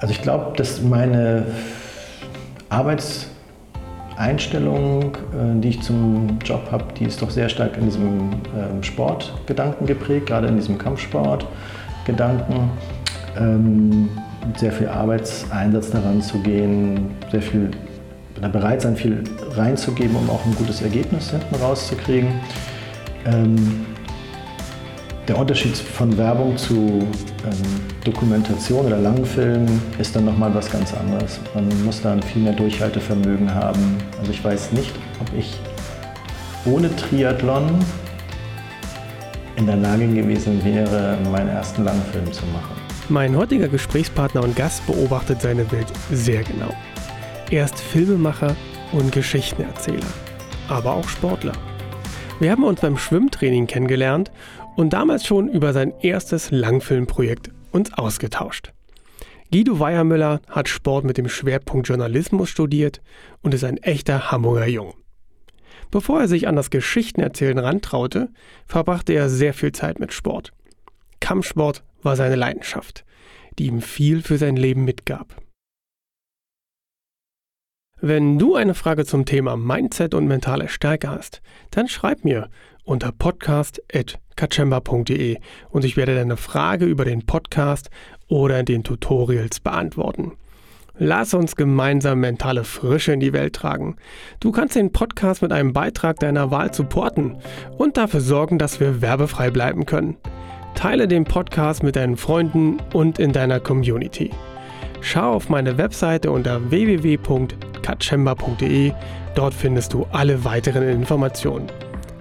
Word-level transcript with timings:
Also 0.00 0.12
ich 0.12 0.22
glaube, 0.22 0.56
dass 0.56 0.82
meine 0.82 1.46
Arbeitseinstellung, 2.68 5.14
äh, 5.14 5.60
die 5.60 5.68
ich 5.70 5.80
zum 5.82 6.38
Job 6.44 6.68
habe, 6.70 6.84
die 6.98 7.04
ist 7.04 7.22
doch 7.22 7.30
sehr 7.30 7.48
stark 7.48 7.78
in 7.78 7.86
diesem 7.86 8.32
ähm, 8.56 8.82
Sportgedanken 8.82 9.86
geprägt, 9.86 10.26
gerade 10.26 10.48
in 10.48 10.56
diesem 10.56 10.76
Kampfsportgedanken. 10.76 12.70
Ähm, 13.38 14.10
sehr 14.56 14.72
viel 14.72 14.88
Arbeitseinsatz 14.88 15.90
daran 15.90 16.22
zu 16.22 16.38
gehen, 16.38 17.10
sehr 17.30 17.42
viel 17.42 17.70
bereit 18.52 18.82
sein, 18.82 18.96
viel 18.96 19.24
reinzugeben, 19.56 20.16
um 20.16 20.28
auch 20.30 20.44
ein 20.44 20.54
gutes 20.54 20.82
Ergebnis 20.82 21.30
hinten 21.30 21.54
rauszukriegen. 21.56 22.28
Ähm, 23.24 23.86
der 25.26 25.38
Unterschied 25.38 25.76
von 25.76 26.16
Werbung 26.16 26.56
zu 26.56 27.08
Dokumentation 28.04 28.86
oder 28.86 28.98
Langfilm 28.98 29.66
ist 29.98 30.14
dann 30.14 30.24
nochmal 30.26 30.54
was 30.54 30.70
ganz 30.70 30.94
anderes. 30.94 31.40
Man 31.54 31.68
muss 31.84 32.00
dann 32.02 32.22
viel 32.22 32.42
mehr 32.42 32.52
Durchhaltevermögen 32.52 33.52
haben. 33.54 33.98
Also 34.18 34.30
ich 34.30 34.42
weiß 34.44 34.72
nicht, 34.72 34.92
ob 35.20 35.36
ich 35.36 35.58
ohne 36.64 36.94
Triathlon 36.96 37.78
in 39.56 39.66
der 39.66 39.76
Lage 39.76 40.06
gewesen 40.06 40.62
wäre, 40.64 41.16
meinen 41.30 41.48
ersten 41.48 41.84
Langfilm 41.84 42.32
zu 42.32 42.44
machen. 42.46 42.74
Mein 43.08 43.36
heutiger 43.36 43.68
Gesprächspartner 43.68 44.42
und 44.42 44.56
Gast 44.56 44.86
beobachtet 44.86 45.40
seine 45.40 45.70
Welt 45.72 45.86
sehr 46.10 46.42
genau. 46.42 46.74
Er 47.50 47.64
ist 47.64 47.78
Filmemacher 47.78 48.56
und 48.92 49.12
Geschichtenerzähler, 49.12 50.06
aber 50.68 50.94
auch 50.94 51.08
Sportler. 51.08 51.52
Wir 52.40 52.50
haben 52.50 52.64
uns 52.64 52.80
beim 52.80 52.98
Schwimmtraining 52.98 53.66
kennengelernt 53.66 54.30
und 54.76 54.92
damals 54.92 55.26
schon 55.26 55.48
über 55.48 55.72
sein 55.72 55.92
erstes 56.00 56.50
Langfilmprojekt 56.50 57.50
uns 57.72 57.92
ausgetauscht. 57.94 58.72
Guido 59.50 59.80
Weiermüller 59.80 60.40
hat 60.48 60.68
Sport 60.68 61.04
mit 61.04 61.18
dem 61.18 61.28
Schwerpunkt 61.28 61.88
Journalismus 61.88 62.50
studiert 62.50 63.00
und 63.42 63.54
ist 63.54 63.64
ein 63.64 63.78
echter 63.78 64.30
Hamburger 64.30 64.66
Jung. 64.66 64.94
Bevor 65.90 66.20
er 66.20 66.28
sich 66.28 66.48
an 66.48 66.56
das 66.56 66.70
Geschichtenerzählen 66.70 67.58
rantraute, 67.58 68.28
verbrachte 68.66 69.12
er 69.12 69.28
sehr 69.28 69.54
viel 69.54 69.72
Zeit 69.72 69.98
mit 70.00 70.12
Sport. 70.12 70.52
Kampfsport 71.20 71.84
war 72.02 72.16
seine 72.16 72.36
Leidenschaft, 72.36 73.04
die 73.58 73.66
ihm 73.66 73.80
viel 73.80 74.22
für 74.22 74.36
sein 74.36 74.56
Leben 74.56 74.84
mitgab. 74.84 75.36
Wenn 78.00 78.38
du 78.38 78.56
eine 78.56 78.74
Frage 78.74 79.06
zum 79.06 79.24
Thema 79.24 79.56
Mindset 79.56 80.12
und 80.12 80.26
mentale 80.26 80.68
Stärke 80.68 81.08
hast, 81.08 81.40
dann 81.70 81.88
schreib 81.88 82.24
mir 82.24 82.50
unter 82.84 83.10
podcast.kachemba.de 84.36 85.38
und 85.70 85.84
ich 85.84 85.96
werde 85.96 86.14
deine 86.14 86.36
Frage 86.36 86.84
über 86.84 87.04
den 87.04 87.26
Podcast 87.26 87.90
oder 88.28 88.62
den 88.62 88.84
Tutorials 88.84 89.58
beantworten. 89.60 90.32
Lass 90.98 91.34
uns 91.34 91.56
gemeinsam 91.56 92.20
mentale 92.20 92.64
Frische 92.64 93.12
in 93.12 93.20
die 93.20 93.34
Welt 93.34 93.54
tragen. 93.54 93.96
Du 94.40 94.50
kannst 94.50 94.76
den 94.76 94.92
Podcast 94.92 95.42
mit 95.42 95.52
einem 95.52 95.74
Beitrag 95.74 96.18
deiner 96.20 96.50
Wahl 96.50 96.72
supporten 96.72 97.36
und 97.76 97.98
dafür 97.98 98.20
sorgen, 98.20 98.58
dass 98.58 98.80
wir 98.80 99.02
werbefrei 99.02 99.50
bleiben 99.50 99.84
können. 99.84 100.16
Teile 100.74 101.06
den 101.06 101.24
Podcast 101.24 101.82
mit 101.82 101.96
deinen 101.96 102.16
Freunden 102.16 102.78
und 102.94 103.18
in 103.18 103.32
deiner 103.32 103.60
Community. 103.60 104.30
Schau 105.02 105.34
auf 105.34 105.50
meine 105.50 105.76
Webseite 105.76 106.30
unter 106.30 106.70
www.katschemba.de. 106.70 108.92
Dort 109.34 109.54
findest 109.54 109.92
du 109.92 110.06
alle 110.12 110.44
weiteren 110.44 110.88
Informationen. 110.88 111.66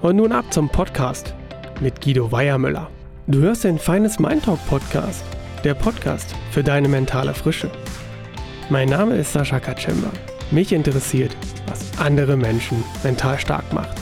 Und 0.01 0.17
nun 0.17 0.33
ab 0.33 0.51
zum 0.51 0.67
Podcast 0.69 1.33
mit 1.81 2.01
Guido 2.01 2.31
Weiermüller. 2.31 2.89
Du 3.27 3.39
hörst 3.39 3.63
den 3.63 3.79
Feines 3.79 4.19
Mind 4.19 4.45
Talk 4.45 4.59
Podcast, 4.67 5.23
der 5.63 5.73
Podcast 5.73 6.35
für 6.51 6.63
deine 6.63 6.87
mentale 6.87 7.33
Frische. 7.33 7.69
Mein 8.69 8.89
Name 8.89 9.15
ist 9.15 9.33
Sascha 9.33 9.59
Katschemba. 9.59 10.09
Mich 10.51 10.71
interessiert, 10.71 11.35
was 11.67 11.97
andere 11.99 12.37
Menschen 12.37 12.83
mental 13.03 13.39
stark 13.39 13.73
macht. 13.73 13.97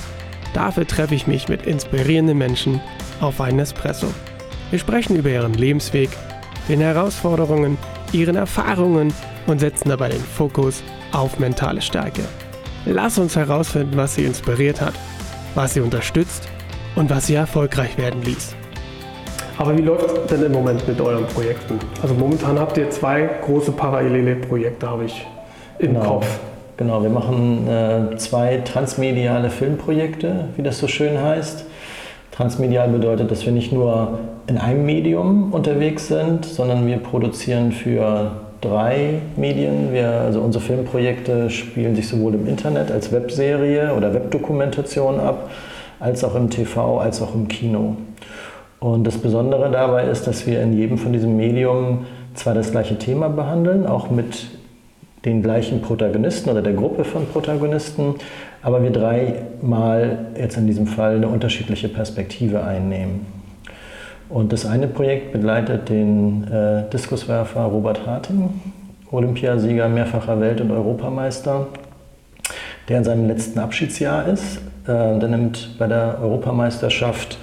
Dafür 0.53 0.85
treffe 0.85 1.15
ich 1.15 1.25
mich 1.25 1.47
mit 1.47 1.65
inspirierenden 1.65 2.37
Menschen 2.37 2.81
auf 3.21 3.41
einen 3.41 3.59
Espresso. 3.59 4.07
Wir 4.69 4.79
sprechen 4.79 5.15
über 5.15 5.29
ihren 5.29 5.53
Lebensweg, 5.53 6.09
den 6.69 6.81
Herausforderungen, 6.81 7.77
ihren 8.11 8.35
Erfahrungen 8.35 9.13
und 9.47 9.59
setzen 9.59 9.89
dabei 9.89 10.09
den 10.09 10.21
Fokus 10.21 10.83
auf 11.11 11.39
mentale 11.39 11.81
Stärke. 11.81 12.23
Lass 12.85 13.17
uns 13.17 13.35
herausfinden, 13.35 13.97
was 13.97 14.15
sie 14.15 14.25
inspiriert 14.25 14.81
hat, 14.81 14.93
was 15.55 15.73
sie 15.73 15.81
unterstützt 15.81 16.49
und 16.95 17.09
was 17.09 17.27
sie 17.27 17.35
erfolgreich 17.35 17.97
werden 17.97 18.21
ließ. 18.23 18.55
Aber 19.57 19.77
wie 19.77 19.81
läuft 19.81 20.09
es 20.09 20.27
denn 20.27 20.43
im 20.43 20.51
Moment 20.51 20.87
mit 20.87 20.99
euren 20.99 21.25
Projekten? 21.27 21.79
Also 22.01 22.13
momentan 22.15 22.59
habt 22.59 22.77
ihr 22.77 22.89
zwei 22.89 23.29
große 23.45 23.71
parallele 23.71 24.35
Projekte, 24.35 24.89
habe 24.89 25.05
ich 25.05 25.25
im 25.79 25.93
genau. 25.93 26.05
Kopf. 26.05 26.39
Genau, 26.77 27.03
wir 27.03 27.09
machen 27.09 27.67
äh, 27.67 28.17
zwei 28.17 28.57
transmediale 28.65 29.51
Filmprojekte, 29.51 30.45
wie 30.55 30.63
das 30.63 30.79
so 30.79 30.87
schön 30.87 31.21
heißt. 31.21 31.65
Transmedial 32.31 32.89
bedeutet, 32.89 33.29
dass 33.29 33.45
wir 33.45 33.53
nicht 33.53 33.71
nur 33.71 34.17
in 34.47 34.57
einem 34.57 34.85
Medium 34.85 35.53
unterwegs 35.53 36.07
sind, 36.07 36.45
sondern 36.45 36.87
wir 36.87 36.97
produzieren 36.97 37.71
für 37.71 38.31
drei 38.59 39.19
Medien. 39.35 39.93
Wir, 39.93 40.09
also 40.09 40.41
unsere 40.41 40.63
Filmprojekte 40.63 41.51
spielen 41.51 41.95
sich 41.95 42.07
sowohl 42.07 42.33
im 42.33 42.47
Internet 42.47 42.91
als 42.91 43.11
Webserie 43.11 43.93
oder 43.95 44.15
Webdokumentation 44.15 45.19
ab, 45.19 45.51
als 45.99 46.23
auch 46.23 46.35
im 46.35 46.49
TV, 46.49 46.99
als 46.99 47.21
auch 47.21 47.33
im 47.35 47.47
Kino. 47.47 47.95
Und 48.79 49.05
das 49.05 49.17
Besondere 49.17 49.71
dabei 49.71 50.05
ist, 50.05 50.27
dass 50.27 50.45
wir 50.45 50.61
in 50.61 50.73
jedem 50.73 50.97
von 50.97 51.13
diesem 51.13 51.37
Medium 51.37 52.05
zwar 52.33 52.53
das 52.53 52.71
gleiche 52.71 52.97
Thema 52.97 53.29
behandeln, 53.29 53.87
auch 53.87 54.09
mit 54.09 54.47
den 55.25 55.41
gleichen 55.41 55.81
Protagonisten 55.81 56.49
oder 56.49 56.61
der 56.61 56.73
Gruppe 56.73 57.05
von 57.05 57.25
Protagonisten, 57.27 58.15
aber 58.61 58.83
wir 58.83 58.91
dreimal 58.91 60.25
jetzt 60.37 60.57
in 60.57 60.67
diesem 60.67 60.87
Fall 60.87 61.15
eine 61.15 61.27
unterschiedliche 61.27 61.87
Perspektive 61.87 62.63
einnehmen. 62.63 63.25
Und 64.29 64.51
das 64.51 64.65
eine 64.65 64.87
Projekt 64.87 65.31
begleitet 65.31 65.89
den 65.89 66.43
äh, 66.45 66.89
Diskuswerfer 66.89 67.61
Robert 67.61 68.05
Harting, 68.05 68.49
Olympiasieger, 69.11 69.87
mehrfacher 69.87 70.39
Welt- 70.39 70.59
und 70.59 70.71
Europameister, 70.71 71.67
der 72.89 72.97
in 72.97 73.03
seinem 73.03 73.27
letzten 73.27 73.59
Abschiedsjahr 73.59 74.27
ist. 74.27 74.59
Äh, 74.83 75.19
der 75.19 75.29
nimmt 75.29 75.77
bei 75.77 75.87
der 75.87 76.19
Europameisterschaft 76.21 77.37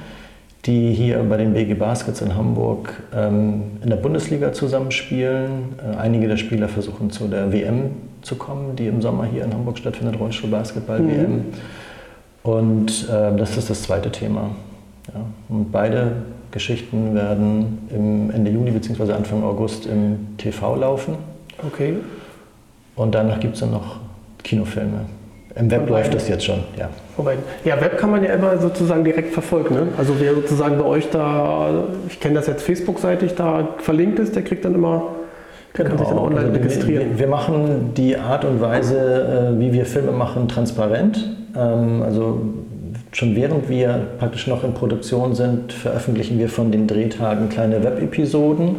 die 0.68 0.94
hier 0.94 1.24
bei 1.24 1.38
den 1.38 1.54
BG 1.54 1.74
Baskets 1.76 2.22
in 2.22 2.36
Hamburg 2.36 3.02
ähm, 3.16 3.78
in 3.82 3.90
der 3.90 3.96
Bundesliga 3.96 4.52
zusammenspielen. 4.52 5.76
Äh, 5.80 5.96
einige 5.96 6.28
der 6.28 6.38
Spieler 6.38 6.68
versuchen 6.68 7.10
zu 7.10 7.30
der 7.30 7.54
WM 7.54 7.92
zu 8.22 8.36
kommen, 8.36 8.76
die 8.76 8.88
im 8.88 9.02
Sommer 9.02 9.26
hier 9.26 9.46
in 9.46 9.54
Hamburg 9.54 9.78
stattfindet, 9.78 10.20
Rollstuhl-Basketball-WM. 10.20 11.32
Mhm. 11.32 11.42
Und 12.44 13.10
äh, 13.10 13.36
das 13.38 13.58
ist 13.58 13.70
das 13.70 13.84
zweite 13.84 14.12
Thema. 14.12 14.52
Ja. 15.14 15.22
Und 15.48 15.72
beide 15.72 16.12
Geschichten 16.52 17.16
werden 17.16 17.80
im 17.90 18.30
Ende 18.32 18.52
Juni 18.52 18.72
bzw. 18.72 19.14
Anfang 19.14 19.44
August 19.44 19.86
im 19.86 20.38
TV 20.38 20.76
laufen. 20.76 21.16
Okay. 21.66 21.96
Und 22.96 23.16
danach 23.16 23.40
gibt 23.40 23.54
es 23.54 23.62
dann 23.62 23.72
noch 23.72 24.00
Kinofilme. 24.44 25.06
Im 25.56 25.72
Web 25.72 25.90
läuft 25.90 26.14
das 26.14 26.28
jetzt 26.28 26.46
schon, 26.46 26.60
ja. 26.78 26.90
Wobei, 27.18 27.38
ja, 27.66 27.82
Web 27.82 27.98
kann 27.98 28.12
man 28.12 28.24
ja 28.24 28.34
immer 28.34 28.58
sozusagen 28.60 29.04
direkt 29.04 29.34
verfolgen. 29.34 29.74
Ne? 29.74 29.88
Also 29.98 30.16
wer 30.20 30.36
sozusagen 30.36 30.78
bei 30.78 30.86
euch 30.86 31.10
da, 31.10 31.86
ich 32.08 32.20
kenne 32.20 32.36
das 32.36 32.48
jetzt 32.48 32.62
Facebook-seitig, 32.64 33.34
da 33.36 33.70
verlinkt 33.80 34.20
ist, 34.20 34.36
der 34.36 34.44
kriegt 34.44 34.64
dann 34.64 34.76
immer 34.76 35.04
Genau. 35.74 35.90
Kann 35.90 35.98
sich 36.00 36.08
dann 36.08 36.18
online 36.18 36.40
also 36.42 36.54
registrieren. 36.54 37.10
Wir, 37.12 37.20
wir, 37.20 37.28
machen 37.28 37.92
die 37.96 38.18
Art 38.18 38.44
und 38.46 38.62
Weise, 38.62 39.54
äh, 39.56 39.60
wie 39.60 39.74
wir 39.74 39.86
Filme 39.86 40.12
machen, 40.12 40.48
transparent. 40.48 41.30
Ähm, 41.56 42.02
also 42.02 42.42
schon 43.12 43.36
während 43.36 43.70
wir 43.70 44.08
praktisch 44.18 44.48
noch 44.48 44.64
in 44.64 44.74
Produktion 44.74 45.36
sind, 45.36 45.74
veröffentlichen 45.74 46.40
wir 46.40 46.50
von 46.50 46.72
den 46.72 46.88
Drehtagen 46.88 47.50
kleine 47.50 47.84
Web-Episoden. 47.84 48.78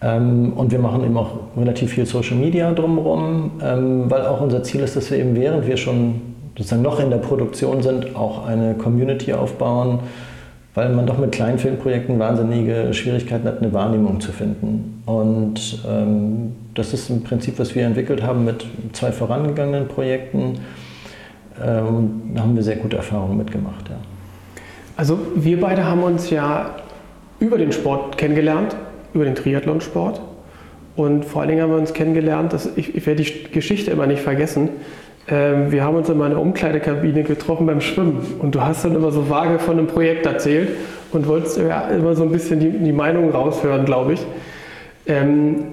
Ähm, 0.00 0.52
und 0.54 0.70
wir 0.70 0.78
machen 0.78 1.04
eben 1.04 1.16
auch 1.16 1.32
relativ 1.56 1.92
viel 1.92 2.06
Social 2.06 2.36
Media 2.36 2.72
drumherum, 2.72 3.52
ähm, 3.62 4.04
weil 4.10 4.26
auch 4.26 4.40
unser 4.40 4.62
Ziel 4.62 4.82
ist, 4.82 4.94
dass 4.94 5.10
wir 5.10 5.18
eben 5.18 5.34
während 5.34 5.66
wir 5.66 5.76
schon 5.76 6.27
sozusagen 6.58 6.82
noch 6.82 7.00
in 7.00 7.10
der 7.10 7.18
Produktion 7.18 7.82
sind, 7.82 8.16
auch 8.16 8.44
eine 8.46 8.74
Community 8.74 9.32
aufbauen, 9.32 10.00
weil 10.74 10.90
man 10.90 11.06
doch 11.06 11.18
mit 11.18 11.32
kleinen 11.32 11.58
Filmprojekten 11.58 12.18
wahnsinnige 12.18 12.92
Schwierigkeiten 12.92 13.46
hat, 13.46 13.62
eine 13.62 13.72
Wahrnehmung 13.72 14.20
zu 14.20 14.32
finden. 14.32 15.02
Und 15.06 15.82
ähm, 15.88 16.52
das 16.74 16.92
ist 16.92 17.10
im 17.10 17.22
Prinzip, 17.22 17.58
was 17.58 17.74
wir 17.74 17.86
entwickelt 17.86 18.22
haben 18.22 18.44
mit 18.44 18.66
zwei 18.92 19.12
vorangegangenen 19.12 19.88
Projekten. 19.88 20.58
Ähm, 21.64 22.32
da 22.34 22.42
haben 22.42 22.54
wir 22.54 22.62
sehr 22.62 22.76
gute 22.76 22.96
Erfahrungen 22.96 23.38
mitgemacht. 23.38 23.88
Ja. 23.88 23.96
Also 24.96 25.18
wir 25.36 25.60
beide 25.60 25.84
haben 25.84 26.02
uns 26.02 26.28
ja 26.30 26.70
über 27.40 27.56
den 27.56 27.70
Sport 27.70 28.18
kennengelernt, 28.18 28.74
über 29.14 29.24
den 29.24 29.36
Triathlonsport. 29.36 30.20
Und 30.96 31.24
vor 31.24 31.42
allen 31.42 31.50
Dingen 31.50 31.62
haben 31.62 31.70
wir 31.70 31.78
uns 31.78 31.92
kennengelernt, 31.92 32.52
dass 32.52 32.68
ich, 32.76 32.96
ich 32.96 33.06
werde 33.06 33.22
die 33.22 33.44
Geschichte 33.52 33.92
immer 33.92 34.08
nicht 34.08 34.20
vergessen. 34.20 34.70
Ähm, 35.28 35.70
wir 35.70 35.84
haben 35.84 35.96
uns 35.96 36.08
in 36.08 36.16
meiner 36.16 36.40
Umkleidekabine 36.40 37.22
getroffen 37.22 37.66
beim 37.66 37.80
Schwimmen 37.80 38.36
und 38.38 38.54
du 38.54 38.62
hast 38.62 38.84
dann 38.84 38.94
immer 38.94 39.10
so 39.10 39.28
vage 39.28 39.58
von 39.58 39.78
einem 39.78 39.86
Projekt 39.86 40.24
erzählt 40.24 40.70
und 41.12 41.26
wolltest 41.26 41.58
ja, 41.58 41.88
immer 41.88 42.14
so 42.14 42.22
ein 42.22 42.32
bisschen 42.32 42.60
die, 42.60 42.70
die 42.70 42.92
Meinung 42.92 43.30
raushören, 43.30 43.84
glaube 43.84 44.14
ich. 44.14 44.26
Ähm, 45.06 45.64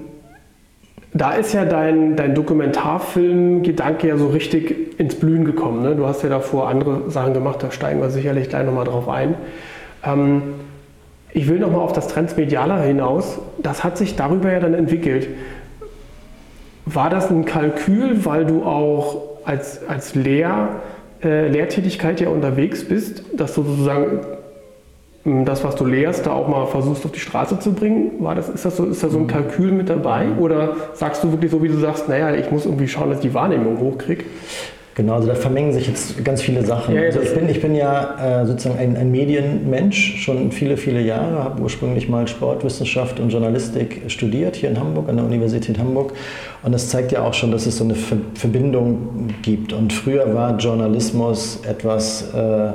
da 1.14 1.32
ist 1.32 1.54
ja 1.54 1.64
dein, 1.64 2.18
dein 2.18 2.36
Dokumentarfilm-Gedanke 2.36 4.10
ja 4.10 4.18
so 4.18 4.28
richtig 4.28 5.00
ins 5.00 5.16
Blühen 5.16 5.46
gekommen. 5.46 5.82
Ne? 5.82 5.96
Du 5.96 6.06
hast 6.06 6.24
ja 6.24 6.30
davor 6.30 6.68
andere 6.68 7.10
Sachen 7.10 7.34
gemacht, 7.34 7.64
da 7.64 7.72
steigen 7.72 8.02
wir 8.02 8.10
sicherlich 8.10 8.50
gleich 8.50 8.66
nochmal 8.66 8.84
drauf 8.84 9.08
ein. 9.08 9.36
Ähm, 10.04 10.42
ich 11.32 11.48
will 11.48 11.60
nochmal 11.60 11.82
auf 11.82 11.94
das 11.94 12.10
Transmediale 12.10 12.82
hinaus. 12.82 13.40
Das 13.60 13.86
hat 13.86 13.98
sich 13.98 14.18
darüber 14.18 14.52
ja 14.52 14.60
dann 14.60 14.74
entwickelt. 14.74 15.30
War 16.86 17.10
das 17.10 17.30
ein 17.30 17.46
Kalkül, 17.46 18.26
weil 18.26 18.46
du 18.46 18.64
auch 18.64 19.35
als, 19.46 19.88
als 19.88 20.16
Lehr, 20.16 20.82
äh, 21.24 21.48
Lehrtätigkeit 21.48 22.20
ja 22.20 22.30
unterwegs 22.30 22.84
bist, 22.84 23.24
dass 23.34 23.56
du 23.56 23.64
sozusagen 23.64 24.22
hm, 25.24 25.46
das, 25.46 25.64
was 25.64 25.76
du 25.76 25.86
lehrst, 25.86 26.26
da 26.26 26.34
auch 26.34 26.48
mal 26.48 26.68
versuchst 26.68 27.06
auf 27.06 27.12
die 27.12 27.20
Straße 27.20 27.60
zu 27.60 27.74
bringen? 27.74 28.12
War 28.20 28.36
das, 28.36 28.50
ist, 28.50 28.66
das 28.66 28.78
so, 28.78 28.86
ist 28.86 29.04
da 29.04 29.10
so 29.10 29.18
ein 29.18 29.24
mhm. 29.24 29.28
Kalkül 29.28 29.72
mit 29.72 29.90
dabei? 29.90 30.28
Oder 30.40 30.76
sagst 30.94 31.24
du 31.24 31.32
wirklich 31.32 31.52
so, 31.52 31.64
wie 31.64 31.68
du 31.68 31.78
sagst, 31.78 32.10
naja, 32.10 32.34
ich 32.36 32.52
muss 32.52 32.66
irgendwie 32.66 32.88
schauen, 32.88 33.10
dass 33.10 33.20
ich 33.20 33.30
die 33.30 33.34
Wahrnehmung 33.34 33.80
hochkriege? 33.80 34.26
Genau, 34.96 35.16
also 35.16 35.28
da 35.28 35.36
vermengen 35.36 35.74
sich 35.74 35.88
jetzt 35.88 36.24
ganz 36.24 36.42
viele 36.42 36.66
Sachen. 36.66 36.96
Ja, 36.96 37.02
also 37.02 37.20
ich, 37.20 37.34
bin, 37.34 37.50
ich 37.50 37.62
bin 37.62 37.76
ja 37.76 38.42
äh, 38.42 38.46
sozusagen 38.46 38.80
ein, 38.80 38.96
ein, 38.96 39.12
Medienmensch, 39.12 40.24
schon 40.24 40.54
viele, 40.54 40.78
viele 40.78 41.02
Jahre, 41.02 41.44
habe 41.44 41.62
ursprünglich 41.62 42.08
mal 42.08 42.26
Sportwissenschaft 42.30 43.20
und 43.20 43.30
Journalistik 43.30 44.04
studiert 44.08 44.56
hier 44.56 44.70
in 44.70 44.80
Hamburg, 44.80 45.10
an 45.10 45.18
der 45.18 45.26
Universität 45.26 45.78
Hamburg. 45.80 46.14
Und 46.64 46.72
das 46.72 46.88
zeigt 46.88 47.12
ja 47.12 47.24
auch 47.24 47.34
schon, 47.34 47.52
dass 47.52 47.66
es 47.66 47.76
so 47.76 47.84
eine 47.84 47.96
Verbindung 47.96 49.34
gibt. 49.42 49.74
Und 49.74 49.92
früher 49.92 50.34
war 50.34 50.58
Journalismus 50.58 51.60
etwas 51.68 52.34
äh, 52.34 52.72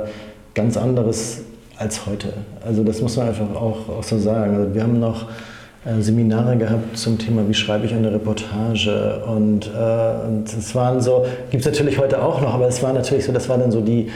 ganz 0.53 0.77
anderes 0.77 1.41
als 1.77 2.05
heute. 2.05 2.33
Also 2.63 2.83
das 2.83 3.01
muss 3.01 3.17
man 3.17 3.29
einfach 3.29 3.55
auch, 3.55 3.89
auch 3.89 4.03
so 4.03 4.19
sagen. 4.19 4.57
Also 4.57 4.75
wir 4.75 4.83
haben 4.83 4.99
noch 4.99 5.25
Seminare 5.99 6.57
gehabt 6.57 6.95
zum 6.95 7.17
Thema, 7.17 7.47
wie 7.47 7.55
schreibe 7.55 7.87
ich 7.87 7.93
eine 7.93 8.13
Reportage. 8.13 9.23
Und, 9.25 9.65
äh, 9.65 10.49
das 10.55 10.75
waren 10.75 11.01
so, 11.01 11.25
gibt 11.49 11.61
es 11.61 11.71
natürlich 11.71 11.97
heute 11.97 12.21
auch 12.21 12.39
noch, 12.39 12.53
aber 12.53 12.67
es 12.67 12.83
war 12.83 12.93
natürlich 12.93 13.25
so, 13.25 13.31
das 13.31 13.49
war 13.49 13.57
dann 13.57 13.71
so 13.71 13.81
die, 13.81 14.09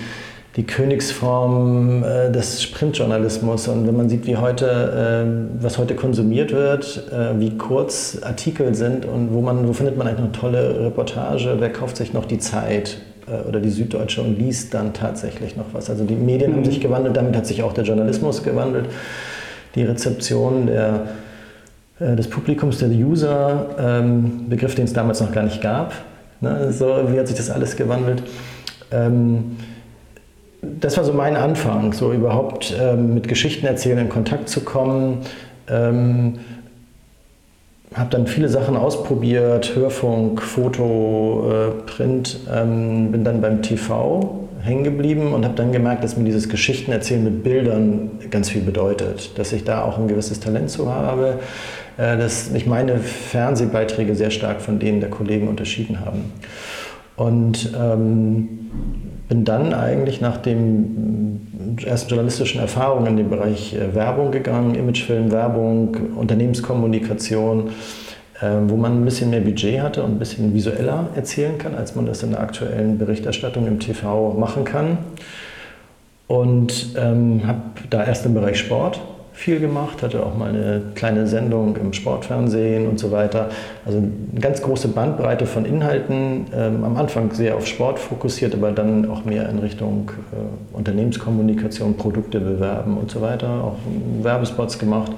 die 0.58 0.64
Königsform 0.64 2.04
äh, 2.04 2.32
des 2.32 2.62
Sprintjournalismus. 2.62 3.68
Und 3.68 3.88
wenn 3.88 3.98
man 3.98 4.10
sieht, 4.10 4.28
wie 4.28 4.38
heute, 4.38 5.26
äh, 5.26 5.64
was 5.64 5.80
heute 5.80 5.96
konsumiert 5.96 6.52
wird, 6.52 7.12
äh, 7.12 7.40
wie 7.40 7.58
kurz 7.58 8.20
Artikel 8.22 8.76
sind 8.76 9.08
und 9.08 9.34
wo, 9.34 9.42
man, 9.42 9.68
wo 9.68 9.74
findet 9.74 9.98
man 9.98 10.08
eigentlich 10.08 10.20
eine 10.20 10.32
tolle 10.34 10.86
Reportage, 10.86 11.56
wer 11.58 11.72
kauft 11.72 11.98
sich 11.98 12.14
noch 12.14 12.26
die 12.26 12.38
Zeit 12.38 12.98
äh, 13.28 13.48
oder 13.50 13.60
die 13.60 13.72
Süddeutsche 13.72 14.22
und 14.22 14.38
liest 14.38 14.76
dann 14.76 14.94
tatsächlich 14.94 15.58
noch 15.58 15.74
was. 15.74 15.90
Also 15.90 16.04
die 16.04 16.16
Medien 16.16 16.52
mhm. 16.52 16.58
haben 16.58 16.66
sich 16.66 16.80
gewandelt, 16.80 17.18
damit 17.18 17.36
hat 17.36 17.48
sich 17.48 17.64
auch 17.64 17.74
der 17.74 17.86
Journalismus 17.86 18.44
gewandelt. 18.44 18.86
Die 19.74 19.84
Rezeption 19.84 20.68
der 20.68 20.94
äh, 20.94 21.25
des 22.00 22.30
Publikums, 22.30 22.80
der 22.80 22.90
User, 22.90 23.68
ähm, 23.80 24.50
Begriff, 24.50 24.76
den 24.76 24.86
es 24.86 24.94
damals 24.94 25.22
noch 25.22 25.32
gar 25.32 25.44
nicht 25.44 25.62
gab. 25.62 25.94
Ne? 26.42 26.72
So, 26.74 26.88
wie 27.08 27.20
hat 27.20 27.28
sich 27.28 27.38
das 27.38 27.50
alles 27.50 27.76
gewandelt? 27.76 28.24
Ähm, 28.92 29.58
das 30.62 30.98
war 30.98 31.04
so 31.04 31.14
mein 31.14 31.36
Anfang, 31.36 31.94
so 31.94 32.12
überhaupt 32.12 32.76
ähm, 32.80 33.14
mit 33.14 33.28
Geschichten 33.28 33.66
erzählen 33.66 34.00
in 34.00 34.10
Kontakt 34.10 34.50
zu 34.50 34.62
kommen. 34.62 35.20
Ähm, 35.70 36.40
habe 37.94 38.10
dann 38.10 38.28
viele 38.28 38.50
Sachen 38.50 38.76
ausprobiert, 38.76 39.76
Hörfunk, 39.76 40.42
Foto, 40.42 41.50
äh, 41.50 41.72
Print, 41.90 42.40
ähm, 42.54 43.12
bin 43.12 43.24
dann 43.24 43.42
beim 43.42 43.62
TV 43.62 44.42
hängen 44.62 44.84
geblieben 44.84 45.34
und 45.34 45.46
habe 45.46 45.56
dann 45.56 45.72
gemerkt, 45.72 46.04
dass 46.04 46.18
mir 46.18 46.26
dieses 46.26 46.50
Geschichtenerzählen 46.50 47.24
mit 47.24 47.44
Bildern 47.44 48.10
ganz 48.32 48.50
viel 48.50 48.64
bedeutet, 48.64 49.38
dass 49.38 49.54
ich 49.54 49.64
da 49.64 49.84
auch 49.84 49.98
ein 49.98 50.08
gewisses 50.08 50.40
Talent 50.40 50.72
zu 50.72 50.92
habe, 50.92 51.28
äh, 51.28 51.85
dass 51.98 52.52
mich 52.52 52.66
meine 52.66 52.98
Fernsehbeiträge 52.98 54.16
sehr 54.16 54.32
stark 54.32 54.62
von 54.62 54.80
denen 54.80 55.00
der 55.00 55.10
Kollegen 55.10 55.48
unterschieden 55.48 56.02
haben. 56.02 56.32
Und 57.16 57.72
ähm, 57.80 58.50
bin 59.28 59.46
dann 59.46 59.74
eigentlich 59.74 60.22
nach 60.22 60.38
den 60.38 61.78
ersten 61.84 62.10
journalistischen 62.10 62.62
Erfahrungen 62.62 63.08
in 63.08 63.18
den 63.18 63.30
Bereich 63.30 63.74
äh, 63.74 63.96
Werbung 63.96 64.32
gegangen, 64.32 64.76
Imagefilm, 64.76 65.32
Werbung, 65.32 65.96
Unternehmenskommunikation, 66.16 67.70
äh, 68.42 68.50
wo 68.68 68.76
man 68.76 69.02
ein 69.02 69.06
bisschen 69.06 69.30
mehr 69.30 69.42
Budget 69.42 69.82
hatte 69.82 70.04
und 70.04 70.12
ein 70.12 70.20
bisschen 70.20 70.54
visueller 70.54 71.10
erzählen 71.16 71.58
kann, 71.58 71.76
als 71.76 71.96
man 71.96 72.06
das 72.06 72.22
in 72.24 72.32
der 72.32 72.42
aktuellen 72.42 72.98
Berichterstattung 72.98 73.68
im 73.68 73.80
TV 73.80 74.34
machen 74.34 74.64
kann. 74.64 74.98
Und 76.28 76.96
ähm, 76.98 77.42
habe 77.46 77.62
da 77.90 78.04
erst 78.04 78.26
im 78.26 78.34
Bereich 78.34 78.58
Sport 78.58 79.00
viel 79.36 79.60
gemacht, 79.60 80.02
hatte 80.02 80.26
auch 80.26 80.36
mal 80.36 80.50
eine 80.50 80.82
kleine 80.96 81.28
Sendung 81.28 81.76
im 81.76 81.92
Sportfernsehen 81.92 82.88
und 82.88 83.00
so 83.00 83.12
weiter. 83.12 83.50
Also 83.86 83.98
eine 83.98 84.40
ganz 84.40 84.62
große 84.62 84.88
Bandbreite 84.88 85.46
von 85.46 85.66
Inhalten, 85.66 86.48
ähm, 86.56 86.86
am 86.86 86.96
Anfang 86.96 87.32
sehr 87.34 87.58
auf 87.58 87.68
Sport 87.68 88.00
fokussiert, 88.00 88.56
aber 88.56 88.72
dann 88.72 89.10
auch 89.10 89.26
mehr 89.26 89.50
in 89.50 89.60
Richtung 89.60 90.12
äh, 90.32 90.76
Unternehmenskommunikation, 90.76 91.98
Produkte 91.98 92.40
bewerben 92.40 92.98
und 92.98 93.12
so 93.12 93.22
weiter, 93.22 93.50
auch 93.62 93.76
Werbespots 94.24 94.80
gemacht. 94.80 95.12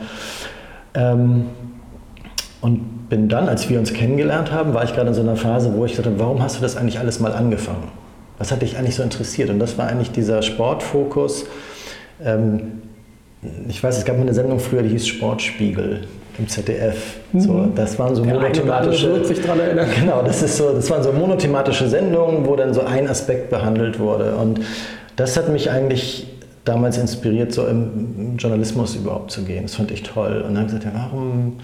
Ähm, 0.96 1.46
und 2.62 3.10
bin 3.10 3.30
dann, 3.30 3.48
als 3.48 3.70
wir 3.70 3.78
uns 3.78 3.94
kennengelernt 3.94 4.52
haben, 4.52 4.74
war 4.74 4.84
ich 4.84 4.96
gerade 4.96 5.10
in 5.10 5.14
so 5.14 5.22
einer 5.22 5.36
Phase, 5.36 5.74
wo 5.76 5.86
ich 5.86 5.96
dachte, 5.96 6.12
warum 6.18 6.42
hast 6.42 6.58
du 6.58 6.62
das 6.62 6.76
eigentlich 6.76 6.98
alles 6.98 7.20
mal 7.20 7.34
angefangen? 7.34 7.90
Was 8.40 8.52
hat 8.52 8.64
dich 8.64 8.78
eigentlich 8.78 8.96
so 8.96 9.04
interessiert? 9.04 9.52
Und 9.52 9.60
das 9.60 9.78
war 9.78 9.88
eigentlich 9.88 10.12
dieser 10.12 10.42
Sportfokus. 10.42 11.46
Ähm, 12.24 12.82
ich 13.68 13.84
weiß, 13.84 13.98
es 13.98 14.06
gab 14.06 14.16
mal 14.16 14.24
eine 14.24 14.34
Sendung 14.34 14.60
früher, 14.60 14.82
die 14.82 14.90
hieß 14.90 15.08
Sportspiegel 15.08 16.02
im 16.38 16.48
ZDF. 16.48 17.18
So, 17.36 17.54
mhm. 17.54 17.76
das 17.76 17.98
waren 17.98 18.16
so 18.16 18.24
Der 18.24 18.34
monothematische. 18.34 19.14
Wird 19.14 19.26
sich 19.28 19.42
dran 19.42 19.60
erinnern. 19.60 19.88
Genau, 20.00 20.22
das 20.22 20.42
ist 20.44 20.58
so, 20.58 20.74
das 20.74 20.90
waren 20.90 21.04
so 21.04 21.12
monothematische 21.12 21.88
Sendungen, 21.88 22.46
wo 22.46 22.56
dann 22.56 22.74
so 22.74 22.82
ein 22.82 23.08
Aspekt 23.08 23.50
behandelt 23.50 24.00
wurde. 24.00 24.36
Und 24.36 24.62
das 25.16 25.38
hat 25.38 25.50
mich 25.50 25.72
eigentlich 25.72 26.28
damals 26.66 26.98
inspiriert, 26.98 27.54
so 27.54 27.66
im 27.66 28.36
Journalismus 28.38 28.96
überhaupt 28.96 29.32
zu 29.32 29.44
gehen. 29.44 29.64
Das 29.64 29.76
fand 29.76 29.92
ich 29.92 30.04
toll. 30.04 30.44
Und 30.46 30.56
dann 30.56 30.64
habe 30.64 30.68
ich 30.68 30.80
gesagt, 30.80 30.86
ja, 30.86 31.10
warum 31.12 31.58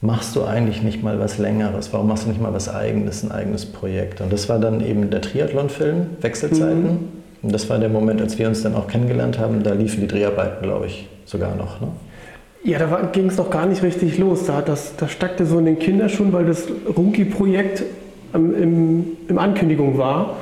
machst 0.00 0.36
du 0.36 0.44
eigentlich 0.44 0.82
nicht 0.82 1.02
mal 1.02 1.18
was 1.18 1.38
Längeres? 1.38 1.92
Warum 1.92 2.08
machst 2.08 2.24
du 2.24 2.28
nicht 2.28 2.40
mal 2.40 2.52
was 2.54 2.72
Eigenes, 2.72 3.22
ein 3.22 3.32
eigenes 3.32 3.66
Projekt? 3.66 4.20
Und 4.20 4.32
das 4.32 4.48
war 4.48 4.58
dann 4.58 4.80
eben 4.80 5.10
der 5.10 5.20
Triathlon-Film, 5.20 6.06
Wechselzeiten. 6.20 6.82
Mhm. 6.82 6.98
Und 7.42 7.52
das 7.52 7.68
war 7.70 7.78
der 7.78 7.88
Moment, 7.88 8.20
als 8.20 8.38
wir 8.38 8.48
uns 8.48 8.62
dann 8.62 8.74
auch 8.74 8.88
kennengelernt 8.88 9.38
haben. 9.38 9.62
Da 9.62 9.72
liefen 9.72 10.00
die 10.00 10.08
Dreharbeiten, 10.08 10.62
glaube 10.62 10.86
ich, 10.86 11.08
sogar 11.24 11.54
noch. 11.54 11.80
Ne? 11.80 11.88
Ja, 12.64 12.78
da 12.78 13.08
ging 13.12 13.26
es 13.26 13.36
noch 13.36 13.50
gar 13.50 13.66
nicht 13.66 13.82
richtig 13.82 14.18
los. 14.18 14.46
Da, 14.46 14.60
das, 14.60 14.96
das 14.96 15.12
steckte 15.12 15.46
so 15.46 15.58
in 15.58 15.66
den 15.66 15.78
Kinderschuhen, 15.78 16.32
weil 16.32 16.46
das 16.46 16.66
Runki-Projekt 16.96 17.84
im, 18.34 19.04
im 19.28 19.38
Ankündigung 19.38 19.98
war. 19.98 20.36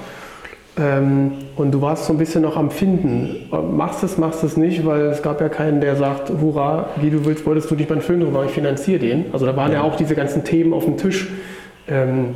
Ähm, 0.77 1.33
und 1.57 1.73
du 1.73 1.81
warst 1.83 2.07
so 2.07 2.13
ein 2.13 2.19
bisschen 2.19 2.43
noch 2.43 2.57
am 2.57 2.71
Finden. 2.71 3.49
Machst 3.77 4.03
es, 4.03 4.19
machst 4.19 4.43
es 4.43 4.57
nicht, 4.57 4.85
weil 4.85 5.03
es 5.03 5.23
gab 5.23 5.41
ja 5.41 5.49
keinen, 5.49 5.81
der 5.81 5.97
sagt, 5.97 6.31
hurra, 6.41 6.87
wie 7.01 7.11
du 7.11 7.25
willst, 7.25 7.47
wolltest 7.47 7.71
du 7.71 7.77
nicht 7.77 7.89
mal 7.89 7.97
einen 7.97 8.03
Film 8.03 8.21
drüber 8.21 8.45
ich 8.45 8.53
finanziere 8.53 8.99
den. 8.99 9.27
Also 9.33 9.47
da 9.47 9.57
waren 9.57 9.71
ja, 9.71 9.79
ja 9.79 9.85
auch 9.85 9.97
diese 9.97 10.15
ganzen 10.15 10.45
Themen 10.45 10.73
auf 10.73 10.85
dem 10.85 10.97
Tisch. 10.97 11.29
Ähm, 11.87 12.35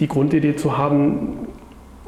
die 0.00 0.08
Grundidee 0.08 0.56
zu 0.56 0.76
haben, 0.76 1.46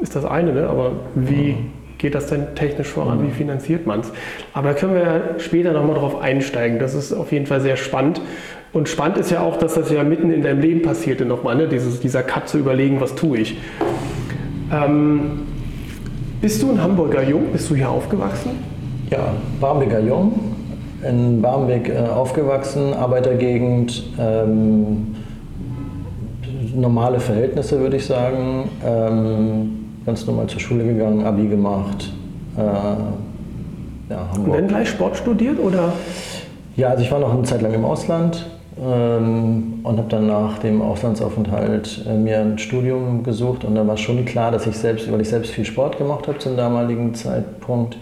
ist 0.00 0.16
das 0.16 0.24
eine, 0.24 0.52
ne? 0.52 0.68
aber 0.68 0.92
wie 1.14 1.52
mhm. 1.52 1.70
geht 1.98 2.14
das 2.14 2.26
denn 2.26 2.54
technisch 2.54 2.88
voran, 2.88 3.22
mhm. 3.22 3.28
wie 3.28 3.30
finanziert 3.30 3.86
man 3.86 4.00
es? 4.00 4.12
Aber 4.52 4.68
da 4.70 4.74
können 4.74 4.94
wir 4.94 5.36
später 5.38 5.72
nochmal 5.72 5.96
drauf 5.96 6.20
einsteigen. 6.20 6.78
Das 6.78 6.94
ist 6.94 7.12
auf 7.12 7.32
jeden 7.32 7.46
Fall 7.46 7.60
sehr 7.60 7.76
spannend. 7.76 8.20
Und 8.72 8.88
spannend 8.88 9.18
ist 9.18 9.30
ja 9.30 9.40
auch, 9.40 9.56
dass 9.56 9.74
das 9.74 9.90
ja 9.90 10.02
mitten 10.02 10.32
in 10.32 10.42
deinem 10.42 10.60
Leben 10.60 10.82
passierte 10.82 11.24
nochmal, 11.24 11.54
ne? 11.54 11.68
Dieses, 11.68 12.00
dieser 12.00 12.24
Cut 12.24 12.48
zu 12.48 12.58
überlegen, 12.58 13.00
was 13.00 13.14
tue 13.14 13.38
ich. 13.38 13.56
Ähm, 14.72 15.42
bist 16.40 16.60
du 16.60 16.72
ein 16.72 16.82
Hamburger 16.82 17.22
Jung? 17.22 17.52
Bist 17.52 17.70
du 17.70 17.76
hier 17.76 17.88
aufgewachsen? 17.88 18.50
Ja, 19.10 19.32
Barmbeker 19.60 20.00
Jung. 20.00 20.56
In 21.08 21.40
Barmbek 21.40 21.88
äh, 21.88 21.98
aufgewachsen, 22.08 22.94
Arbeitergegend, 22.94 24.10
ähm, 24.18 25.14
normale 26.74 27.20
Verhältnisse 27.20 27.78
würde 27.78 27.98
ich 27.98 28.06
sagen. 28.06 28.70
Ähm, 28.84 29.83
ganz 30.06 30.26
normal 30.26 30.46
zur 30.46 30.60
Schule 30.60 30.84
gegangen, 30.84 31.24
Abi 31.24 31.46
gemacht. 31.46 32.12
Äh, 32.56 32.60
ja, 32.60 34.28
Hamburg. 34.32 34.46
Und 34.46 34.52
dann 34.52 34.68
gleich 34.68 34.88
Sport 34.88 35.16
studiert 35.16 35.58
oder? 35.58 35.92
Ja, 36.76 36.88
also 36.88 37.02
ich 37.02 37.10
war 37.10 37.20
noch 37.20 37.32
eine 37.32 37.42
Zeit 37.44 37.62
lang 37.62 37.72
im 37.72 37.84
Ausland 37.84 38.46
ähm, 38.80 39.80
und 39.82 39.98
habe 39.98 40.08
dann 40.08 40.26
nach 40.26 40.58
dem 40.58 40.82
Auslandsaufenthalt 40.82 42.04
äh, 42.06 42.14
mir 42.14 42.40
ein 42.40 42.58
Studium 42.58 43.22
gesucht 43.22 43.64
und 43.64 43.74
da 43.74 43.86
war 43.86 43.96
schon 43.96 44.24
klar, 44.24 44.50
dass 44.50 44.66
ich 44.66 44.76
selbst, 44.76 45.10
weil 45.10 45.20
ich 45.20 45.28
selbst 45.28 45.52
viel 45.52 45.64
Sport 45.64 45.98
gemacht 45.98 46.26
habe 46.26 46.38
zum 46.38 46.56
damaligen 46.56 47.14
Zeitpunkt, 47.14 47.96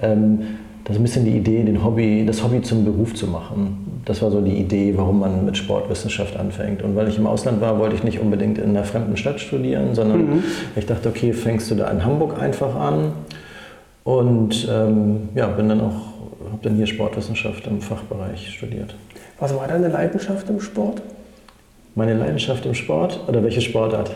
ähm, 0.00 0.58
das 0.84 0.96
ist 0.96 1.00
ein 1.00 1.02
bisschen 1.04 1.24
die 1.24 1.36
Idee, 1.36 1.62
den 1.62 1.84
Hobby, 1.84 2.24
das 2.26 2.42
Hobby 2.42 2.60
zum 2.60 2.84
Beruf 2.84 3.14
zu 3.14 3.26
machen. 3.26 4.02
Das 4.04 4.20
war 4.20 4.30
so 4.32 4.40
die 4.40 4.58
Idee, 4.58 4.94
warum 4.96 5.20
man 5.20 5.44
mit 5.44 5.56
Sportwissenschaft 5.56 6.36
anfängt. 6.36 6.82
Und 6.82 6.96
weil 6.96 7.06
ich 7.08 7.18
im 7.18 7.26
Ausland 7.26 7.60
war, 7.60 7.78
wollte 7.78 7.94
ich 7.94 8.02
nicht 8.02 8.18
unbedingt 8.18 8.58
in 8.58 8.70
einer 8.70 8.84
fremden 8.84 9.16
Stadt 9.16 9.38
studieren, 9.38 9.94
sondern 9.94 10.26
mhm. 10.26 10.44
ich 10.74 10.86
dachte, 10.86 11.08
okay, 11.08 11.32
fängst 11.32 11.70
du 11.70 11.76
da 11.76 11.88
in 11.90 12.04
Hamburg 12.04 12.40
einfach 12.40 12.74
an 12.74 13.12
und 14.02 14.68
ähm, 14.68 15.28
ja, 15.36 15.46
bin 15.46 15.68
dann 15.68 15.80
auch, 15.80 16.50
habe 16.50 16.62
dann 16.62 16.74
hier 16.74 16.86
Sportwissenschaft 16.86 17.64
im 17.68 17.80
Fachbereich 17.80 18.48
studiert. 18.52 18.96
Was 19.38 19.54
war 19.54 19.68
deine 19.68 19.88
Leidenschaft 19.88 20.50
im 20.50 20.60
Sport? 20.60 21.00
Meine 21.94 22.14
Leidenschaft 22.14 22.66
im 22.66 22.74
Sport 22.74 23.20
oder 23.28 23.44
welche 23.44 23.60
Sportart? 23.60 24.10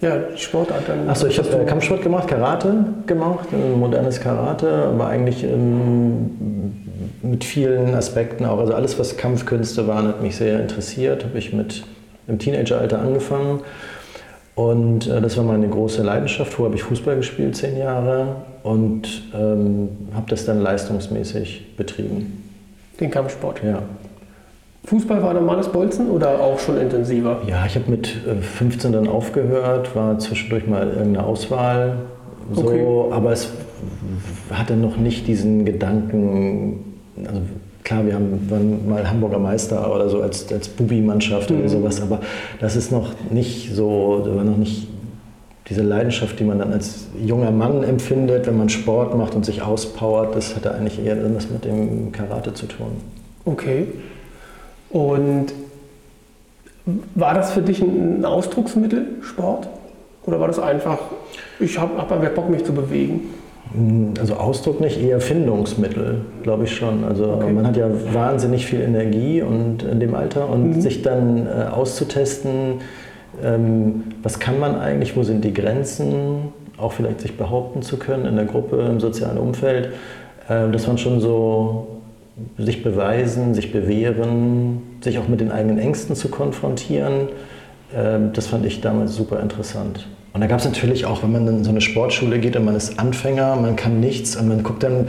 Ja, 0.00 0.36
Sportart 0.36 0.88
dann. 0.88 1.08
Achso, 1.08 1.26
ich 1.26 1.38
habe 1.38 1.48
äh, 1.48 1.64
Kampfsport 1.64 2.02
gemacht, 2.02 2.28
Karate 2.28 2.84
gemacht, 3.06 3.48
äh, 3.52 3.76
modernes 3.76 4.20
Karate, 4.20 4.90
aber 4.92 5.06
eigentlich 5.06 5.42
ähm, 5.42 6.76
mit 7.22 7.44
vielen 7.44 7.94
Aspekten 7.94 8.44
auch. 8.44 8.58
Also 8.58 8.74
alles, 8.74 8.98
was 8.98 9.16
Kampfkünste 9.16 9.88
waren, 9.88 10.08
hat 10.08 10.22
mich 10.22 10.36
sehr 10.36 10.60
interessiert. 10.60 11.24
Habe 11.24 11.38
ich 11.38 11.52
mit 11.52 11.84
im 12.28 12.38
Teenageralter 12.38 12.98
angefangen 12.98 13.60
und 14.54 15.06
äh, 15.06 15.20
das 15.20 15.36
war 15.36 15.44
meine 15.44 15.68
große 15.68 16.02
Leidenschaft. 16.02 16.52
Vorher 16.52 16.70
habe 16.70 16.76
ich 16.76 16.82
Fußball 16.82 17.16
gespielt, 17.16 17.56
zehn 17.56 17.78
Jahre, 17.78 18.36
und 18.66 19.22
ähm, 19.32 19.90
habe 20.12 20.28
das 20.28 20.44
dann 20.44 20.60
leistungsmäßig 20.60 21.76
betrieben. 21.76 22.42
Den 22.98 23.10
Kampfsport? 23.10 23.62
Ja. 23.62 23.82
Fußball 24.86 25.20
war 25.20 25.34
normales 25.34 25.68
Bolzen 25.68 26.10
oder 26.10 26.40
auch 26.40 26.60
schon 26.60 26.80
intensiver? 26.80 27.40
Ja, 27.48 27.66
ich 27.66 27.74
habe 27.74 27.90
mit 27.90 28.06
15 28.06 28.90
äh, 28.90 28.94
dann 28.94 29.08
aufgehört, 29.08 29.96
war 29.96 30.18
zwischendurch 30.20 30.68
mal 30.68 30.86
irgendeine 30.86 31.26
Auswahl, 31.26 31.96
so, 32.52 32.66
okay. 32.66 32.84
aber 33.10 33.32
es 33.32 33.50
hatte 34.52 34.76
noch 34.76 34.96
nicht 34.96 35.26
diesen 35.26 35.64
Gedanken, 35.64 37.00
also 37.18 37.40
klar, 37.82 38.06
wir 38.06 38.14
haben, 38.14 38.48
waren 38.48 38.88
mal 38.88 39.10
Hamburger 39.10 39.40
Meister 39.40 39.92
oder 39.92 40.08
so 40.08 40.22
als, 40.22 40.52
als 40.52 40.68
Bubi-Mannschaft 40.68 41.50
mhm. 41.50 41.58
oder 41.58 41.68
sowas, 41.68 42.00
aber 42.00 42.20
das 42.60 42.76
ist 42.76 42.92
noch 42.92 43.10
nicht 43.30 43.74
so, 43.74 44.22
da 44.24 44.36
war 44.36 44.44
noch 44.44 44.56
nicht 44.56 44.86
diese 45.68 45.82
Leidenschaft, 45.82 46.38
die 46.38 46.44
man 46.44 46.60
dann 46.60 46.72
als 46.72 47.08
junger 47.20 47.50
Mann 47.50 47.82
empfindet, 47.82 48.46
wenn 48.46 48.56
man 48.56 48.68
Sport 48.68 49.18
macht 49.18 49.34
und 49.34 49.44
sich 49.44 49.62
auspowert, 49.62 50.36
das 50.36 50.54
hatte 50.54 50.72
eigentlich 50.72 51.04
eher 51.04 51.16
irgendwas 51.16 51.50
mit 51.50 51.64
dem 51.64 52.12
Karate 52.12 52.54
zu 52.54 52.66
tun. 52.66 52.92
Okay. 53.44 53.88
Und 54.96 55.48
war 57.14 57.34
das 57.34 57.52
für 57.52 57.60
dich 57.60 57.82
ein 57.82 58.24
Ausdrucksmittel, 58.24 59.04
Sport? 59.20 59.68
Oder 60.24 60.40
war 60.40 60.46
das 60.46 60.58
einfach, 60.58 60.98
ich 61.60 61.78
habe 61.78 61.98
hab 61.98 62.10
einfach 62.10 62.30
Bock, 62.30 62.48
mich 62.48 62.64
zu 62.64 62.72
bewegen? 62.72 63.34
Hm, 63.74 64.14
also 64.18 64.36
Ausdruck 64.36 64.80
nicht, 64.80 64.98
eher 64.98 65.20
Findungsmittel, 65.20 66.22
glaube 66.42 66.64
ich 66.64 66.74
schon. 66.74 67.04
Also 67.04 67.30
okay. 67.30 67.52
man 67.52 67.66
hat 67.66 67.76
ja 67.76 67.88
wahnsinnig 68.14 68.64
viel 68.64 68.80
Energie 68.80 69.42
und 69.42 69.82
in 69.82 70.00
dem 70.00 70.14
Alter 70.14 70.48
und 70.48 70.76
mhm. 70.76 70.80
sich 70.80 71.02
dann 71.02 71.46
äh, 71.46 71.66
auszutesten, 71.70 72.80
ähm, 73.44 74.04
was 74.22 74.38
kann 74.38 74.58
man 74.58 74.76
eigentlich, 74.76 75.14
wo 75.14 75.24
sind 75.24 75.44
die 75.44 75.52
Grenzen, 75.52 76.54
auch 76.78 76.92
vielleicht 76.92 77.20
sich 77.20 77.36
behaupten 77.36 77.82
zu 77.82 77.98
können 77.98 78.24
in 78.24 78.36
der 78.36 78.46
Gruppe, 78.46 78.78
im 78.90 78.98
sozialen 78.98 79.36
Umfeld, 79.36 79.90
äh, 80.48 80.70
das 80.72 80.88
waren 80.88 80.96
schon 80.96 81.20
so 81.20 81.88
sich 82.56 82.82
beweisen, 82.82 83.52
sich 83.52 83.72
bewähren, 83.72 84.82
sich 85.00 85.18
auch 85.18 85.28
mit 85.28 85.40
den 85.40 85.52
eigenen 85.52 85.78
Ängsten 85.78 86.16
zu 86.16 86.28
konfrontieren. 86.28 87.28
Äh, 87.94 88.18
das 88.32 88.46
fand 88.46 88.66
ich 88.66 88.80
damals 88.80 89.14
super 89.14 89.40
interessant. 89.40 90.06
Und 90.32 90.40
da 90.40 90.46
gab 90.46 90.58
es 90.58 90.66
natürlich 90.66 91.06
auch, 91.06 91.22
wenn 91.22 91.32
man 91.32 91.48
in 91.48 91.64
so 91.64 91.70
eine 91.70 91.80
Sportschule 91.80 92.38
geht 92.38 92.56
und 92.56 92.64
man 92.64 92.76
ist 92.76 92.98
Anfänger, 92.98 93.56
man 93.56 93.74
kann 93.74 94.00
nichts 94.00 94.36
und 94.36 94.48
man 94.48 94.62
guckt 94.62 94.82
dann, 94.82 95.08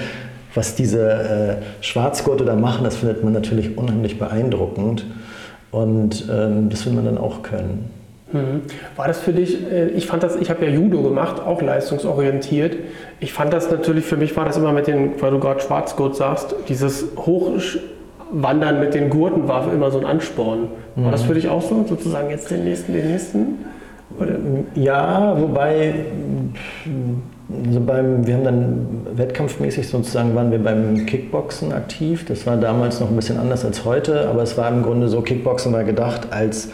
was 0.56 0.76
diese 0.76 1.12
äh, 1.12 1.84
Schwarzgurte 1.84 2.46
da 2.46 2.56
machen, 2.56 2.84
das 2.84 2.96
findet 2.96 3.24
man 3.24 3.34
natürlich 3.34 3.78
unheimlich 3.78 4.18
beeindruckend. 4.18 5.06
Und 5.72 6.28
ähm, 6.32 6.70
das 6.70 6.86
will 6.86 6.94
man 6.94 7.06
dann 7.06 7.18
auch 7.18 7.44
können. 7.44 7.90
Mhm. 8.32 8.62
War 8.96 9.08
das 9.08 9.20
für 9.20 9.34
dich, 9.34 9.70
äh, 9.72 9.90
ich 9.90 10.08
fand 10.08 10.24
das, 10.24 10.36
ich 10.36 10.50
habe 10.50 10.66
ja 10.66 10.72
Judo 10.72 11.02
gemacht, 11.02 11.42
auch 11.42 11.62
leistungsorientiert. 11.62 12.78
Ich 13.20 13.34
fand 13.34 13.54
das 13.54 13.70
natürlich, 13.72 14.06
für 14.06 14.18
mich 14.18 14.36
war 14.36 14.46
das 14.46 14.58
immer 14.58 14.74
mit 14.74 14.88
den, 14.88 15.22
weil 15.22 15.32
du 15.32 15.40
gerade 15.40 15.60
Schwarzgurt 15.60 16.16
sagst, 16.16 16.56
dieses 16.68 17.16
Hochwandern 18.32 18.80
mit 18.80 18.94
den 18.94 19.10
Gurten 19.10 19.48
war 19.48 19.72
immer 19.72 19.92
so 19.92 20.00
ein 20.00 20.06
Ansporn. 20.06 20.70
War 20.96 21.08
mhm. 21.08 21.12
das 21.12 21.24
für 21.24 21.34
dich 21.34 21.50
auch 21.50 21.62
so, 21.62 21.86
sozusagen 21.88 22.30
jetzt 22.30 22.50
den 22.52 22.64
nächsten, 22.64 22.94
den 22.94 23.12
nächsten? 23.12 23.66
Oder? 24.20 24.36
Ja, 24.76 25.36
wobei 25.40 25.94
also 27.66 27.80
beim, 27.80 28.28
wir 28.28 28.36
haben 28.36 28.44
dann 28.44 28.88
wettkampfmäßig 29.16 29.88
sozusagen 29.88 30.36
waren 30.36 30.52
wir 30.52 30.60
beim 30.60 31.06
Kickboxen 31.06 31.72
aktiv. 31.72 32.26
Das 32.26 32.46
war 32.46 32.58
damals 32.58 33.00
noch 33.00 33.10
ein 33.10 33.16
bisschen 33.16 33.40
anders 33.40 33.64
als 33.64 33.86
heute, 33.86 34.28
aber 34.28 34.44
es 34.44 34.58
war 34.58 34.70
im 34.70 34.84
Grunde 34.84 35.08
so, 35.08 35.22
Kickboxen 35.22 35.72
war 35.72 35.84
gedacht 35.84 36.28
als 36.32 36.70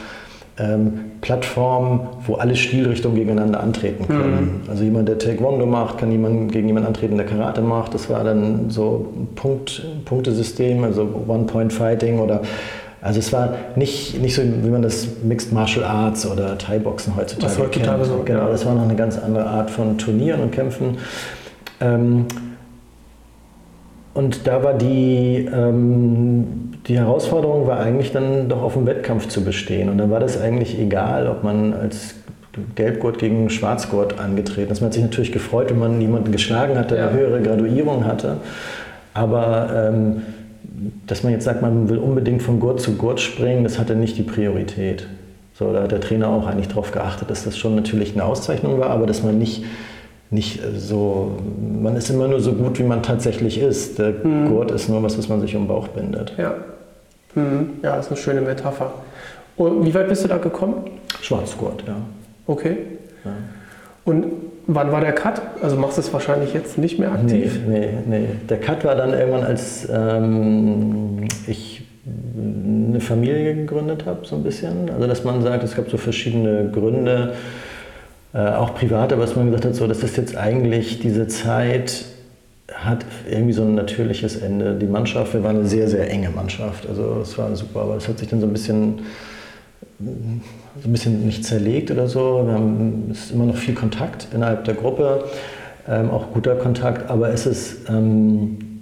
ähm, 0.60 1.12
Plattform, 1.22 2.08
wo 2.28 2.36
alle 2.36 2.56
Stilrichtungen 2.56 3.16
gegeneinander 3.16 3.62
antreten 3.62 4.08
können. 4.08 4.62
Mhm. 4.64 4.70
Also 4.70 4.84
jemand, 4.84 5.10
der 5.10 5.18
Taekwondo 5.18 5.66
macht, 5.66 5.98
kann 5.98 6.12
jemand 6.12 6.52
gegen 6.52 6.68
jemanden 6.68 6.88
antreten, 6.88 7.18
der 7.18 7.26
Karate 7.26 7.62
macht. 7.62 7.94
Das 7.94 8.10
war 8.10 8.24
dann 8.24 8.70
so 8.70 9.14
ein 9.16 9.28
Punkt, 9.36 9.84
Punktesystem, 10.06 10.84
also 10.84 11.08
One-Point-Fighting 11.28 12.20
oder 12.20 12.42
also 13.02 13.20
es 13.20 13.34
war 13.34 13.56
nicht, 13.76 14.22
nicht 14.22 14.34
so, 14.34 14.42
wie 14.42 14.70
man 14.70 14.82
das 14.82 15.08
Mixed 15.24 15.52
Martial 15.52 15.84
Arts 15.84 16.26
oder 16.26 16.58
Thai-Boxen 16.58 17.18
heutzutage, 17.18 17.52
Was 17.52 17.60
heutzutage 17.60 17.98
kennt. 17.98 18.06
So, 18.06 18.24
genau, 18.24 18.48
das 18.48 18.66
war 18.66 18.76
noch 18.76 18.84
eine 18.84 18.96
ganz 18.96 19.18
andere 19.18 19.46
Art 19.46 19.70
von 19.70 19.98
Turnieren 19.98 20.40
und 20.40 20.52
Kämpfen. 20.52 20.98
Ähm, 21.82 22.28
und 24.14 24.48
da 24.48 24.64
war 24.64 24.76
die, 24.76 25.50
ähm, 25.54 26.73
die 26.88 26.98
Herausforderung 26.98 27.68
war 27.68 27.80
eigentlich 27.80 28.12
dann 28.12 28.50
doch 28.50 28.62
auf 28.62 28.74
dem 28.74 28.86
Wettkampf 28.86 29.28
zu 29.28 29.44
bestehen. 29.44 29.90
Und 29.90 29.98
dann 29.98 30.12
war 30.12 30.20
das 30.20 30.40
eigentlich 30.40 30.78
egal, 30.80 31.28
ob 31.28 31.44
man 31.44 31.74
als 31.74 32.16
Gelbgurt 32.76 33.18
gegen 33.18 33.50
Schwarzgurt 33.50 34.20
angetreten 34.20 34.72
ist. 34.72 34.82
Man 34.82 34.88
hat 34.88 34.94
sich 34.94 35.04
natürlich 35.04 35.32
gefreut, 35.32 35.70
wenn 35.70 35.80
man 35.80 36.00
jemanden 36.02 36.32
geschlagen 36.32 36.78
hatte, 36.78 36.96
der 36.96 37.06
ja. 37.06 37.10
eine 37.10 37.20
höhere 37.20 37.42
Graduierung 37.42 38.06
hatte. 38.06 38.38
Aber 39.14 39.92
ähm, 39.92 40.22
dass 41.08 41.24
man 41.24 41.32
jetzt 41.32 41.46
sagt, 41.46 41.62
man 41.62 41.90
will 41.90 41.98
unbedingt 41.98 42.42
von 42.42 42.60
Gurt 42.60 42.82
zu 42.82 42.96
Gurt 42.96 43.20
springen, 43.20 43.64
das 43.64 43.80
hatte 43.80 43.96
nicht 43.96 44.18
die 44.18 44.24
Priorität. 44.24 45.08
So, 45.54 45.72
da 45.72 45.84
hat 45.84 45.92
der 45.92 46.02
Trainer 46.02 46.30
auch 46.30 46.48
eigentlich 46.48 46.68
darauf 46.68 46.92
geachtet, 46.92 47.30
dass 47.30 47.44
das 47.44 47.58
schon 47.58 47.76
natürlich 47.76 48.14
eine 48.14 48.26
Auszeichnung 48.26 48.80
war, 48.80 48.90
aber 48.90 49.06
dass 49.06 49.24
man 49.24 49.38
nicht, 49.38 49.64
nicht 50.32 50.62
so, 50.76 51.38
man 51.82 51.96
ist 51.96 52.10
immer 52.10 52.28
nur 52.28 52.40
so 52.40 52.54
gut, 52.54 52.80
wie 52.80 52.84
man 52.84 53.04
tatsächlich 53.04 53.60
ist. 53.60 54.00
Der 54.00 54.14
mhm. 54.24 54.50
Gurt 54.50 54.72
ist 54.72 54.90
nur 54.90 55.04
was, 55.04 55.18
was 55.18 55.30
man 55.30 55.42
sich 55.42 55.56
um 55.56 55.64
den 55.64 55.68
Bauch 55.68 55.88
bindet. 55.90 56.34
Ja, 56.38 56.56
mhm. 57.36 57.80
ja 57.82 57.96
das 57.96 58.06
ist 58.06 58.12
eine 58.12 58.22
schöne 58.22 58.42
Metapher. 58.42 58.94
Und 59.56 59.86
wie 59.86 59.94
weit 59.94 60.10
bist 60.10 60.24
du 60.24 60.28
da 60.28 60.38
gekommen? 60.38 60.90
Schwarzgurt, 61.22 61.84
ja. 61.88 61.96
Okay. 62.48 62.78
Ja. 63.24 63.32
Und 64.06 64.26
wann 64.68 64.92
war 64.92 65.02
der 65.02 65.14
Cut? 65.14 65.42
Also 65.62 65.78
machst 65.78 65.98
du 65.98 66.02
es 66.02 66.12
wahrscheinlich 66.12 66.54
jetzt 66.54 66.78
nicht 66.78 67.00
mehr 67.00 67.12
aktiv? 67.12 67.60
Nee, 67.68 67.90
nee, 68.06 68.20
nee. 68.20 68.28
Der 68.50 68.60
Cut 68.60 68.84
war 68.84 68.96
dann 68.96 69.14
irgendwann, 69.14 69.44
als 69.44 69.88
ähm, 69.90 71.28
ich 71.48 71.84
eine 72.06 73.00
Familie 73.00 73.56
gegründet 73.56 74.06
habe, 74.06 74.26
so 74.26 74.36
ein 74.36 74.44
bisschen. 74.44 74.90
Also 74.90 75.08
dass 75.08 75.24
man 75.24 75.42
sagt, 75.42 75.64
es 75.64 75.76
gab 75.76 75.90
so 75.90 75.98
verschiedene 75.98 76.70
Gründe, 76.72 77.34
äh, 78.34 78.40
auch 78.40 78.74
private, 78.76 79.18
was 79.20 79.36
man 79.36 79.46
gesagt 79.46 79.66
hat, 79.66 79.76
so, 79.76 79.88
das 79.88 80.04
ist 80.04 80.18
jetzt 80.18 80.36
eigentlich 80.36 81.00
diese 81.00 81.28
Zeit, 81.28 82.06
hat 82.72 83.06
irgendwie 83.30 83.54
so 83.54 83.64
ein 83.64 83.76
natürliches 83.76 84.38
Ende. 84.38 84.76
Die 84.76 84.88
Mannschaft, 84.88 85.34
wir 85.34 85.44
waren 85.44 85.58
eine 85.58 85.68
sehr, 85.68 85.90
sehr 85.90 86.10
enge 86.10 86.30
Mannschaft. 86.30 86.88
Also 86.88 87.20
es 87.22 87.38
war 87.38 87.56
super, 87.56 87.82
aber 87.82 87.98
es 87.98 88.08
hat 88.08 88.20
sich 88.20 88.30
dann 88.30 88.40
so 88.40 88.48
ein 88.48 88.54
bisschen 88.54 89.02
so 90.00 90.90
ein 90.90 90.92
bisschen 90.92 91.26
nicht 91.26 91.46
zerlegt 91.46 91.92
oder 91.92 92.08
so. 92.08 92.44
Wir 92.46 92.54
haben, 92.54 93.10
es 93.12 93.26
ist 93.26 93.32
immer 93.32 93.46
noch 93.46 93.56
viel 93.56 93.74
Kontakt 93.74 94.28
innerhalb 94.34 94.66
der 94.66 94.74
Gruppe, 94.74 95.26
ähm, 95.88 96.10
auch 96.10 96.32
guter 96.32 96.56
Kontakt, 96.56 97.10
aber 97.10 97.30
es 97.30 97.46
ist, 97.46 97.90
ähm, 97.90 98.73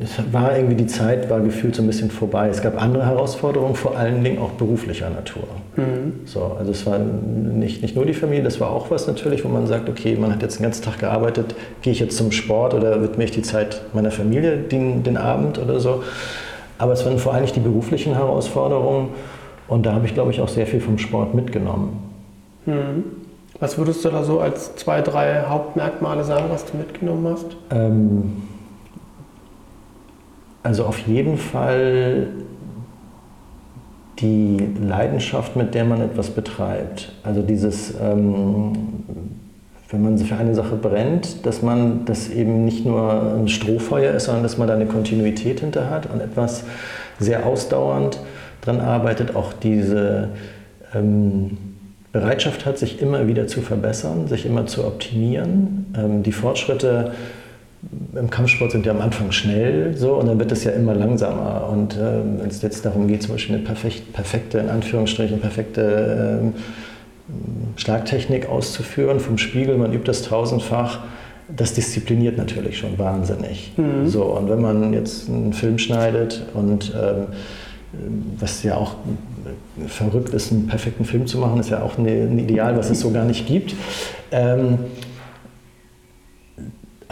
es 0.00 0.32
war 0.32 0.56
irgendwie 0.56 0.76
die 0.76 0.86
Zeit, 0.86 1.28
war 1.30 1.40
gefühlt 1.40 1.74
so 1.74 1.82
ein 1.82 1.86
bisschen 1.86 2.10
vorbei. 2.10 2.48
Es 2.48 2.62
gab 2.62 2.80
andere 2.80 3.06
Herausforderungen, 3.06 3.74
vor 3.74 3.96
allen 3.96 4.22
Dingen 4.22 4.38
auch 4.38 4.50
beruflicher 4.50 5.10
Natur. 5.10 5.44
Mhm. 5.76 6.20
So, 6.26 6.56
also 6.58 6.70
es 6.70 6.86
war 6.86 6.98
nicht, 6.98 7.82
nicht 7.82 7.96
nur 7.96 8.06
die 8.06 8.14
Familie, 8.14 8.42
das 8.42 8.60
war 8.60 8.70
auch 8.70 8.90
was 8.90 9.06
natürlich, 9.06 9.44
wo 9.44 9.48
man 9.48 9.66
sagt, 9.66 9.88
okay, 9.88 10.16
man 10.16 10.32
hat 10.32 10.42
jetzt 10.42 10.58
den 10.58 10.64
ganzen 10.64 10.84
Tag 10.84 10.98
gearbeitet, 10.98 11.54
gehe 11.82 11.92
ich 11.92 12.00
jetzt 12.00 12.16
zum 12.16 12.32
Sport 12.32 12.74
oder 12.74 13.02
widme 13.02 13.24
ich 13.24 13.30
die 13.30 13.42
Zeit 13.42 13.82
meiner 13.92 14.10
Familie 14.10 14.56
den, 14.56 15.02
den 15.02 15.16
Abend 15.16 15.58
oder 15.58 15.80
so. 15.80 16.02
Aber 16.78 16.92
es 16.92 17.04
waren 17.04 17.18
vor 17.18 17.34
allem 17.34 17.46
die 17.46 17.60
beruflichen 17.60 18.14
Herausforderungen 18.14 19.10
und 19.68 19.86
da 19.86 19.92
habe 19.94 20.06
ich, 20.06 20.14
glaube 20.14 20.30
ich, 20.30 20.40
auch 20.40 20.48
sehr 20.48 20.66
viel 20.66 20.80
vom 20.80 20.98
Sport 20.98 21.34
mitgenommen. 21.34 21.98
Mhm. 22.66 23.04
Was 23.60 23.78
würdest 23.78 24.04
du 24.04 24.10
da 24.10 24.24
so 24.24 24.40
als 24.40 24.74
zwei, 24.76 25.00
drei 25.00 25.44
Hauptmerkmale 25.48 26.24
sagen, 26.24 26.46
was 26.48 26.64
du 26.64 26.76
mitgenommen 26.76 27.26
hast? 27.32 27.56
Ähm, 27.70 28.32
also 30.64 30.86
auf 30.86 30.98
jeden 31.06 31.36
Fall 31.36 32.28
die 34.18 34.56
Leidenschaft, 34.80 35.56
mit 35.56 35.74
der 35.74 35.84
man 35.84 36.00
etwas 36.00 36.30
betreibt. 36.30 37.12
Also 37.22 37.42
dieses, 37.42 37.94
ähm, 38.00 38.72
wenn 39.90 40.02
man 40.02 40.18
für 40.18 40.36
eine 40.36 40.54
Sache 40.54 40.76
brennt, 40.76 41.44
dass 41.44 41.62
man 41.62 42.06
das 42.06 42.30
eben 42.30 42.64
nicht 42.64 42.86
nur 42.86 43.34
ein 43.34 43.48
Strohfeuer 43.48 44.14
ist, 44.14 44.24
sondern 44.24 44.42
dass 44.42 44.56
man 44.56 44.66
da 44.66 44.74
eine 44.74 44.86
Kontinuität 44.86 45.60
hinter 45.60 45.90
hat 45.90 46.10
und 46.10 46.20
etwas 46.20 46.64
sehr 47.18 47.44
ausdauernd 47.44 48.20
dran 48.62 48.80
arbeitet, 48.80 49.36
auch 49.36 49.52
diese 49.52 50.30
ähm, 50.94 51.58
Bereitschaft 52.12 52.64
hat, 52.64 52.78
sich 52.78 53.02
immer 53.02 53.26
wieder 53.26 53.46
zu 53.48 53.60
verbessern, 53.60 54.28
sich 54.28 54.46
immer 54.46 54.66
zu 54.66 54.86
optimieren, 54.86 55.92
ähm, 55.98 56.22
die 56.22 56.32
Fortschritte 56.32 57.12
im 58.14 58.30
Kampfsport 58.30 58.72
sind 58.72 58.86
ja 58.86 58.92
am 58.92 59.00
Anfang 59.00 59.32
schnell 59.32 59.96
so 59.96 60.14
und 60.14 60.26
dann 60.26 60.38
wird 60.38 60.52
es 60.52 60.64
ja 60.64 60.72
immer 60.72 60.94
langsamer. 60.94 61.68
Und 61.70 61.96
äh, 61.96 62.20
wenn 62.38 62.48
es 62.48 62.62
jetzt 62.62 62.84
darum 62.84 63.08
geht, 63.08 63.22
zum 63.22 63.32
Beispiel 63.32 63.56
eine 63.56 63.64
perfekt, 63.64 64.12
perfekte, 64.12 64.58
in 64.58 64.70
Anführungsstrichen, 64.70 65.40
perfekte 65.40 66.42
äh, 66.42 67.80
Schlagtechnik 67.80 68.48
auszuführen 68.48 69.20
vom 69.20 69.38
Spiegel, 69.38 69.76
man 69.76 69.92
übt 69.92 70.06
das 70.06 70.22
tausendfach, 70.22 71.00
das 71.54 71.74
diszipliniert 71.74 72.38
natürlich 72.38 72.78
schon 72.78 72.98
wahnsinnig. 72.98 73.72
Mhm. 73.76 74.08
So, 74.08 74.24
und 74.24 74.48
wenn 74.48 74.60
man 74.60 74.92
jetzt 74.92 75.28
einen 75.28 75.52
Film 75.52 75.78
schneidet 75.78 76.42
und 76.54 76.92
ähm, 76.94 77.26
was 78.38 78.62
ja 78.62 78.76
auch 78.76 78.96
verrückt 79.86 80.34
ist, 80.34 80.52
einen 80.52 80.66
perfekten 80.66 81.04
Film 81.04 81.26
zu 81.26 81.38
machen, 81.38 81.60
ist 81.60 81.70
ja 81.70 81.82
auch 81.82 81.98
ein 81.98 82.38
Ideal, 82.38 82.76
was 82.76 82.90
es 82.90 83.00
so 83.00 83.10
gar 83.10 83.24
nicht 83.24 83.46
gibt. 83.46 83.74
Ähm, 84.32 84.78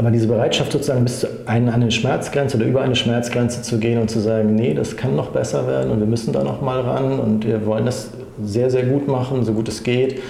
aber 0.03 0.11
diese 0.11 0.27
Bereitschaft 0.27 0.73
sozusagen 0.73 1.05
bis 1.05 1.21
zu 1.21 1.29
einer, 1.47 1.73
eine 1.73 1.93
Schmerzgrenze 1.93 2.57
oder 2.57 2.67
über 2.67 2.83
eine 2.83 2.97
Schmerzgrenze 2.97 3.63
zu 3.63 3.79
gehen 3.79 4.01
und 4.01 4.11
zu 4.11 4.19
sagen, 4.19 4.57
nee, 4.57 4.75
das 4.75 4.97
kann 4.97 5.15
noch 5.15 5.29
besser 5.29 5.69
werden 5.69 5.93
und 5.93 6.01
wir 6.01 6.09
müssen 6.09 6.33
da 6.33 6.43
noch 6.43 6.61
mal 6.61 6.81
ran 6.81 7.21
und 7.21 7.47
wir 7.47 7.65
wollen 7.67 7.87
das 7.87 8.11
sehr, 8.43 8.69
sehr 8.69 8.83
gut 8.83 9.07
machen, 9.07 9.45
so 9.45 9.53
gut 9.53 9.69
es 9.69 9.85
geht, 9.85 10.21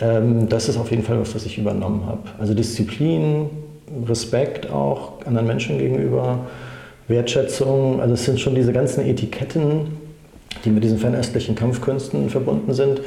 ähm, 0.00 0.48
das 0.48 0.68
ist 0.68 0.76
auf 0.76 0.90
jeden 0.90 1.04
Fall 1.04 1.20
was, 1.20 1.32
was 1.32 1.46
ich 1.46 1.58
übernommen 1.58 2.06
habe. 2.06 2.22
Also 2.40 2.54
Disziplin, 2.54 3.50
Respekt 4.08 4.68
auch 4.68 5.24
anderen 5.24 5.46
Menschen 5.46 5.78
gegenüber, 5.78 6.40
Wertschätzung, 7.06 8.00
also 8.00 8.14
es 8.14 8.24
sind 8.24 8.40
schon 8.40 8.56
diese 8.56 8.72
ganzen 8.72 9.06
Etiketten, 9.06 9.96
die 10.64 10.70
mit 10.70 10.82
diesen 10.82 10.98
fernöstlichen 10.98 11.54
Kampfkünsten 11.54 12.30
verbunden 12.30 12.74
sind. 12.74 13.00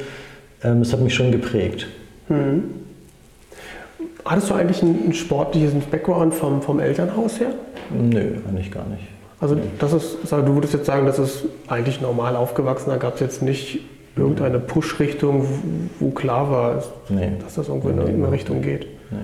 Ähm, 0.62 0.78
das 0.78 0.90
hat 0.94 1.00
mich 1.00 1.14
schon 1.14 1.30
geprägt. 1.32 1.86
Mhm. 2.30 2.83
Hattest 4.24 4.50
du 4.50 4.54
eigentlich 4.54 4.82
einen 4.82 5.12
sportliches 5.12 5.72
Background 5.90 6.34
vom, 6.34 6.62
vom 6.62 6.80
Elternhaus 6.80 7.40
her? 7.40 7.50
Nö, 7.90 8.36
eigentlich 8.48 8.70
gar 8.70 8.86
nicht. 8.86 9.02
Also 9.40 9.56
das 9.78 9.92
ist, 9.92 10.16
du 10.30 10.54
würdest 10.54 10.72
jetzt 10.72 10.86
sagen, 10.86 11.04
das 11.04 11.18
ist 11.18 11.44
eigentlich 11.68 12.00
normal 12.00 12.34
aufgewachsen, 12.36 12.90
da 12.90 12.96
gab 12.96 13.14
es 13.14 13.20
jetzt 13.20 13.42
nicht 13.42 13.80
irgendeine 14.16 14.58
Push-Richtung, 14.58 15.46
wo 16.00 16.10
klar 16.10 16.50
war, 16.50 16.82
nee. 17.08 17.32
dass 17.42 17.56
das 17.56 17.68
irgendwo 17.68 17.90
in 17.90 18.00
eine 18.00 18.30
Richtung 18.30 18.62
geht. 18.62 18.86
Nee. 19.10 19.18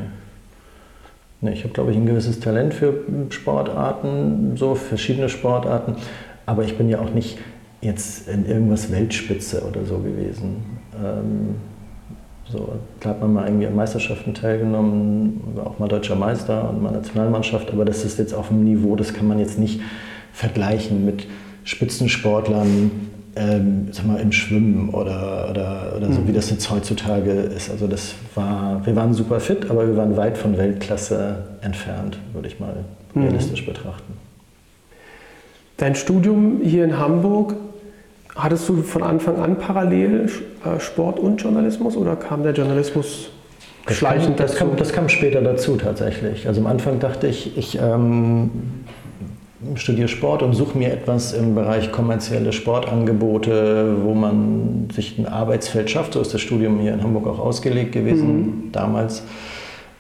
Nee, 1.42 1.52
ich 1.52 1.62
habe, 1.64 1.72
glaube 1.72 1.92
ich, 1.92 1.96
ein 1.96 2.04
gewisses 2.04 2.40
Talent 2.40 2.74
für 2.74 2.92
Sportarten, 3.30 4.56
so 4.56 4.74
verschiedene 4.74 5.30
Sportarten, 5.30 5.96
aber 6.44 6.64
ich 6.64 6.76
bin 6.76 6.90
ja 6.90 6.98
auch 6.98 7.14
nicht 7.14 7.38
jetzt 7.80 8.28
in 8.28 8.44
irgendwas 8.44 8.92
Weltspitze 8.92 9.62
oder 9.66 9.86
so 9.86 9.98
gewesen. 9.98 10.80
Ähm, 11.02 11.54
so, 12.52 12.72
da 13.00 13.10
hat 13.10 13.20
man 13.20 13.32
mal 13.32 13.46
irgendwie 13.46 13.66
an 13.66 13.76
Meisterschaften 13.76 14.34
teilgenommen, 14.34 15.40
war 15.54 15.66
auch 15.68 15.78
mal 15.78 15.88
deutscher 15.88 16.16
Meister 16.16 16.68
und 16.70 16.82
mal 16.82 16.92
Nationalmannschaft, 16.92 17.70
aber 17.72 17.84
das 17.84 18.04
ist 18.04 18.18
jetzt 18.18 18.34
auf 18.34 18.50
einem 18.50 18.64
Niveau, 18.64 18.96
das 18.96 19.14
kann 19.14 19.28
man 19.28 19.38
jetzt 19.38 19.58
nicht 19.58 19.80
vergleichen 20.32 21.04
mit 21.04 21.26
Spitzensportlern 21.64 22.90
ähm, 23.36 23.88
sag 23.92 24.06
mal, 24.06 24.20
im 24.20 24.32
Schwimmen 24.32 24.90
oder, 24.90 25.48
oder, 25.50 25.92
oder 25.96 26.12
so, 26.12 26.20
mhm. 26.20 26.28
wie 26.28 26.32
das 26.32 26.50
jetzt 26.50 26.70
heutzutage 26.70 27.30
ist. 27.30 27.70
Also 27.70 27.86
das 27.86 28.14
war, 28.34 28.84
wir 28.84 28.96
waren 28.96 29.14
super 29.14 29.40
fit, 29.40 29.70
aber 29.70 29.86
wir 29.86 29.96
waren 29.96 30.16
weit 30.16 30.36
von 30.36 30.58
Weltklasse 30.58 31.44
entfernt, 31.60 32.18
würde 32.32 32.48
ich 32.48 32.58
mal 32.58 32.84
mhm. 33.14 33.22
realistisch 33.22 33.64
betrachten. 33.64 34.14
Dein 35.76 35.94
Studium 35.94 36.60
hier 36.62 36.84
in 36.84 36.98
Hamburg 36.98 37.54
Hattest 38.42 38.68
du 38.68 38.82
von 38.82 39.02
Anfang 39.02 39.36
an 39.38 39.56
parallel 39.56 40.30
äh, 40.64 40.80
Sport 40.80 41.18
und 41.18 41.42
Journalismus 41.42 41.96
oder 41.96 42.16
kam 42.16 42.42
der 42.42 42.52
Journalismus 42.52 43.30
das 43.86 43.96
schleichend 43.96 44.36
kam, 44.36 44.46
das 44.46 44.52
dazu? 44.52 44.64
Kam, 44.64 44.76
das 44.76 44.92
kam 44.92 45.08
später 45.08 45.42
dazu 45.42 45.76
tatsächlich. 45.76 46.46
Also 46.46 46.60
am 46.60 46.66
Anfang 46.66 47.00
dachte 47.00 47.26
ich, 47.26 47.58
ich 47.58 47.78
ähm, 47.78 48.50
studiere 49.74 50.08
Sport 50.08 50.42
und 50.42 50.54
suche 50.54 50.78
mir 50.78 50.90
etwas 50.90 51.34
im 51.34 51.54
Bereich 51.54 51.92
kommerzielle 51.92 52.52
Sportangebote, 52.52 53.96
wo 54.02 54.14
man 54.14 54.88
sich 54.94 55.18
ein 55.18 55.26
Arbeitsfeld 55.26 55.90
schafft. 55.90 56.14
So 56.14 56.20
ist 56.20 56.32
das 56.32 56.40
Studium 56.40 56.80
hier 56.80 56.94
in 56.94 57.02
Hamburg 57.02 57.26
auch 57.26 57.38
ausgelegt 57.38 57.92
gewesen 57.92 58.36
mhm. 58.36 58.72
damals. 58.72 59.22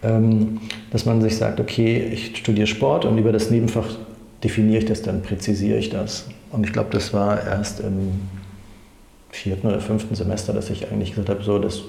Ähm, 0.02 0.60
dass 0.92 1.04
man 1.04 1.20
sich 1.20 1.36
sagt, 1.36 1.60
okay, 1.60 2.10
ich 2.10 2.38
studiere 2.38 2.66
Sport 2.66 3.04
und 3.04 3.18
über 3.18 3.32
das 3.32 3.50
Nebenfach 3.50 3.86
definiere 4.42 4.78
ich 4.78 4.86
das, 4.86 5.02
dann 5.02 5.20
präzisiere 5.20 5.76
ich 5.76 5.90
das. 5.90 6.26
Und 6.52 6.64
ich 6.64 6.72
glaube, 6.72 6.90
das 6.90 7.12
war 7.12 7.44
erst 7.44 7.80
im 7.80 8.12
vierten 9.30 9.68
oder 9.68 9.80
fünften 9.80 10.14
Semester, 10.14 10.52
dass 10.52 10.70
ich 10.70 10.90
eigentlich 10.90 11.10
gesagt 11.10 11.28
habe, 11.28 11.42
so, 11.42 11.58
das 11.58 11.82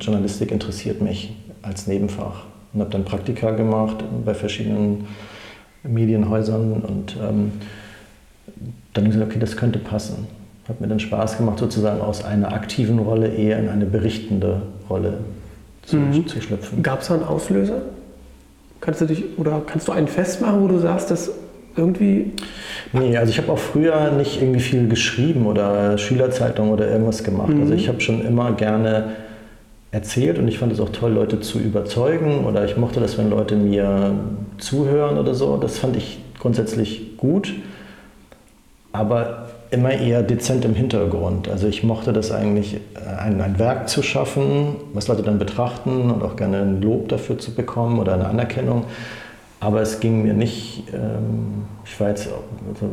Journalistik 0.00 0.50
interessiert 0.50 1.02
mich 1.02 1.36
als 1.62 1.86
Nebenfach. 1.86 2.44
Und 2.72 2.80
habe 2.80 2.90
dann 2.90 3.04
Praktika 3.04 3.50
gemacht 3.50 4.04
bei 4.24 4.34
verschiedenen 4.34 5.06
Medienhäusern 5.82 6.72
und 6.72 7.16
ähm, 7.16 7.52
dann 8.94 9.04
gesagt, 9.04 9.26
okay, 9.26 9.38
das 9.38 9.56
könnte 9.56 9.78
passen. 9.78 10.26
Hat 10.68 10.80
mir 10.80 10.88
dann 10.88 10.98
Spaß 10.98 11.36
gemacht, 11.36 11.58
sozusagen 11.58 12.00
aus 12.00 12.24
einer 12.24 12.52
aktiven 12.52 12.98
Rolle 12.98 13.28
eher 13.28 13.58
in 13.58 13.68
eine 13.68 13.86
berichtende 13.86 14.62
Rolle 14.90 15.18
zu, 15.82 15.96
mhm. 15.96 16.26
zu 16.26 16.40
schlüpfen. 16.40 16.82
Gab 16.82 17.02
es 17.02 17.08
da 17.08 17.14
einen 17.14 17.24
Auslöser? 17.24 17.82
Kannst 18.80 19.00
du 19.00 19.06
dich 19.06 19.38
oder 19.38 19.62
kannst 19.64 19.88
du 19.88 19.92
einen 19.92 20.08
festmachen, 20.08 20.62
wo 20.62 20.68
du 20.68 20.78
sagst, 20.78 21.10
dass 21.10 21.30
irgendwie? 21.76 22.32
Nee, 22.92 23.16
also 23.16 23.30
ich 23.30 23.38
habe 23.38 23.52
auch 23.52 23.58
früher 23.58 24.10
nicht 24.12 24.40
irgendwie 24.40 24.60
viel 24.60 24.88
geschrieben 24.88 25.46
oder 25.46 25.98
Schülerzeitung 25.98 26.70
oder 26.70 26.88
irgendwas 26.88 27.24
gemacht. 27.24 27.48
Mhm. 27.48 27.62
Also 27.62 27.74
ich 27.74 27.88
habe 27.88 28.00
schon 28.00 28.24
immer 28.24 28.52
gerne 28.52 29.10
erzählt 29.90 30.38
und 30.38 30.48
ich 30.48 30.58
fand 30.58 30.72
es 30.72 30.80
auch 30.80 30.90
toll, 30.90 31.12
Leute 31.12 31.40
zu 31.40 31.58
überzeugen 31.58 32.44
oder 32.44 32.64
ich 32.64 32.76
mochte 32.76 33.00
das, 33.00 33.16
wenn 33.18 33.30
Leute 33.30 33.56
mir 33.56 34.12
zuhören 34.58 35.18
oder 35.18 35.34
so. 35.34 35.56
Das 35.56 35.78
fand 35.78 35.96
ich 35.96 36.18
grundsätzlich 36.38 37.16
gut, 37.16 37.54
aber 38.92 39.48
immer 39.70 39.92
eher 39.92 40.22
dezent 40.22 40.64
im 40.64 40.74
Hintergrund. 40.74 41.48
Also 41.48 41.66
ich 41.66 41.82
mochte 41.82 42.12
das 42.12 42.30
eigentlich, 42.30 42.78
ein, 43.18 43.40
ein 43.40 43.58
Werk 43.58 43.88
zu 43.88 44.02
schaffen, 44.02 44.76
was 44.92 45.08
Leute 45.08 45.22
dann 45.22 45.38
betrachten 45.38 46.10
und 46.10 46.22
auch 46.22 46.36
gerne 46.36 46.58
ein 46.58 46.80
Lob 46.82 47.08
dafür 47.08 47.38
zu 47.38 47.54
bekommen 47.54 47.98
oder 47.98 48.14
eine 48.14 48.26
Anerkennung. 48.26 48.84
Aber 49.60 49.80
es 49.80 50.00
ging 50.00 50.22
mir 50.22 50.34
nicht, 50.34 50.84
ähm, 50.92 51.64
ich 51.84 51.98
war 51.98 52.08
jetzt, 52.08 52.28
also 52.28 52.88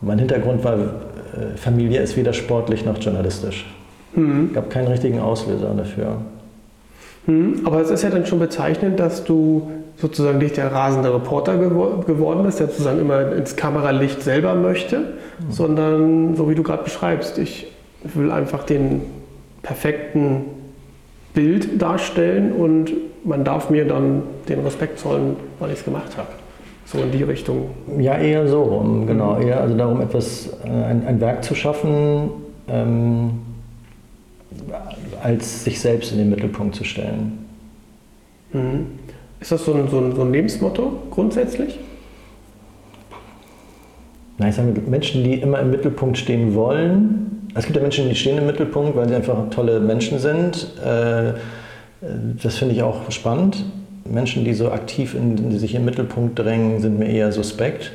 mein 0.00 0.18
Hintergrund 0.18 0.64
war, 0.64 0.74
äh, 0.74 1.56
Familie 1.56 2.00
ist 2.00 2.16
weder 2.16 2.32
sportlich 2.32 2.84
noch 2.84 2.98
journalistisch. 2.98 3.66
Mhm. 4.14 4.46
Es 4.48 4.54
gab 4.54 4.70
keinen 4.70 4.88
richtigen 4.88 5.20
Auslöser 5.20 5.72
dafür. 5.74 6.16
Mhm. 7.26 7.60
Aber 7.64 7.80
es 7.80 7.90
ist 7.90 8.02
ja 8.02 8.10
dann 8.10 8.26
schon 8.26 8.38
bezeichnend, 8.38 8.98
dass 8.98 9.24
du 9.24 9.70
sozusagen 9.96 10.38
nicht 10.38 10.56
der 10.56 10.72
rasende 10.72 11.14
Reporter 11.14 11.56
gewor 11.56 12.04
geworden 12.04 12.42
bist, 12.42 12.60
der 12.60 12.66
sozusagen 12.66 13.00
immer 13.00 13.32
ins 13.32 13.56
Kameralicht 13.56 14.22
selber 14.22 14.54
möchte, 14.54 14.98
mhm. 14.98 15.52
sondern 15.52 16.36
so 16.36 16.50
wie 16.50 16.54
du 16.54 16.62
gerade 16.62 16.82
beschreibst, 16.82 17.38
ich 17.38 17.68
will 18.02 18.30
einfach 18.30 18.64
den 18.64 19.02
perfekten 19.62 20.42
Bild 21.32 21.80
darstellen 21.80 22.52
und 22.52 22.92
man 23.24 23.44
darf 23.44 23.70
mir 23.70 23.86
dann 23.86 24.22
den 24.48 24.60
Respekt 24.60 24.98
zollen, 24.98 25.36
weil 25.58 25.70
ich 25.70 25.78
es 25.78 25.84
gemacht 25.84 26.16
habe. 26.16 26.28
So 26.86 26.98
in 26.98 27.10
die 27.10 27.22
Richtung. 27.22 27.70
Ja, 27.98 28.18
eher 28.18 28.46
so 28.46 28.62
rum, 28.62 29.06
genau. 29.06 29.36
Mhm. 29.36 29.46
Eher 29.46 29.60
also 29.60 29.76
darum, 29.76 30.00
etwas, 30.00 30.50
äh, 30.64 30.68
ein, 30.68 31.06
ein 31.06 31.20
Werk 31.20 31.42
zu 31.42 31.54
schaffen, 31.54 32.30
ähm, 32.68 33.30
als 35.22 35.64
sich 35.64 35.80
selbst 35.80 36.12
in 36.12 36.18
den 36.18 36.30
Mittelpunkt 36.30 36.74
zu 36.74 36.84
stellen. 36.84 37.46
Mhm. 38.52 38.86
Ist 39.40 39.50
das 39.50 39.64
so 39.64 39.74
ein, 39.74 39.88
so, 39.88 39.98
ein, 39.98 40.14
so 40.14 40.22
ein 40.22 40.32
Lebensmotto 40.32 40.92
grundsätzlich? 41.10 41.78
nein, 44.38 44.50
ich 44.50 44.56
sage 44.56 44.72
Menschen, 44.88 45.24
die 45.24 45.34
immer 45.34 45.60
im 45.60 45.70
Mittelpunkt 45.70 46.18
stehen 46.18 46.54
wollen. 46.54 47.48
Es 47.54 47.64
gibt 47.64 47.76
ja 47.76 47.82
Menschen, 47.82 48.08
die 48.08 48.14
stehen 48.14 48.38
im 48.38 48.46
Mittelpunkt, 48.46 48.96
weil 48.96 49.08
sie 49.08 49.14
einfach 49.14 49.48
tolle 49.50 49.80
Menschen 49.80 50.18
sind. 50.18 50.72
Äh, 50.84 51.34
das 52.42 52.56
finde 52.56 52.74
ich 52.74 52.82
auch 52.82 53.10
spannend. 53.10 53.64
Menschen, 54.04 54.44
die 54.44 54.54
so 54.54 54.70
aktiv 54.70 55.14
in, 55.14 55.50
die 55.50 55.58
sich 55.58 55.74
im 55.74 55.84
Mittelpunkt 55.84 56.38
drängen, 56.38 56.80
sind 56.80 56.98
mir 56.98 57.08
eher 57.08 57.32
suspekt. 57.32 57.92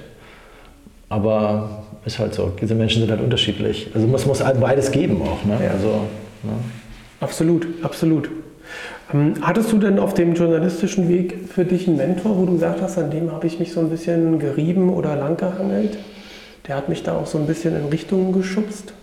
Aber 1.07 1.83
ist 2.05 2.19
halt 2.19 2.33
so. 2.33 2.51
Diese 2.61 2.75
Menschen 2.75 3.01
sind 3.01 3.11
halt 3.11 3.21
unterschiedlich. 3.21 3.89
Also 3.93 4.07
es 4.15 4.25
muss 4.25 4.43
halt 4.43 4.59
beides 4.59 4.91
geben 4.91 5.21
auch. 5.21 5.43
Ne? 5.45 5.63
Ja. 5.63 5.71
Also, 5.71 5.87
ne? 6.43 6.53
Absolut, 7.19 7.67
absolut. 7.83 8.29
Ähm, 9.13 9.35
hattest 9.41 9.71
du 9.71 9.77
denn 9.77 9.99
auf 9.99 10.13
dem 10.13 10.35
journalistischen 10.35 11.09
Weg 11.09 11.49
für 11.53 11.65
dich 11.65 11.87
einen 11.87 11.97
Mentor, 11.97 12.37
wo 12.37 12.45
du 12.45 12.53
gesagt 12.53 12.81
hast, 12.81 12.97
an 12.97 13.11
dem 13.11 13.31
habe 13.31 13.47
ich 13.47 13.59
mich 13.59 13.71
so 13.71 13.79
ein 13.79 13.89
bisschen 13.89 14.39
gerieben 14.39 14.89
oder 14.89 15.15
langgehangelt? 15.15 15.97
Der 16.67 16.75
hat 16.75 16.89
mich 16.89 17.03
da 17.03 17.17
auch 17.17 17.25
so 17.25 17.37
ein 17.37 17.47
bisschen 17.47 17.75
in 17.75 17.85
Richtungen 17.85 18.31
geschubst? 18.31 18.93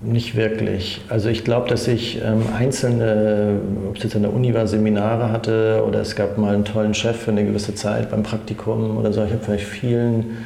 Nicht 0.00 0.36
wirklich. 0.36 1.00
Also 1.08 1.28
ich 1.28 1.42
glaube, 1.42 1.68
dass 1.68 1.88
ich 1.88 2.22
ähm, 2.22 2.44
einzelne, 2.56 3.60
ob 3.88 3.96
es 3.96 4.04
jetzt 4.04 4.14
an 4.14 4.22
der 4.22 4.32
Uni 4.32 4.54
war, 4.54 4.68
Seminare 4.68 5.32
hatte 5.32 5.82
oder 5.84 6.00
es 6.00 6.14
gab 6.14 6.38
mal 6.38 6.54
einen 6.54 6.64
tollen 6.64 6.94
Chef 6.94 7.16
für 7.16 7.32
eine 7.32 7.44
gewisse 7.44 7.74
Zeit 7.74 8.08
beim 8.08 8.22
Praktikum 8.22 8.96
oder 8.96 9.12
so. 9.12 9.24
Ich 9.24 9.32
habe 9.32 9.42
vielleicht 9.42 9.66
vielen 9.66 10.36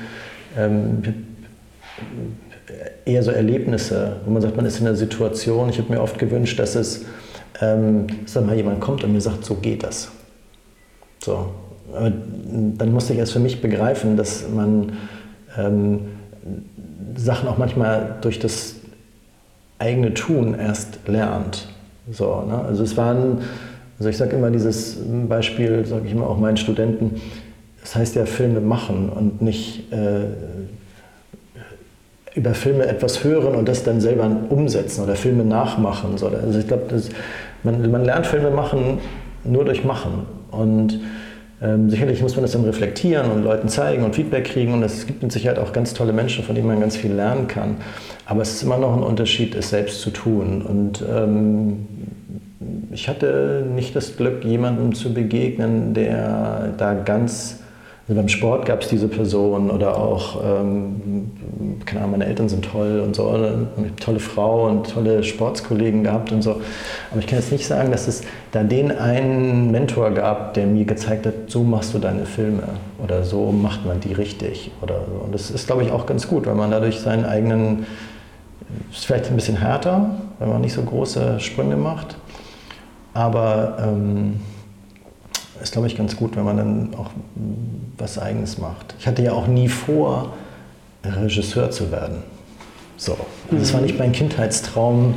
ähm, 0.56 1.02
eher 3.04 3.22
so 3.22 3.30
Erlebnisse, 3.30 4.16
wo 4.24 4.30
man 4.30 4.40
sagt, 4.40 4.56
man 4.56 4.64
ist 4.64 4.80
in 4.80 4.86
einer 4.86 4.96
Situation. 4.96 5.68
Ich 5.68 5.78
habe 5.78 5.92
mir 5.92 6.00
oft 6.00 6.18
gewünscht, 6.18 6.58
dass 6.58 6.74
es, 6.74 7.04
ähm, 7.60 8.06
sag 8.24 8.46
mal, 8.46 8.56
jemand 8.56 8.80
kommt 8.80 9.04
und 9.04 9.12
mir 9.12 9.20
sagt, 9.20 9.44
so 9.44 9.56
geht 9.56 9.82
das. 9.82 10.10
So. 11.18 11.50
Aber 11.94 12.10
dann 12.10 12.90
musste 12.90 13.12
ich 13.12 13.18
erst 13.18 13.32
für 13.32 13.38
mich 13.38 13.60
begreifen, 13.60 14.16
dass 14.16 14.48
man 14.48 14.94
ähm, 15.58 16.00
Sachen 17.16 17.50
auch 17.50 17.58
manchmal 17.58 18.16
durch 18.22 18.38
das 18.38 18.76
eigene 19.82 20.14
Tun 20.14 20.54
erst 20.58 21.00
lernt. 21.06 21.68
So, 22.10 22.42
ne? 22.42 22.58
Also 22.66 22.82
es 22.82 22.96
waren, 22.96 23.38
also 23.98 24.08
ich 24.08 24.16
sage 24.16 24.36
immer 24.36 24.50
dieses 24.50 24.98
Beispiel, 25.28 25.84
sage 25.84 26.06
ich 26.06 26.12
immer 26.12 26.28
auch 26.28 26.38
meinen 26.38 26.56
Studenten, 26.56 27.20
das 27.80 27.96
heißt 27.96 28.14
ja 28.14 28.26
Filme 28.26 28.60
machen 28.60 29.08
und 29.08 29.42
nicht 29.42 29.92
äh, 29.92 30.26
über 32.34 32.54
Filme 32.54 32.86
etwas 32.86 33.24
hören 33.24 33.54
und 33.56 33.68
das 33.68 33.84
dann 33.84 34.00
selber 34.00 34.30
umsetzen 34.48 35.02
oder 35.02 35.16
Filme 35.16 35.44
nachmachen. 35.44 36.16
So. 36.16 36.28
Also 36.28 36.58
ich 36.58 36.66
glaube, 36.66 36.84
man, 37.62 37.90
man 37.90 38.04
lernt 38.04 38.26
Filme 38.26 38.50
machen 38.50 39.00
nur 39.44 39.64
durch 39.64 39.84
Machen. 39.84 40.26
Und 40.50 41.00
ähm, 41.62 41.90
sicherlich 41.90 42.22
muss 42.22 42.34
man 42.34 42.42
das 42.42 42.52
dann 42.52 42.64
reflektieren 42.64 43.30
und 43.30 43.42
Leuten 43.42 43.68
zeigen 43.68 44.04
und 44.04 44.14
Feedback 44.14 44.44
kriegen. 44.44 44.72
Und 44.72 44.82
es 44.82 45.06
gibt 45.06 45.22
mit 45.22 45.32
Sicherheit 45.32 45.58
auch 45.58 45.72
ganz 45.72 45.94
tolle 45.94 46.12
Menschen, 46.12 46.44
von 46.44 46.54
denen 46.54 46.66
man 46.66 46.80
ganz 46.80 46.96
viel 46.96 47.12
lernen 47.12 47.48
kann. 47.48 47.76
Aber 48.26 48.42
es 48.42 48.54
ist 48.54 48.62
immer 48.62 48.78
noch 48.78 48.96
ein 48.96 49.02
Unterschied, 49.02 49.54
es 49.54 49.70
selbst 49.70 50.00
zu 50.00 50.10
tun. 50.10 50.62
Und 50.62 51.04
ähm, 51.08 51.86
ich 52.92 53.08
hatte 53.08 53.66
nicht 53.74 53.96
das 53.96 54.16
Glück, 54.16 54.44
jemandem 54.44 54.94
zu 54.94 55.12
begegnen, 55.12 55.94
der 55.94 56.74
da 56.78 56.94
ganz 56.94 57.62
also 58.08 58.20
beim 58.20 58.28
Sport 58.28 58.66
gab 58.66 58.82
es 58.82 58.88
diese 58.88 59.06
Person 59.06 59.70
oder 59.70 59.96
auch, 59.96 60.42
ähm, 60.44 61.30
keine 61.86 62.00
Ahnung, 62.00 62.12
meine 62.12 62.26
Eltern 62.26 62.48
sind 62.48 62.64
toll 62.64 63.00
und 63.00 63.14
so, 63.14 63.28
eine 63.28 63.68
tolle 64.00 64.18
Frau 64.18 64.66
und 64.66 64.90
tolle 64.90 65.22
Sportskollegen 65.22 66.02
gehabt 66.02 66.32
und 66.32 66.42
so. 66.42 66.60
Aber 67.12 67.20
ich 67.20 67.28
kann 67.28 67.38
jetzt 67.38 67.52
nicht 67.52 67.64
sagen, 67.64 67.92
dass 67.92 68.08
es 68.08 68.22
da 68.50 68.64
den 68.64 68.90
einen 68.90 69.70
Mentor 69.70 70.10
gab, 70.10 70.54
der 70.54 70.66
mir 70.66 70.84
gezeigt 70.84 71.26
hat, 71.26 71.34
so 71.46 71.62
machst 71.62 71.94
du 71.94 72.00
deine 72.00 72.26
Filme 72.26 72.64
oder 73.02 73.22
so 73.22 73.52
macht 73.52 73.86
man 73.86 74.00
die 74.00 74.12
richtig 74.12 74.72
oder 74.82 74.96
so. 75.06 75.24
Und 75.24 75.32
das 75.32 75.50
ist, 75.50 75.68
glaube 75.68 75.84
ich, 75.84 75.92
auch 75.92 76.04
ganz 76.04 76.26
gut, 76.26 76.46
weil 76.46 76.56
man 76.56 76.72
dadurch 76.72 76.98
seinen 76.98 77.24
eigenen, 77.24 77.86
ist 78.92 79.06
vielleicht 79.06 79.26
ein 79.26 79.36
bisschen 79.36 79.56
härter, 79.56 80.16
weil 80.38 80.48
man 80.48 80.60
nicht 80.60 80.72
so 80.72 80.82
große 80.82 81.40
Sprünge 81.40 81.76
macht, 81.76 82.16
aber 83.14 83.76
ähm, 83.80 84.40
ist, 85.62 85.72
glaube 85.72 85.86
ich, 85.86 85.96
ganz 85.96 86.16
gut, 86.16 86.36
wenn 86.36 86.44
man 86.44 86.56
dann 86.56 86.94
auch 86.94 87.10
was 87.96 88.18
Eigenes 88.18 88.58
macht. 88.58 88.94
Ich 88.98 89.06
hatte 89.06 89.22
ja 89.22 89.32
auch 89.32 89.46
nie 89.46 89.68
vor, 89.68 90.32
Regisseur 91.04 91.70
zu 91.70 91.90
werden. 91.90 92.22
So. 92.96 93.16
Also 93.50 93.62
es 93.62 93.74
war 93.74 93.80
nicht 93.80 93.98
mein 93.98 94.12
Kindheitstraum, 94.12 95.14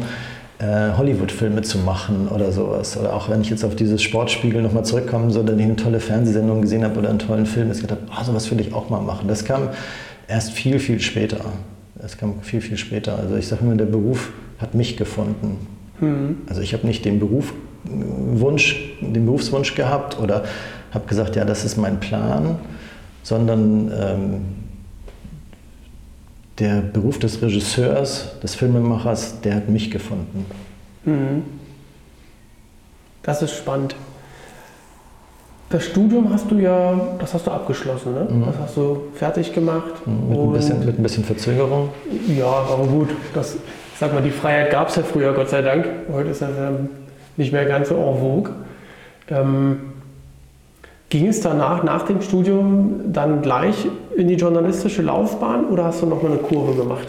äh, 0.60 0.92
Hollywood-Filme 0.98 1.62
zu 1.62 1.80
machen 1.80 2.28
oder 2.28 2.52
sowas. 2.52 2.98
Oder 2.98 3.14
auch 3.14 3.30
wenn 3.30 3.42
ich 3.42 3.50
jetzt 3.50 3.64
auf 3.64 3.76
dieses 3.76 4.02
Sportspiegel 4.02 4.62
nochmal 4.62 4.86
zurückkommen 4.86 5.32
soll, 5.32 5.46
dann 5.46 5.60
ich 5.60 5.66
eine 5.66 5.76
tolle 5.76 6.00
Fernsehsendung 6.00 6.62
gesehen 6.62 6.84
habe 6.84 7.00
oder 7.00 7.10
einen 7.10 7.20
tollen 7.20 7.46
Film, 7.46 7.68
dass 7.68 7.78
ich 7.78 7.84
gedacht 7.84 8.02
habe, 8.02 8.12
oh, 8.20 8.24
sowas 8.24 8.50
will 8.50 8.60
ich 8.60 8.74
auch 8.74 8.90
mal 8.90 9.02
machen. 9.02 9.28
Das 9.28 9.46
kam 9.46 9.70
erst 10.28 10.52
viel, 10.52 10.80
viel 10.80 11.00
später. 11.00 11.42
Das 12.06 12.20
kam 12.20 12.40
viel, 12.44 12.62
viel 12.62 12.78
später. 12.78 13.18
Also 13.18 13.36
ich 13.36 13.48
sage 13.48 13.64
immer, 13.64 13.74
der 13.74 13.88
Beruf 13.88 14.32
hat 14.60 14.76
mich 14.76 14.96
gefunden. 14.96 15.58
Mhm. 16.00 16.38
Also 16.48 16.62
ich 16.62 16.76
habe 16.76 16.86
nicht 16.86 17.04
den 17.04 17.20
Beruf 17.20 17.52
Wunsch, 17.84 18.94
den 19.02 19.26
Berufswunsch 19.26 19.74
gehabt 19.74 20.20
oder 20.20 20.44
habe 20.92 21.08
gesagt, 21.08 21.36
ja, 21.36 21.46
das 21.46 21.66
ist 21.66 21.78
mein 21.78 22.00
Plan, 22.00 22.60
sondern 23.24 23.92
ähm, 23.92 24.46
der 26.60 26.82
Beruf 26.82 27.18
des 27.18 27.42
Regisseurs, 27.42 28.40
des 28.44 28.54
Filmemachers, 28.54 29.42
der 29.42 29.56
hat 29.56 29.70
mich 29.70 29.90
gefunden. 29.90 30.46
Mhm. 31.06 31.42
Das 33.24 33.42
ist 33.42 33.58
spannend. 33.58 33.96
Das 35.70 35.84
Studium 35.84 36.32
hast 36.32 36.50
du 36.52 36.60
ja, 36.60 37.00
das 37.20 37.34
hast 37.34 37.48
du 37.48 37.52
abgeschlossen, 37.52 38.14
ne? 38.14 38.28
Mhm. 38.30 38.46
Das 38.46 38.56
hast 38.62 38.78
du 38.78 39.04
fertig 39.16 39.54
gemacht. 39.54 40.06
Mhm, 40.06 40.30
mit, 40.30 40.40
ein 40.40 40.54
bisschen, 40.54 40.86
mit 40.86 41.00
ein 41.00 41.04
bisschen 41.04 41.24
Verzögerung. 41.24 41.90
Ja, 42.38 42.46
aber 42.46 42.86
gut. 42.86 43.10
Das, 43.34 43.56
ich 43.56 44.00
sag 44.00 44.14
mal, 44.14 44.22
die 44.22 44.30
Freiheit 44.30 44.70
gab 44.72 44.90
es 44.90 44.96
ja 44.96 45.04
früher, 45.04 45.34
Gott 45.34 45.50
sei 45.50 45.62
Dank. 45.62 45.88
Heute 46.12 46.30
ist 46.30 46.42
das 46.42 46.52
ja 46.56 46.72
nicht 47.38 47.52
mehr 47.52 47.66
ganz 47.66 47.90
so 47.90 47.96
en 47.96 48.20
vogue. 48.20 48.52
Ähm, 49.30 49.80
ging 51.10 51.28
es 51.28 51.42
danach, 51.42 51.84
nach 51.84 52.04
dem 52.04 52.22
Studium, 52.22 53.12
dann 53.12 53.42
gleich 53.42 53.88
in 54.16 54.28
die 54.28 54.36
journalistische 54.36 55.02
Laufbahn 55.02 55.66
oder 55.66 55.86
hast 55.86 56.02
du 56.02 56.06
noch 56.06 56.22
mal 56.22 56.32
eine 56.32 56.42
Kurve 56.42 56.76
gemacht? 56.76 57.08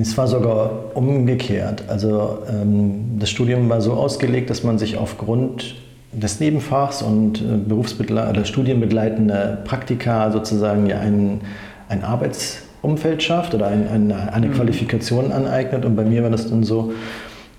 Es 0.00 0.16
war 0.18 0.26
sogar 0.26 0.70
umgekehrt. 0.94 1.84
Also 1.86 2.38
ähm, 2.50 3.18
das 3.18 3.30
Studium 3.30 3.68
war 3.68 3.80
so 3.80 3.92
ausgelegt, 3.92 4.50
dass 4.50 4.64
man 4.64 4.78
sich 4.78 4.96
aufgrund 4.96 5.76
des 6.12 6.40
Nebenfachs 6.40 7.02
und 7.02 7.40
äh, 7.40 7.72
oder 7.72 8.44
studienbegleitende 8.44 9.58
Praktika 9.64 10.30
sozusagen 10.30 10.86
ja 10.86 10.98
ein, 10.98 11.40
ein 11.88 12.02
Arbeitsumfeld 12.02 13.22
schafft 13.22 13.54
oder 13.54 13.68
ein, 13.68 13.88
eine, 13.88 14.32
eine 14.32 14.48
mhm. 14.48 14.54
Qualifikation 14.54 15.32
aneignet. 15.32 15.84
Und 15.84 15.96
bei 15.96 16.04
mir 16.04 16.22
war 16.22 16.30
das 16.30 16.48
dann 16.50 16.64
so, 16.64 16.92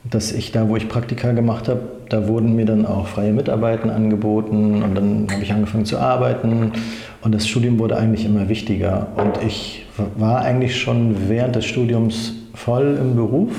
dass 0.03 0.31
ich 0.31 0.51
da, 0.51 0.67
wo 0.67 0.75
ich 0.75 0.89
Praktika 0.89 1.31
gemacht 1.31 1.67
habe, 1.67 1.81
da 2.09 2.27
wurden 2.27 2.55
mir 2.55 2.65
dann 2.65 2.85
auch 2.85 3.07
freie 3.07 3.31
Mitarbeiten 3.31 3.89
angeboten 3.89 4.83
und 4.83 4.95
dann 4.95 5.27
habe 5.31 5.43
ich 5.43 5.53
angefangen 5.53 5.85
zu 5.85 5.99
arbeiten 5.99 6.73
und 7.21 7.35
das 7.35 7.47
Studium 7.47 7.77
wurde 7.79 7.97
eigentlich 7.97 8.25
immer 8.25 8.49
wichtiger 8.49 9.07
und 9.15 9.43
ich 9.45 9.85
war 10.17 10.41
eigentlich 10.41 10.79
schon 10.79 11.29
während 11.29 11.55
des 11.55 11.65
Studiums 11.65 12.33
voll 12.53 12.97
im 12.99 13.15
Beruf 13.15 13.51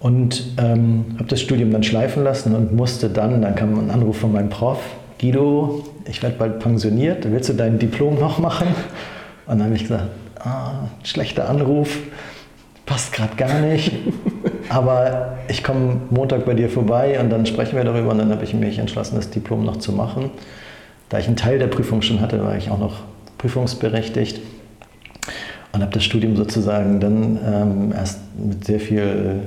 und 0.00 0.52
ähm, 0.58 1.04
habe 1.16 1.28
das 1.28 1.40
Studium 1.40 1.72
dann 1.72 1.82
schleifen 1.82 2.22
lassen 2.24 2.54
und 2.54 2.74
musste 2.74 3.08
dann, 3.08 3.42
dann 3.42 3.54
kam 3.54 3.78
ein 3.78 3.90
Anruf 3.90 4.18
von 4.18 4.32
meinem 4.32 4.48
Prof, 4.48 4.78
Guido, 5.20 5.84
ich 6.08 6.22
werde 6.22 6.36
bald 6.38 6.60
pensioniert, 6.60 7.28
willst 7.30 7.48
du 7.48 7.54
dein 7.54 7.78
Diplom 7.78 8.18
noch 8.18 8.38
machen? 8.38 8.68
Und 9.46 9.58
dann 9.58 9.64
habe 9.64 9.74
ich 9.74 9.82
gesagt, 9.82 10.08
ah, 10.38 10.88
schlechter 11.02 11.48
Anruf, 11.48 11.98
passt 12.86 13.12
gerade 13.12 13.34
gar 13.36 13.60
nicht. 13.60 13.92
Aber 14.68 15.38
ich 15.48 15.64
komme 15.64 16.02
Montag 16.10 16.44
bei 16.44 16.54
dir 16.54 16.68
vorbei 16.68 17.18
und 17.18 17.30
dann 17.30 17.46
sprechen 17.46 17.76
wir 17.76 17.84
darüber 17.84 18.10
und 18.10 18.18
dann 18.18 18.30
habe 18.30 18.44
ich 18.44 18.54
mich 18.54 18.78
entschlossen, 18.78 19.16
das 19.16 19.30
Diplom 19.30 19.64
noch 19.64 19.78
zu 19.78 19.92
machen. 19.92 20.30
Da 21.08 21.18
ich 21.18 21.26
einen 21.26 21.36
Teil 21.36 21.58
der 21.58 21.68
Prüfung 21.68 22.02
schon 22.02 22.20
hatte, 22.20 22.44
war 22.44 22.56
ich 22.56 22.70
auch 22.70 22.78
noch 22.78 23.00
prüfungsberechtigt 23.38 24.40
und 25.72 25.80
habe 25.80 25.92
das 25.92 26.04
Studium 26.04 26.36
sozusagen 26.36 27.00
dann 27.00 27.38
ähm, 27.44 27.92
erst 27.96 28.20
mit 28.36 28.64
sehr 28.64 28.80
viel 28.80 29.40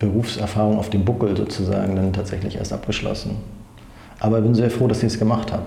Berufserfahrung 0.00 0.78
auf 0.78 0.90
dem 0.90 1.04
Buckel 1.04 1.36
sozusagen 1.36 1.94
dann 1.94 2.12
tatsächlich 2.12 2.56
erst 2.56 2.72
abgeschlossen. 2.72 3.36
Aber 4.18 4.38
ich 4.38 4.44
bin 4.44 4.54
sehr 4.54 4.70
froh, 4.70 4.88
dass 4.88 4.98
ich 4.98 5.12
es 5.12 5.18
gemacht 5.18 5.52
habe. 5.52 5.66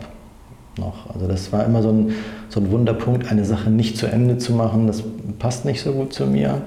Noch. 0.77 1.13
Also 1.13 1.27
das 1.27 1.53
war 1.53 1.65
immer 1.65 1.83
so 1.83 1.89
ein, 1.89 2.13
so 2.49 2.59
ein 2.59 2.71
Wunderpunkt, 2.71 3.31
eine 3.31 3.45
Sache 3.45 3.69
nicht 3.69 3.95
zu 3.95 4.07
Ende 4.07 4.39
zu 4.39 4.53
machen. 4.53 4.87
Das 4.87 5.03
passt 5.37 5.65
nicht 5.65 5.81
so 5.81 5.93
gut 5.93 6.13
zu 6.13 6.25
mir 6.25 6.61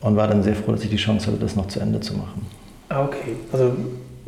und 0.00 0.16
war 0.16 0.28
dann 0.28 0.42
sehr 0.42 0.54
froh, 0.54 0.72
dass 0.72 0.84
ich 0.84 0.90
die 0.90 0.96
Chance 0.96 1.28
hatte, 1.28 1.38
das 1.38 1.56
noch 1.56 1.66
zu 1.68 1.80
Ende 1.80 2.00
zu 2.00 2.14
machen. 2.14 2.46
Ah, 2.90 3.04
okay. 3.04 3.36
Also 3.52 3.72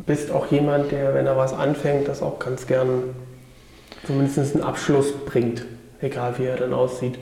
bist 0.07 0.31
auch 0.31 0.51
jemand, 0.51 0.91
der, 0.91 1.13
wenn 1.13 1.27
er 1.27 1.37
was 1.37 1.53
anfängt, 1.53 2.07
das 2.07 2.23
auch 2.23 2.39
ganz 2.39 2.65
gern 2.65 3.03
zumindest 4.07 4.55
einen 4.55 4.63
Abschluss 4.63 5.13
bringt, 5.25 5.65
egal 6.01 6.33
wie 6.39 6.45
er 6.45 6.57
dann 6.57 6.73
aussieht. 6.73 7.19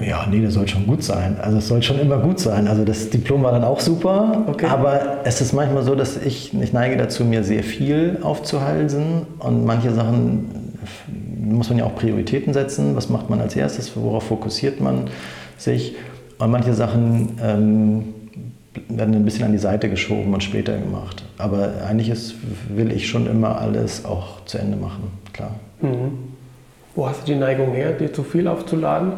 Ja, 0.00 0.26
nee, 0.30 0.40
der 0.40 0.50
soll 0.50 0.66
schon 0.66 0.86
gut 0.86 1.02
sein. 1.02 1.36
Also 1.40 1.58
es 1.58 1.68
soll 1.68 1.82
schon 1.82 1.98
immer 1.98 2.18
gut 2.18 2.40
sein. 2.40 2.68
Also 2.68 2.84
das 2.84 3.10
Diplom 3.10 3.42
war 3.42 3.52
dann 3.52 3.64
auch 3.64 3.80
super, 3.80 4.44
okay. 4.46 4.66
aber 4.66 5.18
es 5.24 5.40
ist 5.40 5.52
manchmal 5.52 5.82
so, 5.82 5.94
dass 5.94 6.16
ich, 6.16 6.54
ich 6.58 6.72
neige 6.72 6.96
dazu, 6.96 7.24
mir 7.24 7.44
sehr 7.44 7.62
viel 7.62 8.18
aufzuhalsen 8.22 9.26
und 9.38 9.64
manche 9.64 9.92
Sachen 9.92 10.70
muss 11.40 11.68
man 11.68 11.78
ja 11.78 11.84
auch 11.84 11.94
Prioritäten 11.94 12.52
setzen. 12.52 12.96
Was 12.96 13.08
macht 13.10 13.28
man 13.28 13.40
als 13.40 13.56
erstes? 13.56 13.96
Worauf 13.96 14.24
fokussiert 14.24 14.80
man 14.80 15.10
sich? 15.58 15.94
Und 16.38 16.50
manche 16.50 16.72
Sachen 16.72 17.38
ähm, 17.42 18.04
werden 18.88 19.14
ein 19.14 19.24
bisschen 19.24 19.44
an 19.44 19.52
die 19.52 19.58
Seite 19.58 19.90
geschoben 19.90 20.32
und 20.32 20.42
später 20.42 20.76
gemacht. 20.76 21.24
Aber 21.38 21.72
eigentlich 21.86 22.08
ist, 22.08 22.34
will 22.68 22.92
ich 22.92 23.08
schon 23.08 23.26
immer 23.26 23.60
alles 23.60 24.04
auch 24.04 24.44
zu 24.44 24.58
Ende 24.58 24.76
machen, 24.76 25.10
klar. 25.32 25.54
Mhm. 25.82 26.18
Wo 26.94 27.08
hast 27.08 27.22
du 27.22 27.32
die 27.32 27.38
Neigung 27.38 27.72
her, 27.72 27.92
dir 27.92 28.12
zu 28.12 28.22
viel 28.22 28.48
aufzuladen? 28.48 29.12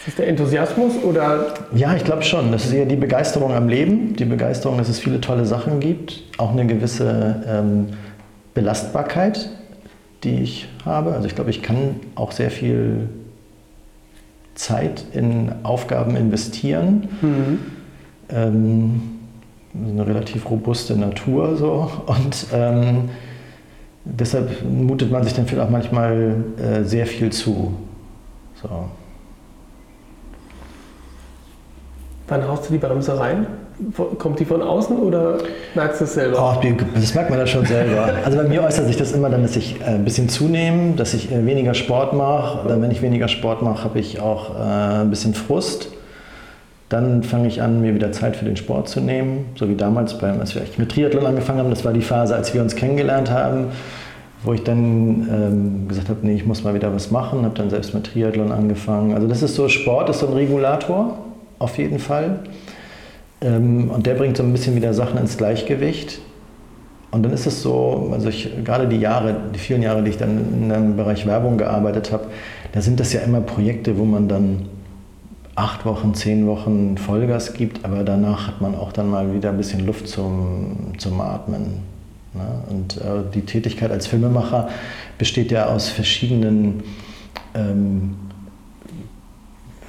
Ist 0.00 0.08
das 0.08 0.14
der 0.14 0.28
Enthusiasmus 0.28 0.94
oder? 1.04 1.52
Ja, 1.74 1.94
ich 1.94 2.04
glaube 2.04 2.22
schon. 2.22 2.52
Das 2.52 2.64
ist 2.64 2.72
eher 2.72 2.86
die 2.86 2.96
Begeisterung 2.96 3.52
am 3.52 3.68
Leben, 3.68 4.16
die 4.16 4.24
Begeisterung, 4.24 4.78
dass 4.78 4.88
es 4.88 4.98
viele 4.98 5.20
tolle 5.20 5.44
Sachen 5.44 5.78
gibt, 5.78 6.22
auch 6.38 6.52
eine 6.52 6.66
gewisse 6.66 7.44
ähm, 7.46 7.88
Belastbarkeit, 8.54 9.50
die 10.24 10.40
ich 10.40 10.68
habe. 10.86 11.12
Also 11.12 11.26
ich 11.26 11.34
glaube, 11.34 11.50
ich 11.50 11.62
kann 11.62 11.96
auch 12.14 12.32
sehr 12.32 12.50
viel 12.50 13.10
Zeit 14.54 15.04
in 15.12 15.52
Aufgaben 15.64 16.16
investieren. 16.16 17.08
Mhm. 17.20 17.58
Ähm, 18.30 19.02
eine 19.74 20.06
relativ 20.06 20.48
robuste 20.48 20.96
Natur 20.96 21.56
so 21.56 21.90
und 22.06 22.46
ähm, 22.54 23.10
deshalb 24.04 24.64
mutet 24.64 25.10
man 25.10 25.24
sich 25.24 25.34
dann 25.34 25.46
vielleicht 25.46 25.68
auch 25.68 25.70
manchmal 25.70 26.36
äh, 26.58 26.84
sehr 26.84 27.06
viel 27.06 27.30
zu. 27.30 27.74
So. 28.62 28.68
Wann 32.30 32.46
haust 32.46 32.68
du 32.68 32.72
die 32.72 32.78
Bremse 32.78 33.18
rein? 33.18 33.46
Kommt 34.18 34.38
die 34.38 34.44
von 34.44 34.62
außen 34.62 34.96
oder 34.98 35.38
merkst 35.74 36.00
du 36.00 36.04
es 36.04 36.14
selber? 36.14 36.38
Oh, 36.38 36.62
das 36.94 37.14
merkt 37.14 37.28
man 37.28 37.40
dann 37.40 37.48
schon 37.48 37.66
selber. 37.66 38.08
Also 38.24 38.38
bei 38.38 38.44
mir 38.44 38.62
äußert 38.62 38.86
sich 38.86 38.96
das 38.96 39.12
immer 39.12 39.28
dann, 39.30 39.42
dass 39.42 39.56
ich 39.56 39.80
äh, 39.80 39.84
ein 39.84 40.04
bisschen 40.04 40.28
zunehme, 40.28 40.94
dass 40.94 41.12
ich 41.12 41.32
äh, 41.32 41.44
weniger 41.44 41.74
Sport 41.74 42.12
mache. 42.12 42.68
Dann, 42.68 42.82
wenn 42.82 42.92
ich 42.92 43.02
weniger 43.02 43.26
Sport 43.26 43.62
mache, 43.62 43.82
habe 43.82 43.98
ich 43.98 44.20
auch 44.20 44.54
äh, 44.54 45.00
ein 45.02 45.10
bisschen 45.10 45.34
Frust. 45.34 45.88
Dann 46.88 47.24
fange 47.24 47.48
ich 47.48 47.62
an, 47.62 47.80
mir 47.80 47.94
wieder 47.94 48.12
Zeit 48.12 48.36
für 48.36 48.44
den 48.44 48.56
Sport 48.56 48.88
zu 48.88 49.00
nehmen. 49.00 49.46
So 49.56 49.68
wie 49.68 49.74
damals, 49.74 50.16
beim, 50.16 50.38
als 50.38 50.54
wir 50.54 50.62
mit 50.76 50.92
Triathlon 50.92 51.26
angefangen 51.26 51.58
haben. 51.58 51.70
Das 51.70 51.84
war 51.84 51.92
die 51.92 52.02
Phase, 52.02 52.36
als 52.36 52.54
wir 52.54 52.62
uns 52.62 52.76
kennengelernt 52.76 53.30
haben, 53.30 53.66
wo 54.44 54.52
ich 54.52 54.62
dann 54.62 55.28
ähm, 55.32 55.88
gesagt 55.88 56.10
habe, 56.10 56.18
nee, 56.22 56.34
ich 56.34 56.46
muss 56.46 56.62
mal 56.62 56.74
wieder 56.74 56.94
was 56.94 57.10
machen. 57.10 57.44
Habe 57.44 57.56
dann 57.56 57.70
selbst 57.70 57.92
mit 57.92 58.12
Triathlon 58.12 58.52
angefangen. 58.52 59.14
Also 59.14 59.26
das 59.26 59.42
ist 59.42 59.56
so, 59.56 59.68
Sport 59.68 60.10
ist 60.10 60.20
so 60.20 60.28
ein 60.28 60.34
Regulator, 60.34 61.18
auf 61.60 61.78
jeden 61.78 62.00
Fall. 62.00 62.40
Ähm, 63.40 63.90
und 63.90 64.06
der 64.06 64.14
bringt 64.14 64.36
so 64.36 64.42
ein 64.42 64.50
bisschen 64.50 64.74
wieder 64.74 64.92
Sachen 64.92 65.18
ins 65.18 65.36
Gleichgewicht. 65.36 66.20
Und 67.12 67.22
dann 67.22 67.32
ist 67.32 67.46
es 67.46 67.62
so, 67.62 68.10
also 68.12 68.28
ich, 68.28 68.50
gerade 68.64 68.88
die 68.88 68.98
Jahre, 68.98 69.36
die 69.54 69.58
vielen 69.58 69.82
Jahre, 69.82 70.02
die 70.02 70.10
ich 70.10 70.16
dann 70.16 70.62
in 70.62 70.72
einem 70.72 70.96
Bereich 70.96 71.26
Werbung 71.26 71.58
gearbeitet 71.58 72.12
habe, 72.12 72.26
da 72.72 72.80
sind 72.80 73.00
das 73.00 73.12
ja 73.12 73.20
immer 73.20 73.40
Projekte, 73.40 73.98
wo 73.98 74.04
man 74.04 74.28
dann 74.28 74.66
acht 75.56 75.84
Wochen, 75.84 76.14
zehn 76.14 76.46
Wochen 76.46 76.96
Vollgas 76.96 77.52
gibt, 77.52 77.84
aber 77.84 78.04
danach 78.04 78.46
hat 78.46 78.60
man 78.60 78.74
auch 78.74 78.92
dann 78.92 79.10
mal 79.10 79.34
wieder 79.34 79.50
ein 79.50 79.56
bisschen 79.56 79.84
Luft 79.84 80.08
zum, 80.08 80.92
zum 80.98 81.20
Atmen. 81.20 81.80
Ne? 82.32 82.42
Und 82.70 82.96
äh, 82.98 83.22
die 83.34 83.42
Tätigkeit 83.42 83.90
als 83.90 84.06
Filmemacher 84.06 84.68
besteht 85.18 85.50
ja 85.50 85.66
aus 85.66 85.88
verschiedenen 85.88 86.84
ähm, 87.54 88.14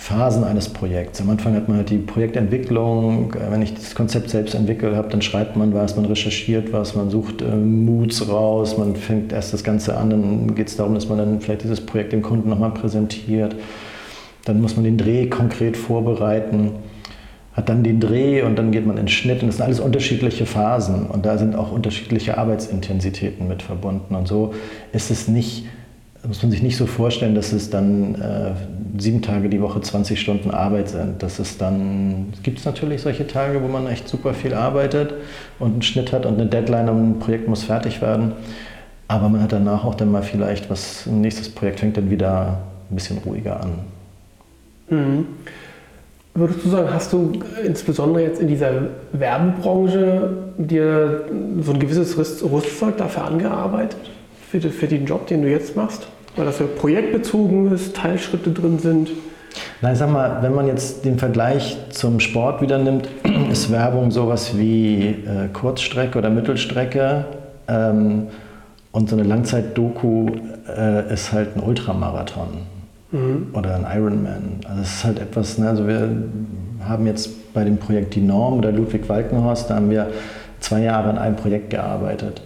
Phasen 0.01 0.43
eines 0.43 0.67
Projekts. 0.67 1.21
Am 1.21 1.29
Anfang 1.29 1.53
hat 1.53 1.67
man 1.67 1.77
halt 1.77 1.91
die 1.91 1.99
Projektentwicklung. 1.99 3.35
Äh, 3.35 3.51
wenn 3.51 3.61
ich 3.61 3.75
das 3.75 3.93
Konzept 3.93 4.31
selbst 4.31 4.55
entwickelt 4.55 4.95
habe, 4.95 5.09
dann 5.09 5.21
schreibt 5.21 5.55
man 5.55 5.75
was, 5.75 5.95
man 5.95 6.05
recherchiert 6.05 6.73
was, 6.73 6.95
man 6.95 7.11
sucht 7.11 7.43
äh, 7.43 7.55
Moods 7.55 8.27
raus, 8.27 8.79
man 8.79 8.95
fängt 8.95 9.31
erst 9.31 9.53
das 9.53 9.63
Ganze 9.63 9.95
an, 9.95 10.09
dann 10.09 10.55
geht 10.55 10.69
es 10.69 10.75
darum, 10.75 10.95
dass 10.95 11.07
man 11.07 11.19
dann 11.19 11.39
vielleicht 11.39 11.63
dieses 11.63 11.85
Projekt 11.85 12.13
dem 12.13 12.23
Kunden 12.23 12.49
nochmal 12.49 12.71
präsentiert. 12.71 13.55
Dann 14.45 14.59
muss 14.59 14.75
man 14.75 14.85
den 14.85 14.97
Dreh 14.97 15.27
konkret 15.27 15.77
vorbereiten, 15.77 16.71
hat 17.53 17.69
dann 17.69 17.83
den 17.83 17.99
Dreh 17.99 18.41
und 18.41 18.57
dann 18.57 18.71
geht 18.71 18.87
man 18.87 18.97
in 18.97 19.07
Schnitt. 19.07 19.43
Und 19.43 19.49
das 19.49 19.57
sind 19.57 19.65
alles 19.65 19.79
unterschiedliche 19.79 20.47
Phasen 20.47 21.05
und 21.05 21.27
da 21.27 21.37
sind 21.37 21.55
auch 21.55 21.71
unterschiedliche 21.71 22.39
Arbeitsintensitäten 22.39 23.47
mit 23.47 23.61
verbunden. 23.61 24.15
Und 24.15 24.27
so 24.27 24.55
ist 24.93 25.11
es 25.11 25.27
nicht, 25.27 25.65
muss 26.27 26.41
man 26.43 26.51
sich 26.51 26.62
nicht 26.62 26.77
so 26.77 26.86
vorstellen, 26.86 27.34
dass 27.36 27.51
es 27.51 27.69
dann 27.69 28.15
äh, 28.15 28.51
sieben 28.99 29.21
Tage 29.21 29.49
die 29.49 29.62
Woche 29.62 29.81
20 29.81 30.19
Stunden 30.19 30.51
Arbeit 30.51 30.89
sind. 30.89 31.23
Das 31.23 31.39
ist 31.39 31.62
dann, 31.62 32.34
gibt 32.43 32.60
es 32.60 32.65
natürlich 32.65 33.01
solche 33.01 33.25
Tage, 33.25 33.62
wo 33.63 33.67
man 33.67 33.88
echt 33.88 34.07
super 34.07 34.34
viel 34.34 34.53
arbeitet 34.53 35.13
und 35.60 35.73
einen 35.73 35.81
Schnitt 35.81 36.12
hat 36.12 36.25
und 36.25 36.36
eine 36.36 36.45
Deadline 36.45 36.89
und 36.89 37.12
ein 37.12 37.19
Projekt 37.19 37.47
muss 37.47 37.63
fertig 37.63 38.01
werden. 38.01 38.34
Aber 39.07 39.29
man 39.29 39.41
hat 39.41 39.51
danach 39.51 39.84
auch 39.84 39.95
dann 39.95 40.12
mal 40.12 40.23
vielleicht 40.23 40.69
was, 40.69 41.05
ein 41.07 41.21
nächstes 41.21 41.49
Projekt 41.49 41.79
fängt 41.79 41.97
dann 41.97 42.10
wieder 42.10 42.60
ein 42.89 42.95
bisschen 42.95 43.17
ruhiger 43.17 43.60
an. 43.62 43.71
Mhm. 44.89 45.25
Würdest 46.34 46.63
du 46.63 46.69
sagen, 46.69 46.88
hast 46.93 47.12
du 47.12 47.34
insbesondere 47.65 48.23
jetzt 48.23 48.39
in 48.39 48.47
dieser 48.47 48.71
Werbebranche 49.12 50.29
dir 50.57 51.25
so 51.60 51.73
ein 51.73 51.79
gewisses 51.79 52.17
Rüstzeug 52.17 52.95
dafür 52.97 53.25
angearbeitet, 53.25 53.99
für, 54.51 54.59
für 54.59 54.87
den 54.87 55.05
Job, 55.05 55.27
den 55.27 55.41
du 55.41 55.49
jetzt 55.49 55.75
machst? 55.75 56.07
Weil 56.35 56.45
das 56.45 56.59
ja 56.59 56.65
projektbezogen 56.65 57.71
ist, 57.71 57.95
Teilschritte 57.95 58.51
drin 58.51 58.79
sind? 58.79 59.11
Nein, 59.81 59.95
sag 59.95 60.11
mal, 60.11 60.39
wenn 60.41 60.53
man 60.53 60.67
jetzt 60.67 61.05
den 61.05 61.17
Vergleich 61.17 61.77
zum 61.89 62.19
Sport 62.19 62.61
wieder 62.61 62.77
nimmt, 62.77 63.07
ist 63.51 63.71
Werbung 63.71 64.11
sowas 64.11 64.57
wie 64.57 65.07
äh, 65.09 65.47
Kurzstrecke 65.51 66.17
oder 66.17 66.29
Mittelstrecke. 66.29 67.25
Ähm, 67.67 68.27
und 68.91 69.09
so 69.09 69.15
eine 69.15 69.25
Langzeit-Doku 69.25 70.27
äh, 70.67 71.13
ist 71.13 71.31
halt 71.31 71.55
ein 71.55 71.63
Ultramarathon 71.63 72.49
mhm. 73.11 73.47
oder 73.53 73.75
ein 73.75 73.85
Ironman. 73.97 74.59
Also 74.67 74.81
es 74.81 74.95
ist 74.95 75.03
halt 75.05 75.19
etwas, 75.19 75.57
ne, 75.57 75.69
also 75.69 75.87
wir 75.87 76.09
haben 76.85 77.07
jetzt 77.07 77.53
bei 77.53 77.63
dem 77.63 77.77
Projekt 77.77 78.15
Die 78.15 78.21
Norm 78.21 78.57
oder 78.57 78.71
Ludwig 78.71 79.07
Walkenhorst, 79.07 79.69
da 79.69 79.75
haben 79.75 79.89
wir 79.89 80.07
zwei 80.59 80.81
Jahre 80.81 81.09
an 81.09 81.17
einem 81.17 81.35
Projekt 81.37 81.69
gearbeitet. 81.69 82.41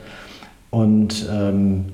Und 0.69 1.27
ähm, 1.31 1.85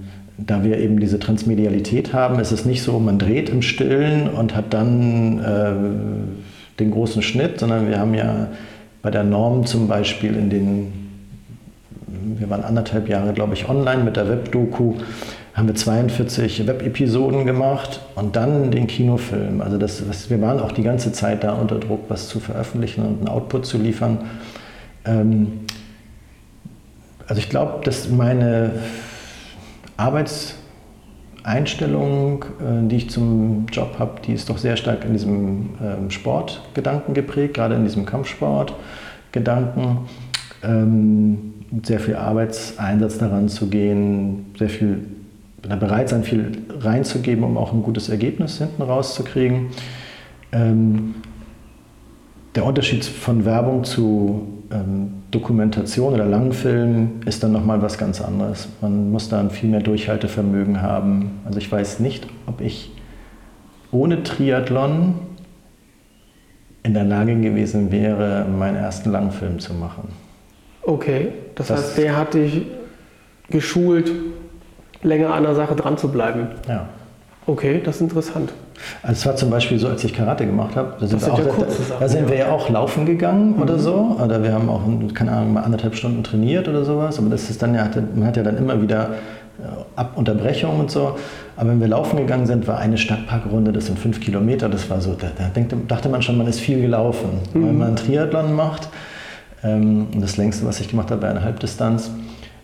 da 0.45 0.63
wir 0.63 0.77
eben 0.77 0.99
diese 0.99 1.19
Transmedialität 1.19 2.13
haben, 2.13 2.39
ist 2.39 2.51
es 2.51 2.65
nicht 2.65 2.83
so, 2.83 2.99
man 2.99 3.19
dreht 3.19 3.49
im 3.49 3.61
Stillen 3.61 4.29
und 4.29 4.55
hat 4.55 4.73
dann 4.73 5.39
äh, 5.39 6.79
den 6.79 6.91
großen 6.91 7.21
Schnitt, 7.21 7.59
sondern 7.59 7.87
wir 7.87 7.99
haben 7.99 8.13
ja 8.13 8.47
bei 9.01 9.11
der 9.11 9.23
Norm 9.23 9.65
zum 9.65 9.87
Beispiel 9.87 10.35
in 10.35 10.49
den, 10.49 10.93
wir 12.37 12.49
waren 12.49 12.63
anderthalb 12.63 13.09
Jahre, 13.09 13.33
glaube 13.33 13.53
ich, 13.53 13.69
online 13.69 14.03
mit 14.03 14.15
der 14.15 14.29
Webdoku, 14.29 14.95
haben 15.53 15.67
wir 15.67 15.75
42 15.75 16.65
Web-Episoden 16.65 17.45
gemacht 17.45 18.01
und 18.15 18.35
dann 18.35 18.71
den 18.71 18.87
Kinofilm. 18.87 19.61
Also 19.61 19.77
das, 19.77 20.01
das, 20.07 20.29
wir 20.29 20.41
waren 20.41 20.59
auch 20.59 20.71
die 20.71 20.83
ganze 20.83 21.11
Zeit 21.11 21.43
da 21.43 21.53
unter 21.53 21.77
Druck, 21.77 22.05
was 22.07 22.29
zu 22.29 22.39
veröffentlichen 22.39 23.05
und 23.05 23.19
einen 23.19 23.27
Output 23.27 23.65
zu 23.65 23.77
liefern. 23.77 24.19
Ähm, 25.05 25.59
also 27.27 27.39
ich 27.39 27.49
glaube, 27.49 27.83
dass 27.83 28.09
meine 28.09 28.71
Arbeitseinstellung, 30.01 32.43
äh, 32.43 32.87
die 32.87 32.97
ich 32.97 33.09
zum 33.09 33.65
Job 33.71 33.95
habe, 33.99 34.21
die 34.25 34.33
ist 34.33 34.49
doch 34.49 34.57
sehr 34.57 34.77
stark 34.77 35.05
in 35.05 35.13
diesem 35.13 35.69
ähm, 35.81 36.09
Sportgedanken 36.09 37.13
geprägt, 37.13 37.53
gerade 37.53 37.75
in 37.75 37.83
diesem 37.83 38.05
Kampfsportgedanken. 38.05 39.99
Ähm, 40.63 41.53
sehr 41.83 41.99
viel 41.99 42.15
Arbeitseinsatz 42.15 43.17
daran 43.17 43.47
zu 43.47 43.67
gehen, 43.67 44.47
sehr 44.57 44.69
viel 44.69 45.05
bereit 45.61 46.09
sein, 46.09 46.23
viel 46.23 46.57
reinzugeben, 46.79 47.43
um 47.43 47.57
auch 47.57 47.71
ein 47.71 47.83
gutes 47.83 48.09
Ergebnis 48.09 48.57
hinten 48.57 48.81
rauszukriegen. 48.81 49.67
Ähm, 50.51 51.15
der 52.55 52.65
Unterschied 52.65 53.05
von 53.05 53.45
Werbung 53.45 53.85
zu 53.85 54.47
Dokumentation 55.31 56.13
oder 56.13 56.25
Langfilm 56.25 57.21
ist 57.25 57.41
dann 57.41 57.53
nochmal 57.53 57.81
was 57.81 57.97
ganz 57.97 58.21
anderes. 58.21 58.67
Man 58.81 59.11
muss 59.11 59.29
da 59.29 59.39
ein 59.39 59.49
viel 59.49 59.69
mehr 59.69 59.79
Durchhaltevermögen 59.79 60.81
haben. 60.81 61.39
Also 61.45 61.57
ich 61.57 61.71
weiß 61.71 61.99
nicht, 61.99 62.27
ob 62.47 62.59
ich 62.59 62.91
ohne 63.91 64.23
Triathlon 64.23 65.15
in 66.83 66.93
der 66.93 67.05
Lage 67.05 67.35
gewesen 67.39 67.91
wäre, 67.91 68.45
meinen 68.45 68.75
ersten 68.75 69.11
Langfilm 69.11 69.59
zu 69.59 69.73
machen. 69.73 70.09
Okay, 70.83 71.29
das, 71.55 71.67
das 71.67 71.77
heißt, 71.79 71.97
der 71.97 72.17
hat 72.17 72.33
dich 72.33 72.65
geschult, 73.49 74.11
länger 75.03 75.33
an 75.33 75.43
der 75.43 75.55
Sache 75.55 75.75
dran 75.75 75.97
zu 75.97 76.09
bleiben. 76.09 76.47
Ja. 76.67 76.89
Okay, 77.45 77.81
das 77.83 77.97
ist 77.97 78.01
interessant. 78.01 78.51
Also 79.03 79.19
es 79.19 79.25
war 79.25 79.35
zum 79.35 79.49
Beispiel 79.49 79.79
so, 79.79 79.87
als 79.87 80.03
ich 80.03 80.13
Karate 80.13 80.45
gemacht 80.45 80.75
habe, 80.75 80.93
da 80.99 81.07
sind, 81.07 81.21
wir, 81.21 81.33
auch, 81.33 81.39
ja 81.39 81.45
da, 81.45 81.65
da 81.99 82.07
sind 82.07 82.29
wir 82.29 82.37
ja 82.37 82.51
auch 82.51 82.69
laufen 82.69 83.05
gegangen 83.05 83.55
mhm. 83.55 83.61
oder 83.61 83.79
so. 83.79 84.17
Oder 84.23 84.43
wir 84.43 84.53
haben 84.53 84.69
auch, 84.69 84.81
keine 85.13 85.31
Ahnung, 85.31 85.53
mal 85.53 85.63
anderthalb 85.63 85.95
Stunden 85.95 86.23
trainiert 86.23 86.67
oder 86.67 86.83
sowas. 86.83 87.17
Aber 87.19 87.29
das 87.29 87.49
ist 87.49 87.61
dann 87.61 87.75
ja, 87.75 87.89
man 88.15 88.27
hat 88.27 88.37
ja 88.37 88.43
dann 88.43 88.57
immer 88.57 88.81
wieder 88.81 89.09
äh, 89.59 89.63
Ab 89.95 90.13
Unterbrechungen 90.15 90.79
und 90.79 90.91
so. 90.91 91.17
Aber 91.57 91.69
wenn 91.69 91.79
wir 91.79 91.87
laufen 91.87 92.17
gegangen 92.17 92.45
sind, 92.45 92.67
war 92.67 92.79
eine 92.79 92.97
Stadtparkrunde, 92.97 93.71
das 93.71 93.87
sind 93.87 93.99
fünf 93.99 94.19
Kilometer. 94.19 94.69
Das 94.69 94.89
war 94.89 95.01
so, 95.01 95.13
da, 95.13 95.27
da 95.37 95.75
dachte 95.87 96.09
man 96.09 96.21
schon, 96.21 96.37
man 96.37 96.47
ist 96.47 96.59
viel 96.59 96.81
gelaufen. 96.81 97.29
Mhm. 97.53 97.67
Wenn 97.67 97.77
man 97.77 97.87
einen 97.89 97.97
Triathlon 97.97 98.53
macht, 98.53 98.89
ähm, 99.63 100.07
das 100.19 100.37
längste, 100.37 100.65
was 100.65 100.79
ich 100.79 100.89
gemacht 100.89 101.11
habe, 101.11 101.21
war 101.21 101.29
eine 101.29 101.43
Halbdistanz, 101.43 102.11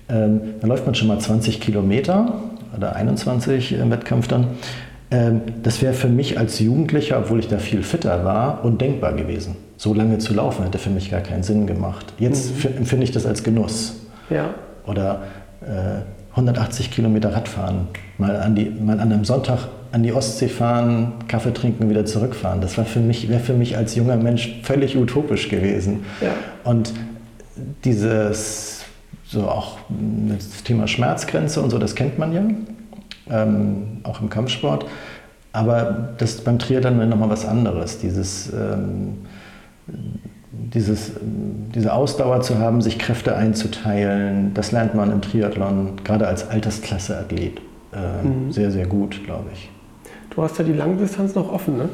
ähm, 0.10 0.42
dann 0.60 0.70
läuft 0.70 0.86
man 0.86 0.96
schon 0.96 1.08
mal 1.08 1.20
20 1.20 1.60
Kilometer 1.60 2.34
oder 2.76 2.96
21 2.96 3.74
im 3.74 3.92
Wettkampf 3.92 4.28
dann. 4.28 4.48
Ähm, 5.10 5.42
das 5.64 5.82
wäre 5.82 5.94
für 5.94 6.10
mich 6.10 6.38
als 6.38 6.60
Jugendlicher, 6.60 7.20
obwohl 7.20 7.40
ich 7.40 7.48
da 7.48 7.60
viel 7.60 7.84
fitter 7.84 8.26
war, 8.26 8.64
undenkbar 8.66 9.14
gewesen. 9.14 9.56
So 9.78 9.94
lange 9.94 10.18
zu 10.18 10.34
laufen 10.34 10.64
hätte 10.66 10.78
für 10.78 10.90
mich 10.90 11.12
gar 11.12 11.22
keinen 11.22 11.44
Sinn 11.44 11.68
gemacht. 11.68 12.14
Jetzt 12.20 12.64
mhm. 12.64 12.78
empfinde 12.78 13.04
ich 13.04 13.12
das 13.12 13.26
als 13.26 13.44
Genuss. 13.44 13.96
Ja. 14.30 14.54
Oder 14.86 15.24
äh, 15.62 16.02
180 16.32 16.92
Kilometer 16.92 17.34
Radfahren, 17.34 17.88
mal 18.18 18.36
an, 18.36 18.56
die, 18.56 18.70
mal 18.70 19.00
an 19.00 19.12
einem 19.12 19.26
Sonntag 19.26 19.70
an 19.92 20.04
die 20.04 20.12
Ostsee 20.12 20.50
fahren, 20.50 21.14
Kaffee 21.28 21.54
trinken, 21.54 21.90
wieder 21.90 22.06
zurückfahren. 22.06 22.62
Das 22.62 22.78
war 22.78 22.86
für 22.86 23.00
mich, 23.00 23.30
wäre 23.30 23.40
für 23.40 23.54
mich 23.54 23.78
als 23.78 23.96
junger 23.96 24.18
Mensch 24.18 24.60
völlig 24.64 24.98
utopisch 24.98 25.50
gewesen. 25.50 26.06
Ja. 26.22 26.32
Und 26.64 26.94
dieses, 27.86 28.82
so 29.26 29.48
auch 29.48 29.78
das 30.28 30.64
Thema 30.64 30.88
Schmerzgrenze 30.88 31.62
und 31.62 31.70
so, 31.70 31.78
das 31.78 31.96
kennt 31.96 32.20
man 32.20 32.34
ja, 32.34 32.44
ähm, 33.32 34.00
auch 34.04 34.22
im 34.22 34.30
Kampfsport. 34.30 34.86
Aber 35.54 36.10
das 36.18 36.36
ist 36.36 36.46
beim 36.46 36.60
Triathlon 36.60 37.10
nochmal 37.10 37.30
was 37.30 37.46
anderes. 37.46 38.00
Dieses, 38.00 38.54
ähm, 38.54 39.20
dieses, 40.52 41.14
diese 41.74 41.94
Ausdauer 41.94 42.42
zu 42.42 42.60
haben, 42.60 42.82
sich 42.82 43.00
Kräfte 43.00 43.36
einzuteilen, 43.36 44.54
das 44.54 44.72
lernt 44.72 44.94
man 44.94 45.12
im 45.12 45.22
Triathlon, 45.22 45.94
gerade 46.04 46.28
als 46.28 46.50
Altersklasse-Athlet, 46.50 47.60
äh, 47.94 48.28
mhm. 48.28 48.52
sehr, 48.52 48.72
sehr 48.72 48.86
gut, 48.86 49.24
glaube 49.26 49.50
ich. 49.54 49.70
Du 50.30 50.44
hast 50.44 50.58
ja 50.60 50.64
die 50.64 50.74
Langdistanz 50.74 51.34
noch 51.34 51.52
offen, 51.52 51.78
ne? 51.78 51.90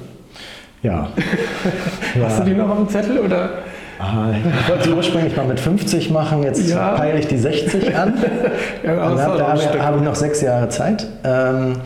Ja. 0.81 1.07
Hast 2.21 2.39
ja. 2.39 2.43
du 2.43 2.49
die 2.49 2.55
noch 2.57 2.69
auf 2.69 2.77
dem 2.77 2.89
Zettel 2.89 3.19
oder? 3.19 3.62
Ah, 4.03 4.31
ich 4.33 4.69
wollte 4.69 4.83
sie 4.83 4.93
ursprünglich 4.93 5.35
mal 5.37 5.45
mit 5.45 5.61
50 5.61 6.11
machen, 6.11 6.43
jetzt 6.43 6.69
ja. 6.69 6.89
peile 6.91 7.19
ich 7.19 7.27
die 7.27 7.37
60 7.37 7.95
an. 7.95 8.13
ja, 8.83 8.95
da 9.15 9.47
habe, 9.47 9.81
habe 9.81 9.97
ich 9.97 10.03
noch 10.03 10.15
sechs 10.15 10.41
Jahre 10.41 10.67
Zeit. 10.67 11.07
Ähm, 11.23 11.77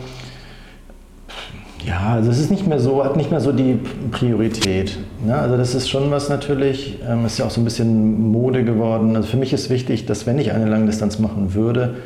ja, 1.86 2.14
also 2.14 2.30
es 2.30 2.40
ist 2.40 2.50
nicht 2.50 2.66
mehr 2.66 2.80
so, 2.80 3.04
hat 3.04 3.16
nicht 3.16 3.30
mehr 3.30 3.40
so 3.40 3.52
die 3.52 3.78
Priorität. 4.10 4.98
Ne? 5.24 5.38
Also 5.38 5.56
das 5.56 5.76
ist 5.76 5.88
schon 5.88 6.10
was 6.10 6.28
natürlich, 6.28 6.98
ähm, 7.08 7.24
ist 7.24 7.38
ja 7.38 7.44
auch 7.44 7.50
so 7.50 7.60
ein 7.60 7.64
bisschen 7.64 8.32
Mode 8.32 8.64
geworden. 8.64 9.14
Also 9.14 9.28
für 9.28 9.36
mich 9.36 9.52
ist 9.52 9.70
wichtig, 9.70 10.06
dass 10.06 10.26
wenn 10.26 10.38
ich 10.38 10.52
eine 10.52 10.66
Langdistanz 10.66 11.20
machen 11.20 11.54
würde, 11.54 11.98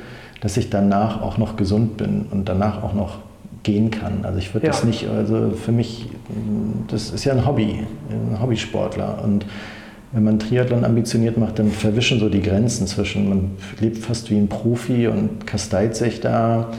dass 0.43 0.59
ich 0.59 0.69
danach 0.69 1.23
auch 1.23 1.39
noch 1.39 1.57
gesund 1.57 1.97
bin 1.97 2.27
und 2.31 2.51
danach 2.51 2.83
auch 2.83 2.93
noch 2.93 3.19
gehen 3.63 3.91
kann. 3.91 4.25
Also 4.25 4.39
ich 4.39 4.53
würde 4.53 4.67
ja. 4.67 4.73
das 4.73 4.85
nicht, 4.85 5.09
also 5.09 5.53
für 5.53 5.73
mich, 5.73 6.11
das 6.89 7.11
ist 7.11 7.25
ja 7.25 7.33
ein 7.33 7.47
Hobby, 7.47 7.81
ein 8.11 8.43
Hobbysportler. 8.43 9.23
Und 9.25 9.47
wenn 10.13 10.25
man 10.25 10.39
Triathlon 10.39 10.85
ambitioniert 10.85 11.39
macht, 11.39 11.59
dann 11.59 11.71
verwischen 11.71 12.21
so 12.21 12.29
die 12.29 12.43
Grenzen 12.43 12.87
zwischen, 12.87 13.29
man 13.29 13.51
lebt 13.81 13.99
fast 13.99 14.31
wie 14.31 14.37
ein 14.37 14.49
Profi 14.49 15.09
und 15.09 15.47
kasteit 15.47 15.97
sich 15.97 16.21
da. 16.21 16.71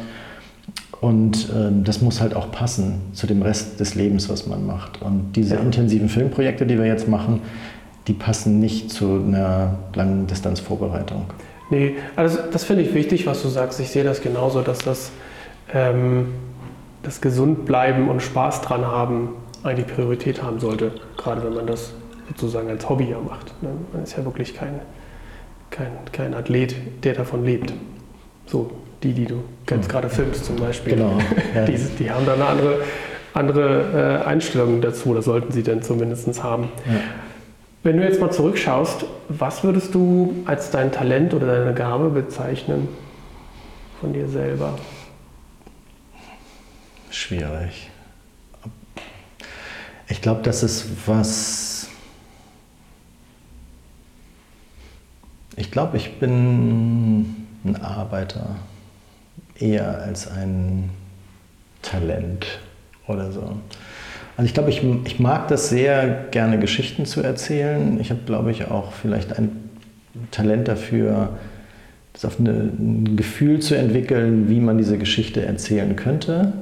Und 1.01 1.49
äh, 1.49 1.71
das 1.83 2.01
muss 2.01 2.21
halt 2.21 2.35
auch 2.35 2.51
passen 2.51 3.01
zu 3.13 3.27
dem 3.27 3.41
Rest 3.41 3.79
des 3.79 3.95
Lebens, 3.95 4.29
was 4.29 4.47
man 4.47 4.65
macht. 4.65 5.01
Und 5.01 5.33
diese 5.35 5.55
ja. 5.55 5.61
intensiven 5.61 6.09
Filmprojekte, 6.09 6.65
die 6.65 6.77
wir 6.77 6.85
jetzt 6.85 7.07
machen, 7.07 7.41
die 8.07 8.13
passen 8.13 8.59
nicht 8.59 8.91
zu 8.91 9.21
einer 9.25 9.79
langen 9.95 10.27
Distanzvorbereitung. 10.27 11.25
Nee, 11.69 11.95
also 12.15 12.37
das 12.51 12.63
finde 12.63 12.83
ich 12.83 12.93
wichtig, 12.93 13.25
was 13.25 13.41
du 13.41 13.47
sagst. 13.47 13.79
Ich 13.79 13.89
sehe 13.89 14.03
das 14.03 14.21
genauso, 14.21 14.61
dass 14.61 14.79
das 14.79 15.11
ähm, 15.73 16.27
das 17.01 17.19
Gesundbleiben 17.19 18.09
und 18.09 18.21
Spaß 18.21 18.61
dran 18.61 18.85
haben 18.85 19.29
eigentlich 19.63 19.87
Priorität 19.87 20.43
haben 20.43 20.59
sollte, 20.59 20.91
gerade 21.17 21.43
wenn 21.43 21.53
man 21.53 21.67
das 21.67 21.93
sozusagen 22.29 22.69
als 22.69 22.87
Hobby 22.87 23.09
ja 23.09 23.19
macht. 23.19 23.61
Ne? 23.61 23.69
Man 23.91 24.03
ist 24.03 24.17
ja 24.17 24.23
wirklich 24.23 24.55
kein, 24.55 24.79
kein, 25.69 25.91
kein 26.11 26.33
Athlet, 26.33 26.75
der 27.03 27.13
davon 27.13 27.43
lebt. 27.43 27.73
So, 28.45 28.71
die, 29.01 29.13
die 29.13 29.25
du 29.25 29.43
jetzt 29.69 29.89
gerade 29.89 30.09
filmst 30.09 30.45
zum 30.45 30.55
Beispiel. 30.57 30.95
Genau. 30.95 31.17
Ja. 31.55 31.65
die, 31.65 31.77
die 31.99 32.11
haben 32.11 32.25
da 32.25 32.33
eine 32.33 32.45
andere, 32.45 32.81
andere 33.33 34.21
äh, 34.23 34.27
Einstellung 34.27 34.81
dazu, 34.81 35.09
oder 35.09 35.21
sollten 35.21 35.51
sie 35.51 35.63
denn 35.63 35.83
zumindest 35.83 36.41
haben. 36.43 36.69
Ja. 36.85 36.99
Wenn 37.83 37.97
du 37.97 38.03
jetzt 38.03 38.21
mal 38.21 38.31
zurückschaust, 38.31 39.05
was 39.27 39.63
würdest 39.63 39.93
du 39.93 40.33
als 40.45 40.71
dein 40.71 40.91
Talent 40.91 41.33
oder 41.33 41.47
deine 41.47 41.73
Gabe 41.73 42.09
bezeichnen 42.09 42.87
von 43.99 44.13
dir 44.13 44.29
selber? 44.29 44.77
Schwierig. 47.09 47.91
Ich 50.07 50.21
glaube, 50.21 50.41
das 50.43 50.63
ist 50.63 50.87
was. 51.05 51.72
Ich 55.55 55.71
glaube, 55.71 55.97
ich 55.97 56.19
bin 56.19 57.35
ein 57.63 57.75
Arbeiter 57.81 58.55
eher 59.59 60.01
als 60.01 60.29
ein 60.29 60.89
Talent 61.81 62.45
oder 63.07 63.31
so. 63.31 63.57
Also 64.35 64.47
ich 64.47 64.53
glaube, 64.53 64.69
ich, 64.69 64.81
ich 65.05 65.19
mag 65.19 65.47
das 65.47 65.69
sehr 65.69 66.25
gerne, 66.31 66.57
Geschichten 66.59 67.05
zu 67.05 67.21
erzählen. 67.21 67.99
Ich 67.99 68.09
habe, 68.09 68.21
glaube 68.25 68.51
ich, 68.51 68.69
auch 68.69 68.91
vielleicht 68.91 69.37
ein 69.37 69.69
Talent 70.31 70.67
dafür, 70.67 71.37
das 72.13 72.25
auf 72.25 72.39
eine, 72.39 72.51
ein 72.51 73.15
Gefühl 73.15 73.59
zu 73.59 73.75
entwickeln, 73.75 74.49
wie 74.49 74.59
man 74.59 74.77
diese 74.77 74.97
Geschichte 74.97 75.45
erzählen 75.45 75.95
könnte. 75.95 76.53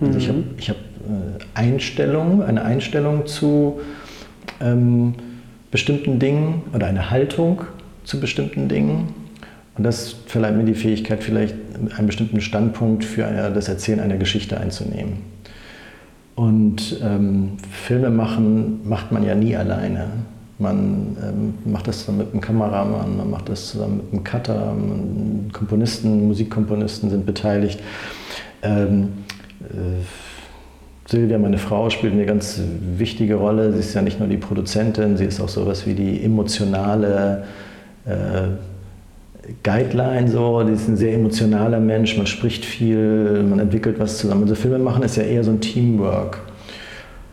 Also 0.00 0.18
ich 0.18 0.28
habe 0.28 0.38
mhm. 0.38 0.54
ich 0.58 0.68
hab, 0.68 0.76
äh, 0.76 1.44
Einstellung, 1.54 2.42
eine 2.42 2.64
Einstellung 2.64 3.26
zu 3.26 3.80
ähm, 4.60 5.14
bestimmten 5.70 6.18
Dingen 6.18 6.62
oder 6.74 6.86
eine 6.86 7.10
Haltung 7.10 7.62
zu 8.06 8.20
bestimmten 8.20 8.68
Dingen. 8.68 9.08
Und 9.76 9.84
das 9.84 10.16
verleiht 10.26 10.56
mir 10.56 10.64
die 10.64 10.74
Fähigkeit, 10.74 11.22
vielleicht 11.22 11.54
einen 11.98 12.06
bestimmten 12.06 12.40
Standpunkt 12.40 13.04
für 13.04 13.24
das 13.54 13.68
Erzählen 13.68 14.00
einer 14.00 14.16
Geschichte 14.16 14.58
einzunehmen. 14.58 15.18
Und 16.34 17.00
ähm, 17.02 17.52
Filme 17.70 18.10
machen 18.10 18.88
macht 18.88 19.12
man 19.12 19.24
ja 19.24 19.34
nie 19.34 19.56
alleine. 19.56 20.08
Man 20.58 21.16
ähm, 21.22 21.54
macht 21.70 21.88
das 21.88 22.00
zusammen 22.00 22.18
mit 22.18 22.32
einem 22.32 22.40
Kameramann, 22.40 23.16
man 23.16 23.30
macht 23.30 23.48
das 23.50 23.68
zusammen 23.68 23.98
mit 23.98 24.12
einem 24.12 24.24
Cutter, 24.24 24.74
Komponisten, 25.52 26.28
Musikkomponisten 26.28 27.10
sind 27.10 27.26
beteiligt. 27.26 27.80
Ähm, 28.62 29.08
äh, 29.60 30.04
Silvia, 31.08 31.38
meine 31.38 31.58
Frau, 31.58 31.90
spielt 31.90 32.14
eine 32.14 32.26
ganz 32.26 32.60
wichtige 32.96 33.36
Rolle. 33.36 33.72
Sie 33.72 33.80
ist 33.80 33.94
ja 33.94 34.02
nicht 34.02 34.18
nur 34.18 34.28
die 34.28 34.38
Produzentin, 34.38 35.16
sie 35.16 35.24
ist 35.24 35.40
auch 35.40 35.48
sowas 35.48 35.86
wie 35.86 35.94
die 35.94 36.24
emotionale 36.24 37.44
Guideline. 39.62 40.28
So. 40.28 40.64
Sie 40.66 40.72
ist 40.72 40.88
ein 40.88 40.96
sehr 40.96 41.14
emotionaler 41.14 41.80
Mensch, 41.80 42.16
man 42.16 42.26
spricht 42.26 42.64
viel, 42.64 43.42
man 43.48 43.58
entwickelt 43.58 43.98
was 43.98 44.18
zusammen. 44.18 44.42
Also 44.42 44.54
Filme 44.54 44.78
machen 44.78 45.02
ist 45.02 45.16
ja 45.16 45.22
eher 45.22 45.44
so 45.44 45.50
ein 45.50 45.60
Teamwork. 45.60 46.40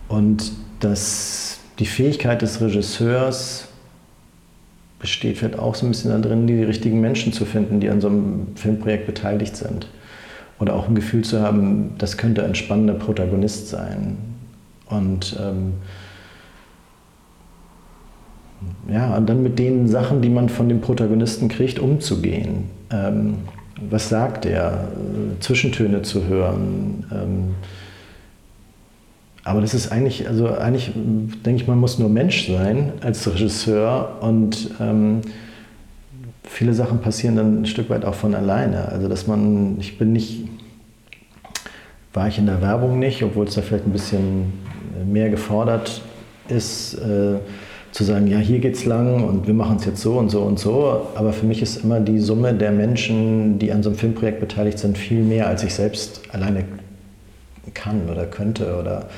Und 0.08 0.52
das, 0.80 1.60
die 1.80 1.86
Fähigkeit 1.86 2.42
des 2.42 2.62
Regisseurs 2.62 3.68
besteht 5.00 5.38
vielleicht 5.38 5.60
auch 5.60 5.76
so 5.76 5.86
ein 5.86 5.90
bisschen 5.90 6.22
darin, 6.22 6.48
die 6.48 6.64
richtigen 6.64 7.02
Menschen 7.02 7.34
zu 7.34 7.46
finden, 7.46 7.80
die 7.80 7.90
an 7.90 8.00
so 8.00 8.08
einem 8.08 8.48
Filmprojekt 8.56 9.06
beteiligt 9.06 9.56
sind 9.58 9.88
oder 10.60 10.76
auch 10.76 10.88
ein 10.88 10.96
Gefühl 10.96 11.24
zu 11.24 11.42
haben, 11.42 11.96
das 11.98 12.18
könnte 12.18 12.46
ein 12.46 12.56
spannender 12.56 12.94
Protagonist 12.94 13.68
sein. 13.68 14.18
Und 14.88 15.36
ähm, 15.42 15.74
ja, 18.92 19.16
und 19.16 19.28
dann 19.28 19.44
mit 19.44 19.60
den 19.60 19.88
Sachen, 19.88 20.22
die 20.22 20.30
man 20.30 20.50
von 20.50 20.68
dem 20.70 20.82
Protagonisten 20.82 21.48
kriegt, 21.48 21.80
umzugehen. 21.80 22.66
Ähm, 22.92 23.36
was 23.90 24.10
sagt 24.10 24.46
er? 24.46 24.88
Zwischentöne 25.40 26.02
zu 26.02 26.26
hören. 26.26 27.06
Ähm, 27.12 27.56
aber 29.44 29.62
das 29.62 29.74
ist 29.74 29.92
eigentlich, 29.92 30.28
also 30.28 30.48
eigentlich 30.50 30.92
denke 31.46 31.62
ich, 31.62 31.68
man 31.68 31.78
muss 31.78 32.00
nur 32.00 32.10
Mensch 32.10 32.48
sein 32.48 32.94
als 33.02 33.30
Regisseur 33.30 34.18
und 34.22 34.72
ähm, 34.80 35.22
viele 36.44 36.74
Sachen 36.74 37.00
passieren 37.00 37.36
dann 37.36 37.62
ein 37.62 37.66
Stück 37.66 37.90
weit 37.90 38.06
auch 38.06 38.16
von 38.16 38.36
alleine. 38.36 38.88
Also 38.90 39.10
dass 39.10 39.28
man, 39.28 39.78
ich 39.80 39.98
bin 39.98 40.14
nicht, 40.14 40.48
war 42.14 42.28
ich 42.28 42.38
in 42.38 42.46
der 42.46 42.62
Werbung 42.62 43.00
nicht, 43.00 43.22
obwohl 43.24 43.48
es 43.48 43.56
da 43.56 43.62
vielleicht 43.62 43.86
ein 43.86 43.92
bisschen 43.92 44.54
mehr 45.06 45.30
gefordert 45.30 46.02
ist, 46.48 46.94
äh, 46.96 47.36
zu 47.94 48.04
sagen, 48.04 48.26
ja, 48.26 48.40
hier 48.40 48.58
geht's 48.58 48.86
lang 48.86 49.24
und 49.24 49.46
wir 49.46 49.54
machen 49.54 49.78
es 49.78 49.86
jetzt 49.86 50.02
so 50.02 50.18
und 50.18 50.30
so 50.30 50.42
und 50.42 50.58
so. 50.58 51.08
Aber 51.14 51.32
für 51.32 51.46
mich 51.46 51.62
ist 51.62 51.84
immer 51.84 52.00
die 52.00 52.20
Summe 52.20 52.54
der 52.56 52.72
Menschen, 52.72 53.60
die 53.60 53.72
an 53.72 53.84
so 53.84 53.92
einem 53.92 54.00
Filmprojekt 54.00 54.40
beteiligt 54.40 54.80
sind, 54.80 54.98
viel 54.98 55.22
mehr, 55.22 55.48
als 55.48 55.64
ich 55.64 55.76
selbst 55.76 56.22
alleine 56.32 56.66
kann 57.76 58.10
oder 58.10 58.26
könnte. 58.26 58.78
Oder 58.80 59.10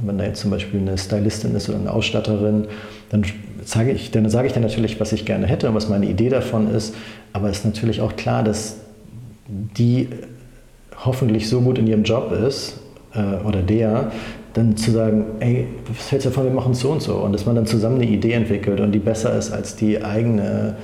wenn 0.00 0.18
da 0.18 0.24
jetzt 0.24 0.40
zum 0.40 0.52
Beispiel 0.52 0.78
eine 0.78 0.96
Stylistin 0.96 1.56
ist 1.56 1.68
oder 1.68 1.78
eine 1.78 1.92
Ausstatterin, 1.92 2.68
dann 3.10 3.24
sage 3.64 3.90
ich, 3.90 4.12
dann 4.12 4.30
sage 4.30 4.46
ich 4.46 4.52
dann 4.52 4.62
natürlich, 4.62 5.00
was 5.00 5.12
ich 5.12 5.24
gerne 5.24 5.48
hätte 5.48 5.68
und 5.68 5.74
was 5.74 5.88
meine 5.88 6.06
Idee 6.06 6.28
davon 6.28 6.72
ist. 6.72 6.94
Aber 7.32 7.50
es 7.50 7.58
ist 7.58 7.64
natürlich 7.64 8.00
auch 8.00 8.14
klar, 8.14 8.44
dass 8.44 8.76
die 9.48 10.08
hoffentlich 11.04 11.48
so 11.48 11.60
gut 11.60 11.78
in 11.78 11.88
ihrem 11.88 12.04
Job 12.04 12.30
ist 12.30 12.78
äh, 13.14 13.44
oder 13.44 13.62
der, 13.62 14.12
dann 14.56 14.76
zu 14.76 14.90
sagen, 14.90 15.24
ey, 15.40 15.66
was 15.86 16.10
hältst 16.10 16.24
du 16.24 16.30
davon, 16.30 16.44
wir 16.44 16.52
machen 16.52 16.72
es 16.72 16.80
so 16.80 16.90
und 16.90 17.02
so. 17.02 17.16
Und 17.16 17.32
dass 17.32 17.44
man 17.44 17.56
dann 17.56 17.66
zusammen 17.66 17.96
eine 17.96 18.06
Idee 18.06 18.32
entwickelt 18.32 18.80
und 18.80 18.92
die 18.92 18.98
besser 18.98 19.36
ist 19.36 19.52
als 19.52 19.76
die 19.76 20.02
eigene 20.02 20.76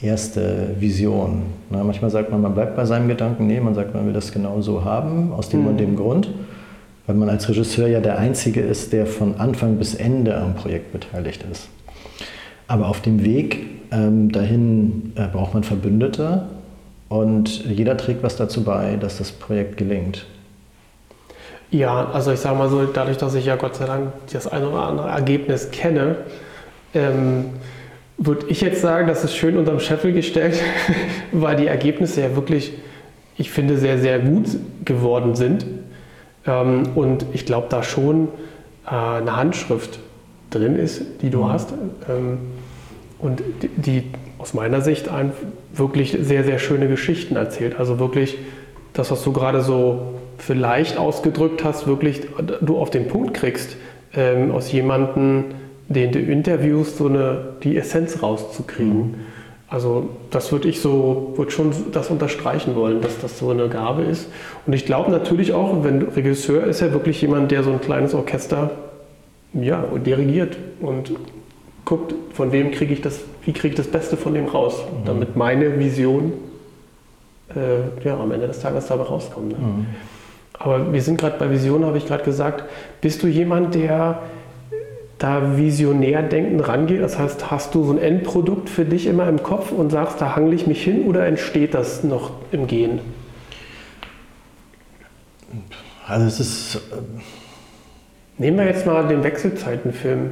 erste 0.00 0.70
Vision. 0.78 1.42
Na, 1.68 1.84
manchmal 1.84 2.10
sagt 2.10 2.30
man, 2.30 2.40
man 2.40 2.54
bleibt 2.54 2.74
bei 2.74 2.86
seinem 2.86 3.08
Gedanken, 3.08 3.46
nee, 3.46 3.60
man 3.60 3.74
sagt, 3.74 3.94
man 3.94 4.06
will 4.06 4.14
das 4.14 4.32
genau 4.32 4.62
so 4.62 4.84
haben, 4.84 5.32
aus 5.32 5.50
dem 5.50 5.62
mhm. 5.62 5.66
und 5.66 5.76
dem 5.78 5.96
Grund, 5.96 6.30
weil 7.06 7.16
man 7.16 7.28
als 7.28 7.48
Regisseur 7.48 7.88
ja 7.88 8.00
der 8.00 8.18
Einzige 8.18 8.60
ist, 8.60 8.92
der 8.94 9.06
von 9.06 9.34
Anfang 9.38 9.76
bis 9.76 9.94
Ende 9.94 10.36
am 10.36 10.54
Projekt 10.54 10.92
beteiligt 10.92 11.44
ist. 11.50 11.68
Aber 12.66 12.88
auf 12.88 13.02
dem 13.02 13.24
Weg 13.24 13.66
ähm, 13.90 14.32
dahin 14.32 15.12
äh, 15.16 15.26
braucht 15.26 15.52
man 15.52 15.64
Verbündete 15.64 16.44
und 17.08 17.64
jeder 17.66 17.96
trägt 17.96 18.22
was 18.22 18.36
dazu 18.36 18.62
bei, 18.64 18.96
dass 18.96 19.18
das 19.18 19.32
Projekt 19.32 19.76
gelingt. 19.76 20.26
Ja, 21.70 22.10
also 22.12 22.32
ich 22.32 22.40
sage 22.40 22.56
mal 22.56 22.68
so, 22.68 22.84
dadurch, 22.84 23.18
dass 23.18 23.34
ich 23.34 23.44
ja 23.44 23.56
Gott 23.56 23.76
sei 23.76 23.86
Dank 23.86 24.12
das 24.32 24.46
eine 24.46 24.68
oder 24.68 24.84
andere 24.84 25.08
Ergebnis 25.08 25.70
kenne, 25.70 26.16
ähm, 26.94 27.50
würde 28.16 28.46
ich 28.48 28.62
jetzt 28.62 28.80
sagen, 28.80 29.06
das 29.06 29.22
ist 29.22 29.36
schön 29.36 29.56
unterm 29.56 29.78
Scheffel 29.78 30.12
gestellt, 30.12 30.58
weil 31.32 31.56
die 31.56 31.66
Ergebnisse 31.66 32.22
ja 32.22 32.34
wirklich, 32.34 32.72
ich 33.36 33.50
finde, 33.50 33.76
sehr, 33.76 33.98
sehr 33.98 34.18
gut 34.18 34.46
geworden 34.84 35.34
sind. 35.34 35.66
Ähm, 36.46 36.84
und 36.94 37.26
ich 37.32 37.44
glaube, 37.44 37.66
da 37.68 37.82
schon 37.82 38.28
äh, 38.86 38.90
eine 38.90 39.36
Handschrift 39.36 40.00
drin 40.50 40.76
ist, 40.76 41.02
die 41.22 41.30
du 41.30 41.44
mhm. 41.44 41.52
hast. 41.52 41.74
Ähm, 42.08 42.38
und 43.18 43.42
die, 43.62 43.68
die 43.68 44.04
aus 44.38 44.54
meiner 44.54 44.80
Sicht 44.80 45.08
ein, 45.08 45.32
wirklich 45.72 46.16
sehr, 46.20 46.44
sehr 46.44 46.58
schöne 46.58 46.88
Geschichten 46.88 47.36
erzählt. 47.36 47.78
Also 47.78 47.98
wirklich 47.98 48.38
das, 48.94 49.10
was 49.10 49.22
du 49.22 49.32
gerade 49.32 49.60
so 49.60 50.14
vielleicht 50.38 50.96
ausgedrückt 50.96 51.64
hast, 51.64 51.86
wirklich 51.86 52.22
du 52.60 52.78
auf 52.78 52.90
den 52.90 53.08
Punkt 53.08 53.34
kriegst, 53.34 53.76
ähm, 54.14 54.50
aus 54.52 54.72
jemandem, 54.72 55.44
den 55.88 56.12
du 56.12 56.18
interviewst, 56.18 56.96
so 56.96 57.06
eine, 57.06 57.56
die 57.62 57.76
Essenz 57.76 58.22
rauszukriegen. 58.22 58.98
Mhm. 58.98 59.14
Also 59.70 60.08
das 60.30 60.50
würde 60.50 60.68
ich 60.68 60.80
so, 60.80 61.34
würde 61.36 61.50
schon 61.50 61.72
das 61.92 62.08
unterstreichen 62.08 62.74
wollen, 62.74 63.02
dass 63.02 63.20
das 63.20 63.38
so 63.38 63.50
eine 63.50 63.68
Gabe 63.68 64.02
ist. 64.02 64.28
Und 64.66 64.72
ich 64.72 64.86
glaube 64.86 65.10
natürlich 65.10 65.52
auch, 65.52 65.84
wenn 65.84 66.00
Regisseur 66.02 66.64
ist 66.64 66.80
ja 66.80 66.92
wirklich 66.92 67.20
jemand, 67.20 67.50
der 67.50 67.62
so 67.62 67.70
ein 67.70 67.80
kleines 67.80 68.14
Orchester 68.14 68.70
ja, 69.52 69.84
dirigiert 70.04 70.56
und 70.80 71.12
guckt, 71.84 72.14
von 72.32 72.52
wem 72.52 72.70
kriege 72.70 72.94
ich 72.94 73.02
das, 73.02 73.20
wie 73.44 73.52
kriege 73.52 73.68
ich 73.68 73.74
das 73.74 73.88
Beste 73.88 74.16
von 74.16 74.32
dem 74.32 74.46
raus, 74.46 74.78
mhm. 74.78 75.04
damit 75.04 75.36
meine 75.36 75.78
Vision 75.78 76.32
äh, 77.54 78.06
ja, 78.06 78.18
am 78.18 78.30
Ende 78.32 78.46
des 78.46 78.60
Tages 78.60 78.86
dabei 78.86 79.04
rauskommt. 79.04 79.52
Ne? 79.52 79.58
Mhm. 79.58 79.86
Aber 80.58 80.92
wir 80.92 81.02
sind 81.02 81.20
gerade 81.20 81.38
bei 81.38 81.50
Vision, 81.50 81.84
habe 81.84 81.98
ich 81.98 82.06
gerade 82.06 82.24
gesagt. 82.24 82.64
Bist 83.00 83.22
du 83.22 83.28
jemand, 83.28 83.74
der 83.74 84.22
da 85.18 85.56
visionär 85.56 86.22
denken 86.22 86.60
rangeht? 86.60 87.00
Das 87.00 87.18
heißt, 87.18 87.50
hast 87.50 87.74
du 87.74 87.84
so 87.84 87.92
ein 87.92 87.98
Endprodukt 87.98 88.68
für 88.68 88.84
dich 88.84 89.06
immer 89.06 89.28
im 89.28 89.42
Kopf 89.42 89.70
und 89.70 89.90
sagst, 89.90 90.20
da 90.20 90.34
hangle 90.34 90.54
ich 90.54 90.66
mich 90.66 90.82
hin 90.82 91.06
oder 91.06 91.26
entsteht 91.26 91.74
das 91.74 92.02
noch 92.02 92.32
im 92.50 92.66
Gehen? 92.66 93.00
Also 96.06 96.26
es 96.26 96.40
ist. 96.40 96.76
Äh, 96.76 96.80
Nehmen 98.40 98.56
wir 98.58 98.66
jetzt 98.66 98.86
mal 98.86 99.06
den 99.08 99.24
Wechselzeitenfilm. 99.24 100.30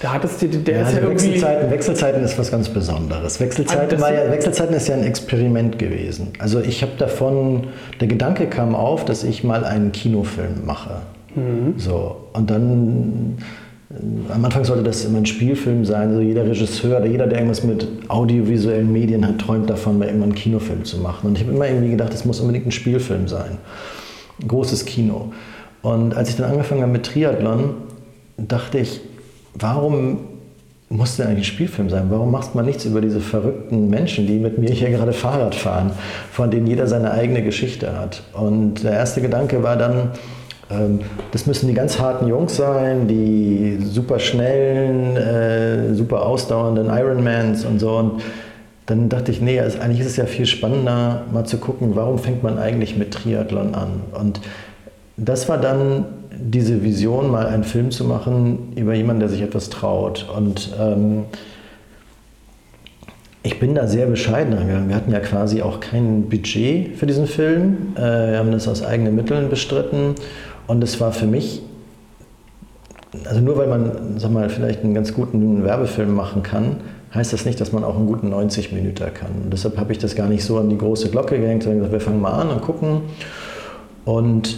Da 0.00 0.12
hattest 0.12 0.42
du, 0.42 0.48
der 0.48 0.74
ja, 0.74 0.82
ist 0.82 0.88
also 0.88 1.00
ja 1.00 1.10
Wechselzeiten, 1.10 1.70
Wechselzeiten 1.70 2.24
ist 2.24 2.38
was 2.38 2.50
ganz 2.50 2.68
Besonderes. 2.68 3.40
Wechselzeiten, 3.40 4.02
also 4.02 4.14
ja, 4.14 4.30
Wechselzeiten 4.30 4.74
ist 4.74 4.88
ja 4.88 4.96
ein 4.96 5.04
Experiment 5.04 5.78
gewesen. 5.78 6.32
Also 6.38 6.60
ich 6.60 6.82
habe 6.82 6.92
davon, 6.98 7.68
der 8.00 8.08
Gedanke 8.08 8.46
kam 8.46 8.74
auf, 8.74 9.04
dass 9.04 9.24
ich 9.24 9.44
mal 9.44 9.64
einen 9.64 9.92
Kinofilm 9.92 10.66
mache. 10.66 11.02
Mhm. 11.34 11.74
So, 11.78 12.16
und 12.32 12.50
dann, 12.50 13.38
äh, 13.90 14.32
am 14.32 14.44
Anfang 14.44 14.64
sollte 14.64 14.82
das 14.82 15.04
immer 15.04 15.18
ein 15.18 15.26
Spielfilm 15.26 15.84
sein. 15.84 16.08
Also 16.10 16.20
jeder 16.20 16.44
Regisseur 16.44 16.98
oder 16.98 17.06
jeder, 17.06 17.26
der 17.26 17.38
irgendwas 17.38 17.62
mit 17.62 17.86
audiovisuellen 18.08 18.92
Medien 18.92 19.26
hat, 19.26 19.38
träumt 19.38 19.70
davon, 19.70 19.98
mal 19.98 20.06
irgendwann 20.06 20.30
einen 20.30 20.38
Kinofilm 20.38 20.84
zu 20.84 20.98
machen. 20.98 21.28
Und 21.28 21.38
ich 21.38 21.44
habe 21.44 21.54
immer 21.54 21.68
irgendwie 21.68 21.90
gedacht, 21.90 22.12
es 22.12 22.24
muss 22.24 22.40
unbedingt 22.40 22.66
ein 22.66 22.72
Spielfilm 22.72 23.28
sein. 23.28 23.58
Ein 24.42 24.48
großes 24.48 24.84
Kino. 24.86 25.32
Und 25.82 26.16
als 26.16 26.30
ich 26.30 26.36
dann 26.36 26.50
angefangen 26.50 26.82
habe 26.82 26.92
mit 26.92 27.06
Triathlon, 27.06 27.74
dachte 28.36 28.78
ich, 28.78 29.00
warum 29.54 30.18
muss 30.88 31.16
denn 31.16 31.26
eigentlich 31.26 31.48
ein 31.48 31.52
Spielfilm 31.54 31.90
sein? 31.90 32.06
Warum 32.10 32.30
macht 32.30 32.54
man 32.54 32.66
nichts 32.66 32.84
über 32.84 33.00
diese 33.00 33.20
verrückten 33.20 33.88
Menschen, 33.88 34.26
die 34.26 34.38
mit 34.38 34.58
mir 34.58 34.70
hier 34.70 34.90
gerade 34.90 35.12
Fahrrad 35.12 35.54
fahren, 35.54 35.92
von 36.30 36.50
denen 36.50 36.66
jeder 36.66 36.86
seine 36.86 37.10
eigene 37.10 37.42
Geschichte 37.42 37.98
hat? 37.98 38.22
Und 38.32 38.84
der 38.84 38.92
erste 38.92 39.20
Gedanke 39.20 39.62
war 39.62 39.76
dann, 39.76 40.10
ähm, 40.70 41.00
das 41.32 41.46
müssen 41.46 41.68
die 41.68 41.74
ganz 41.74 41.98
harten 41.98 42.26
Jungs 42.26 42.56
sein, 42.56 43.08
die 43.08 43.78
super 43.82 44.18
schnellen, 44.18 45.16
äh, 45.16 45.94
super 45.94 46.26
ausdauernden 46.26 46.86
Ironmans 46.86 47.64
und 47.64 47.80
so. 47.80 47.96
Und 47.96 48.22
dann 48.86 49.08
dachte 49.08 49.32
ich, 49.32 49.40
nee, 49.40 49.58
also 49.60 49.78
eigentlich 49.80 50.00
ist 50.00 50.06
es 50.06 50.16
ja 50.16 50.26
viel 50.26 50.46
spannender, 50.46 51.22
mal 51.32 51.44
zu 51.44 51.56
gucken, 51.56 51.96
warum 51.96 52.18
fängt 52.18 52.42
man 52.42 52.58
eigentlich 52.58 52.96
mit 52.96 53.12
Triathlon 53.12 53.74
an? 53.74 54.02
Und 54.12 54.40
das 55.16 55.48
war 55.48 55.58
dann 55.58 56.06
diese 56.38 56.82
Vision, 56.82 57.30
mal 57.30 57.46
einen 57.46 57.64
Film 57.64 57.90
zu 57.90 58.04
machen 58.04 58.72
über 58.76 58.94
jemanden, 58.94 59.20
der 59.20 59.28
sich 59.28 59.42
etwas 59.42 59.70
traut. 59.70 60.26
Und 60.34 60.74
ähm, 60.80 61.24
ich 63.42 63.60
bin 63.60 63.74
da 63.74 63.86
sehr 63.86 64.06
bescheiden 64.06 64.54
angegangen. 64.54 64.88
Wir 64.88 64.96
hatten 64.96 65.12
ja 65.12 65.20
quasi 65.20 65.60
auch 65.62 65.80
kein 65.80 66.28
Budget 66.28 66.96
für 66.96 67.06
diesen 67.06 67.26
Film. 67.26 67.94
Äh, 67.96 68.00
wir 68.00 68.38
haben 68.38 68.50
das 68.50 68.66
aus 68.68 68.82
eigenen 68.82 69.14
Mitteln 69.14 69.50
bestritten. 69.50 70.14
Und 70.66 70.82
es 70.82 71.00
war 71.00 71.12
für 71.12 71.26
mich, 71.26 71.60
also 73.26 73.40
nur 73.40 73.58
weil 73.58 73.66
man, 73.66 74.18
sag 74.18 74.30
mal, 74.30 74.48
vielleicht 74.48 74.82
einen 74.82 74.94
ganz 74.94 75.12
guten 75.12 75.62
Werbefilm 75.62 76.14
machen 76.14 76.42
kann, 76.42 76.76
heißt 77.14 77.32
das 77.32 77.44
nicht, 77.44 77.60
dass 77.60 77.72
man 77.72 77.84
auch 77.84 77.96
einen 77.96 78.06
guten 78.06 78.30
90 78.30 78.72
Minuten 78.72 79.04
kann. 79.14 79.30
Und 79.44 79.52
deshalb 79.52 79.76
habe 79.78 79.92
ich 79.92 79.98
das 79.98 80.16
gar 80.16 80.28
nicht 80.28 80.42
so 80.42 80.58
an 80.58 80.68
die 80.68 80.78
große 80.78 81.10
Glocke 81.10 81.38
gehängt, 81.38 81.62
sondern 81.62 81.80
gesagt, 81.80 81.92
wir 81.92 82.00
fangen 82.00 82.20
mal 82.20 82.32
an 82.32 82.48
und 82.48 82.62
gucken. 82.62 83.02
Und 84.04 84.56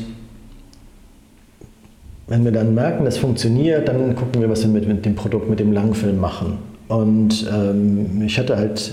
wenn 2.29 2.45
wir 2.45 2.53
dann 2.53 2.75
merken, 2.75 3.05
das 3.05 3.19
funktioniert, 3.19 3.89
dann 3.89 4.15
gucken 4.17 4.41
wir, 4.41 4.51
was 4.51 4.63
wir 4.63 4.69
mit, 4.69 4.89
mit 4.89 5.05
dem 5.05 5.15
Produkt, 5.15 5.49
mit 5.49 5.61
dem 5.61 5.73
Langfilm 5.73 6.19
machen. 6.19 6.59
Und 6.89 7.47
ähm, 7.53 8.23
ich 8.25 8.39
hatte 8.39 8.57
halt 8.57 8.93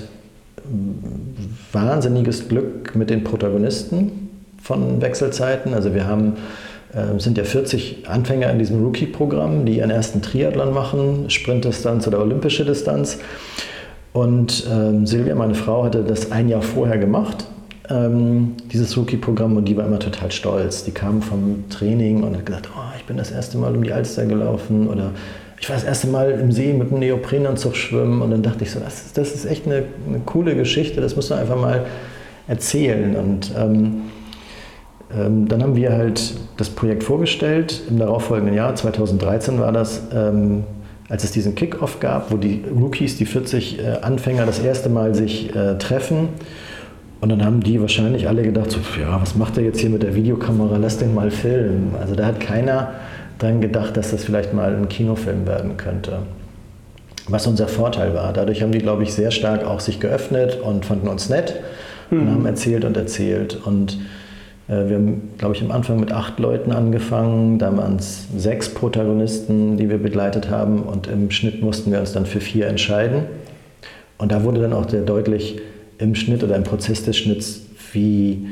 wahnsinniges 1.71 2.47
Glück 2.47 2.95
mit 2.95 3.09
den 3.09 3.23
Protagonisten 3.23 4.29
von 4.61 5.01
Wechselzeiten. 5.01 5.73
Also 5.73 5.93
wir 5.93 6.07
haben, 6.07 6.33
äh, 6.93 7.19
sind 7.19 7.37
ja 7.37 7.43
40 7.43 8.07
Anfänger 8.07 8.49
in 8.51 8.59
diesem 8.59 8.83
Rookie-Programm, 8.83 9.65
die 9.65 9.77
ihren 9.77 9.89
ersten 9.89 10.21
Triathlon 10.21 10.73
machen, 10.73 11.29
Sprintdistanz 11.29 12.07
oder 12.07 12.21
olympische 12.21 12.65
Distanz. 12.65 13.19
Und 14.13 14.67
ähm, 14.71 15.07
Silvia, 15.07 15.33
meine 15.33 15.55
Frau, 15.55 15.83
hatte 15.83 16.03
das 16.03 16.31
ein 16.31 16.49
Jahr 16.49 16.61
vorher 16.61 16.99
gemacht 16.99 17.47
ähm, 17.89 18.55
dieses 18.71 18.95
Rookie-Programm 18.95 19.57
und 19.57 19.65
die 19.65 19.75
war 19.75 19.85
immer 19.85 19.99
total 19.99 20.31
stolz. 20.31 20.83
Die 20.83 20.91
kam 20.91 21.21
vom 21.21 21.65
Training 21.69 22.23
und 22.23 22.35
hat 22.37 22.45
gesagt, 22.45 22.69
oh, 22.75 22.92
ich 23.03 23.07
bin 23.07 23.17
das 23.17 23.31
erste 23.31 23.57
Mal 23.57 23.75
um 23.75 23.83
die 23.83 23.91
Alster 23.91 24.25
gelaufen 24.25 24.87
oder 24.87 25.11
ich 25.59 25.67
war 25.67 25.75
das 25.75 25.83
erste 25.83 26.07
Mal 26.07 26.31
im 26.31 26.53
See 26.53 26.71
mit 26.71 26.89
einem 26.89 26.99
Neoprenanzug 26.99 27.75
schwimmen 27.75 28.21
und 28.21 28.31
dann 28.31 28.41
dachte 28.41 28.63
ich 28.63 28.71
so, 28.71 28.79
das 28.79 29.07
ist, 29.07 29.17
das 29.17 29.35
ist 29.35 29.43
echt 29.43 29.65
eine, 29.65 29.83
eine 30.07 30.19
coole 30.25 30.55
Geschichte, 30.55 31.01
das 31.01 31.17
musst 31.17 31.29
du 31.29 31.33
einfach 31.33 31.59
mal 31.59 31.85
erzählen. 32.47 33.17
Und 33.17 33.51
ähm, 33.57 34.03
ähm, 35.13 35.49
dann 35.49 35.61
haben 35.61 35.75
wir 35.75 35.91
halt 35.91 36.33
das 36.55 36.69
Projekt 36.69 37.03
vorgestellt. 37.03 37.81
Im 37.89 37.99
darauffolgenden 37.99 38.55
Jahr, 38.55 38.73
2013 38.73 39.59
war 39.59 39.73
das, 39.73 40.03
ähm, 40.13 40.63
als 41.09 41.25
es 41.25 41.31
diesen 41.31 41.55
Kickoff 41.55 41.99
gab, 41.99 42.31
wo 42.31 42.37
die 42.37 42.63
Rookies, 42.73 43.17
die 43.17 43.25
40 43.25 43.79
äh, 43.79 43.87
Anfänger 44.01 44.45
das 44.45 44.59
erste 44.59 44.87
Mal 44.87 45.13
sich 45.13 45.53
äh, 45.53 45.77
treffen 45.77 46.29
und 47.23 47.29
dann 47.29 47.45
haben 47.45 47.61
die 47.61 47.79
wahrscheinlich 47.79 48.27
alle 48.27 48.43
gedacht, 48.43 48.71
so, 48.71 48.79
ja, 48.99 49.21
was 49.21 49.35
macht 49.35 49.55
er 49.55 49.63
jetzt 49.63 49.79
hier 49.79 49.89
mit 49.89 50.03
der 50.03 50.13
Videokamera, 50.13 50.75
lass 50.75 50.97
den 50.97 51.13
mal 51.13 51.31
filmen. 51.31 51.95
Also 51.97 52.15
da 52.15 52.25
hat 52.25 52.41
keiner 52.41 52.95
dran 53.39 53.61
gedacht, 53.61 53.95
dass 53.95 54.11
das 54.11 54.25
vielleicht 54.25 54.53
mal 54.53 54.75
ein 54.75 54.89
Kinofilm 54.89 55.47
werden 55.47 55.77
könnte. 55.77 56.17
Was 57.29 57.47
unser 57.47 57.69
Vorteil 57.69 58.13
war. 58.13 58.33
Dadurch 58.33 58.61
haben 58.61 58.73
die, 58.73 58.79
glaube 58.79 59.03
ich, 59.03 59.13
sehr 59.13 59.31
stark 59.31 59.63
auch 59.63 59.79
sich 59.79 60.01
geöffnet 60.01 60.59
und 60.61 60.85
fanden 60.85 61.07
uns 61.07 61.29
nett 61.29 61.61
und 62.11 62.25
mhm. 62.25 62.29
haben 62.29 62.45
erzählt 62.45 62.83
und 62.83 62.97
erzählt. 62.97 63.57
Und 63.63 63.99
äh, 64.67 64.89
wir 64.89 64.97
haben, 64.97 65.29
glaube 65.37 65.55
ich, 65.55 65.61
am 65.61 65.71
Anfang 65.71 66.01
mit 66.01 66.11
acht 66.11 66.37
Leuten 66.39 66.73
angefangen. 66.73 67.57
Da 67.57 67.77
waren 67.77 67.95
es 67.95 68.27
sechs 68.35 68.67
Protagonisten, 68.67 69.77
die 69.77 69.89
wir 69.89 69.97
begleitet 69.97 70.49
haben. 70.49 70.81
Und 70.81 71.07
im 71.07 71.31
Schnitt 71.31 71.61
mussten 71.61 71.89
wir 71.89 72.01
uns 72.01 72.11
dann 72.11 72.25
für 72.25 72.41
vier 72.41 72.67
entscheiden. 72.67 73.21
Und 74.17 74.33
da 74.33 74.43
wurde 74.43 74.59
dann 74.59 74.73
auch 74.73 74.89
sehr 74.89 75.03
deutlich, 75.03 75.61
im 76.03 76.15
Schnitt 76.15 76.43
oder 76.43 76.55
im 76.55 76.63
Prozess 76.63 77.03
des 77.03 77.17
Schnitts, 77.17 77.61
wie 77.93 78.47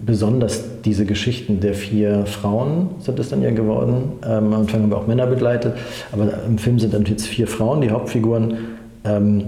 besonders 0.00 0.64
diese 0.84 1.06
Geschichten 1.06 1.60
der 1.60 1.74
vier 1.74 2.26
Frauen 2.26 2.90
sind 3.00 3.18
es 3.18 3.30
dann 3.30 3.42
ja 3.42 3.50
geworden. 3.50 4.12
Ähm, 4.24 4.52
am 4.52 4.54
Anfang 4.54 4.82
haben 4.82 4.90
wir 4.90 4.96
auch 4.96 5.06
Männer 5.06 5.26
begleitet, 5.26 5.74
aber 6.12 6.32
im 6.46 6.58
Film 6.58 6.78
sind 6.78 6.94
dann 6.94 7.04
jetzt 7.04 7.26
vier 7.26 7.46
Frauen, 7.46 7.80
die 7.80 7.90
Hauptfiguren. 7.90 8.56
Ähm, 9.04 9.44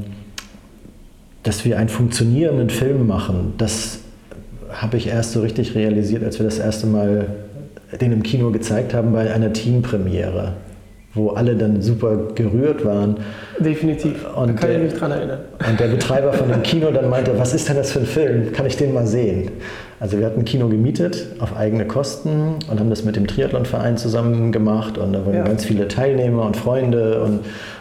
dass 1.43 1.65
wir 1.65 1.79
einen 1.79 1.89
funktionierenden 1.89 2.69
Film 2.69 3.07
machen, 3.07 3.55
das 3.57 4.01
habe 4.71 4.99
ich 4.99 5.07
erst 5.07 5.33
so 5.33 5.41
richtig 5.41 5.75
realisiert, 5.75 6.23
als 6.23 6.39
wir 6.39 6.45
das 6.45 6.59
erste 6.59 6.87
Mal 6.87 7.29
den 7.99 8.13
im 8.13 8.23
Kino 8.23 8.51
gezeigt 8.51 8.93
haben 8.93 9.13
bei 9.13 9.33
einer 9.33 9.53
Teampremiere. 9.53 10.53
Wo 11.13 11.31
alle 11.31 11.57
dann 11.57 11.83
super 11.83 12.17
gerührt 12.35 12.85
waren. 12.85 13.17
Definitiv. 13.59 14.25
Und 14.37 14.49
da 14.49 14.53
kann 14.55 14.71
der, 14.71 14.77
ich 14.79 14.93
mich 14.93 15.01
dran 15.01 15.11
erinnern. 15.11 15.41
Und 15.69 15.81
der 15.81 15.89
Betreiber 15.89 16.33
von 16.33 16.49
dem 16.49 16.63
Kino 16.63 16.91
dann 16.93 17.11
meinte, 17.11 17.37
was 17.37 17.53
ist 17.53 17.69
denn 17.69 17.77
das 17.77 17.91
für 17.91 18.01
ein 18.01 18.07
Film? 18.07 18.53
Kann 18.53 18.67
ich 18.67 18.77
den 18.77 18.95
mal 18.95 19.07
sehen? 19.07 19.51
Also 19.99 20.19
wir 20.19 20.27
hatten 20.27 20.41
ein 20.41 20.45
Kino 20.45 20.69
gemietet 20.69 21.27
auf 21.41 21.57
eigene 21.57 21.85
Kosten 21.85 22.55
und 22.71 22.79
haben 22.79 22.91
das 22.91 23.05
mit 23.05 23.17
dem 23.17 23.27
Triathlonverein 23.27 23.97
zusammen 23.97 24.53
gemacht 24.53 24.99
und 24.99 25.13
da 25.13 25.27
waren 25.27 25.35
ja. 25.35 25.45
ganz 25.45 25.65
viele 25.65 25.89
Teilnehmer 25.89 26.45
und 26.45 26.57
Freunde 26.57 27.23
und, 27.23 27.41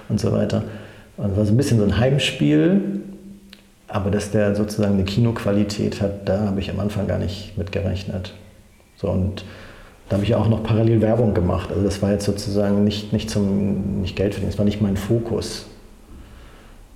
und 0.09 0.19
so 0.19 0.31
weiter. 0.31 0.63
Und 1.17 1.31
es 1.31 1.37
war 1.37 1.45
so 1.45 1.53
ein 1.53 1.57
bisschen 1.57 1.77
so 1.77 1.85
ein 1.85 1.97
Heimspiel, 1.97 2.81
aber 3.87 4.09
dass 4.09 4.31
der 4.31 4.55
sozusagen 4.55 4.95
eine 4.95 5.03
Kinoqualität 5.03 6.01
hat, 6.01 6.27
da 6.27 6.47
habe 6.47 6.59
ich 6.59 6.71
am 6.71 6.79
Anfang 6.79 7.07
gar 7.07 7.19
nicht 7.19 7.57
mit 7.57 7.71
gerechnet. 7.71 8.33
So 8.95 9.07
und 9.09 9.45
da 10.09 10.15
habe 10.15 10.25
ich 10.25 10.33
auch 10.35 10.49
noch 10.49 10.63
parallel 10.63 11.01
Werbung 11.01 11.33
gemacht. 11.33 11.69
Also 11.71 11.83
das 11.83 12.01
war 12.01 12.11
jetzt 12.11 12.25
sozusagen 12.25 12.83
nicht, 12.83 13.13
nicht 13.13 13.29
zum 13.29 14.01
nicht 14.01 14.15
Geld 14.15 14.33
verdienen, 14.33 14.51
das 14.51 14.57
war 14.57 14.65
nicht 14.65 14.81
mein 14.81 14.97
Fokus. 14.97 15.67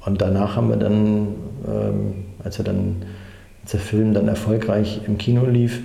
Und 0.06 0.22
danach 0.22 0.56
haben 0.56 0.70
wir 0.70 0.78
dann, 0.78 1.28
ähm, 1.68 2.14
als 2.44 2.58
wir 2.58 2.66
dann 2.66 3.04
als 3.62 3.72
der 3.72 3.80
Film 3.80 4.14
dann 4.14 4.28
erfolgreich 4.28 5.02
im 5.08 5.18
Kino 5.18 5.46
lief, 5.46 5.82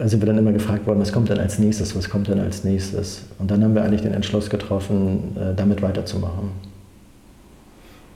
sind 0.00 0.20
wir 0.20 0.26
dann 0.26 0.38
immer 0.38 0.52
gefragt 0.52 0.86
worden, 0.86 0.98
was 1.00 1.12
kommt 1.12 1.28
denn 1.28 1.38
als 1.38 1.58
nächstes, 1.58 1.94
was 1.94 2.08
kommt 2.10 2.28
denn 2.28 2.40
als 2.40 2.64
nächstes? 2.64 3.22
Und 3.38 3.50
dann 3.50 3.62
haben 3.62 3.74
wir 3.74 3.82
eigentlich 3.84 4.02
den 4.02 4.12
Entschluss 4.12 4.50
getroffen, 4.50 5.36
äh, 5.36 5.54
damit 5.54 5.80
weiterzumachen. 5.82 6.50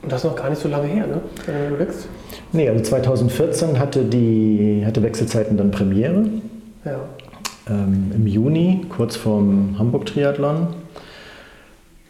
Und 0.03 0.11
das 0.11 0.25
ist 0.25 0.31
noch 0.31 0.37
gar 0.37 0.51
nicht 0.51 0.61
so 0.61 0.69
lange 0.69 0.89
her, 0.89 1.07
ne? 1.07 1.21
wenn 1.47 1.55
du 1.55 1.69
überlegst? 1.75 2.09
Nee, 2.53 2.69
also 2.69 2.83
2014 2.83 3.79
hatte, 3.79 4.05
die, 4.05 4.83
hatte 4.85 5.03
Wechselzeiten 5.03 5.57
dann 5.57 5.71
Premiere. 5.71 6.25
Ja. 6.85 7.01
Ähm, 7.71 8.11
Im 8.15 8.27
Juni, 8.27 8.85
kurz 8.89 9.17
vorm 9.17 9.77
Hamburg-Triathlon. 9.79 10.69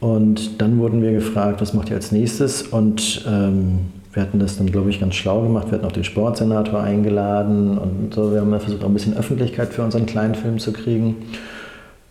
Und 0.01 0.61
dann 0.63 0.79
wurden 0.79 1.03
wir 1.03 1.13
gefragt, 1.13 1.61
was 1.61 1.75
macht 1.75 1.91
ihr 1.91 1.97
als 1.97 2.11
nächstes? 2.11 2.63
Und 2.63 3.25
ähm, 3.29 3.81
wir 4.13 4.23
hatten 4.23 4.39
das 4.39 4.57
dann, 4.57 4.73
glaube 4.73 4.89
ich, 4.89 4.99
ganz 4.99 5.15
schlau 5.15 5.43
gemacht. 5.43 5.67
Wir 5.71 5.79
hatten 5.79 5.85
auch 5.85 5.93
den 5.93 6.05
Sportsenator 6.05 6.83
eingeladen 6.83 7.77
und 7.77 8.15
so. 8.15 8.33
Wir 8.33 8.41
haben 8.41 8.59
versucht, 8.59 8.83
auch 8.83 8.89
ein 8.89 8.95
bisschen 8.95 9.17
Öffentlichkeit 9.17 9.75
für 9.75 9.83
unseren 9.83 10.07
kleinen 10.07 10.35
Film 10.35 10.59
zu 10.59 10.73
kriegen. 10.73 11.17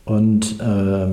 Und 0.06 0.60
äh, 0.62 1.08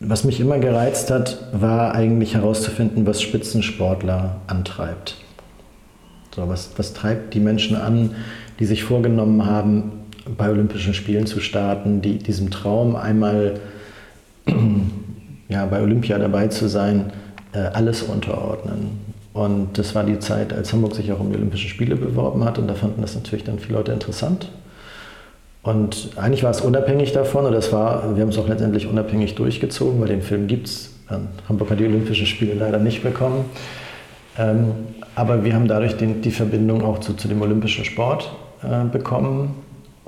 was 0.00 0.22
mich 0.22 0.38
immer 0.38 0.58
gereizt 0.60 1.10
hat, 1.10 1.48
war 1.52 1.94
eigentlich 1.94 2.34
herauszufinden, 2.34 3.04
was 3.04 3.20
Spitzensportler 3.20 4.36
antreibt. 4.46 5.16
So, 6.36 6.48
was, 6.48 6.70
was 6.76 6.94
treibt 6.94 7.34
die 7.34 7.40
Menschen 7.40 7.76
an, 7.76 8.12
die 8.60 8.64
sich 8.64 8.84
vorgenommen 8.84 9.44
haben, 9.44 9.97
bei 10.36 10.50
Olympischen 10.50 10.94
Spielen 10.94 11.26
zu 11.26 11.40
starten, 11.40 12.02
die 12.02 12.18
diesem 12.18 12.50
Traum 12.50 12.96
einmal 12.96 13.60
ja, 15.48 15.66
bei 15.66 15.80
Olympia 15.80 16.18
dabei 16.18 16.48
zu 16.48 16.68
sein, 16.68 17.12
äh, 17.52 17.58
alles 17.58 18.02
unterordnen. 18.02 19.08
Und 19.32 19.78
das 19.78 19.94
war 19.94 20.04
die 20.04 20.18
Zeit, 20.18 20.52
als 20.52 20.72
Hamburg 20.72 20.94
sich 20.94 21.12
auch 21.12 21.20
um 21.20 21.30
die 21.30 21.36
Olympischen 21.36 21.68
Spiele 21.68 21.96
beworben 21.96 22.44
hat. 22.44 22.58
Und 22.58 22.66
da 22.66 22.74
fanden 22.74 23.02
das 23.02 23.14
natürlich 23.14 23.44
dann 23.44 23.58
viele 23.58 23.78
Leute 23.78 23.92
interessant. 23.92 24.50
Und 25.62 26.10
eigentlich 26.16 26.42
war 26.42 26.50
es 26.50 26.60
unabhängig 26.60 27.12
davon, 27.12 27.44
oder 27.44 27.58
es 27.58 27.72
war, 27.72 28.16
wir 28.16 28.22
haben 28.22 28.30
es 28.30 28.38
auch 28.38 28.48
letztendlich 28.48 28.86
unabhängig 28.86 29.34
durchgezogen, 29.34 30.00
weil 30.00 30.08
den 30.08 30.22
Film 30.22 30.46
gibt 30.46 30.66
es. 30.66 30.94
Ähm, 31.10 31.28
Hamburg 31.48 31.70
hat 31.70 31.78
die 31.78 31.84
Olympischen 31.84 32.26
Spiele 32.26 32.54
leider 32.54 32.78
nicht 32.78 33.02
bekommen. 33.02 33.44
Ähm, 34.38 34.72
aber 35.14 35.44
wir 35.44 35.54
haben 35.54 35.68
dadurch 35.68 35.96
den, 35.96 36.22
die 36.22 36.30
Verbindung 36.30 36.82
auch 36.82 37.00
zu, 37.00 37.14
zu 37.14 37.28
dem 37.28 37.42
olympischen 37.42 37.84
Sport 37.84 38.32
äh, 38.62 38.84
bekommen. 38.84 39.54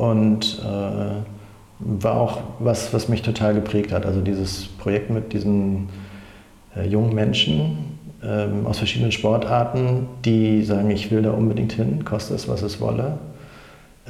Und 0.01 0.63
äh, 0.65 1.21
war 1.79 2.19
auch 2.19 2.39
was, 2.59 2.95
was 2.95 3.11
mich 3.11 3.21
total 3.21 3.53
geprägt 3.53 3.93
hat. 3.93 4.07
Also 4.07 4.23
dieses 4.23 4.67
Projekt 4.67 5.11
mit 5.11 5.35
diesen 5.35 5.91
äh, 6.75 6.87
jungen 6.87 7.15
Menschen 7.15 7.99
ähm, 8.25 8.67
aus 8.67 8.79
verschiedenen 8.79 9.13
Sportarten, 9.13 10.07
die 10.25 10.63
sagen, 10.63 10.91
ich 10.91 11.11
will 11.11 11.21
da 11.21 11.33
unbedingt 11.33 11.73
hin, 11.73 12.03
koste 12.07 12.35
es, 12.35 12.49
was 12.49 12.63
es 12.63 12.81
wolle. 12.81 13.19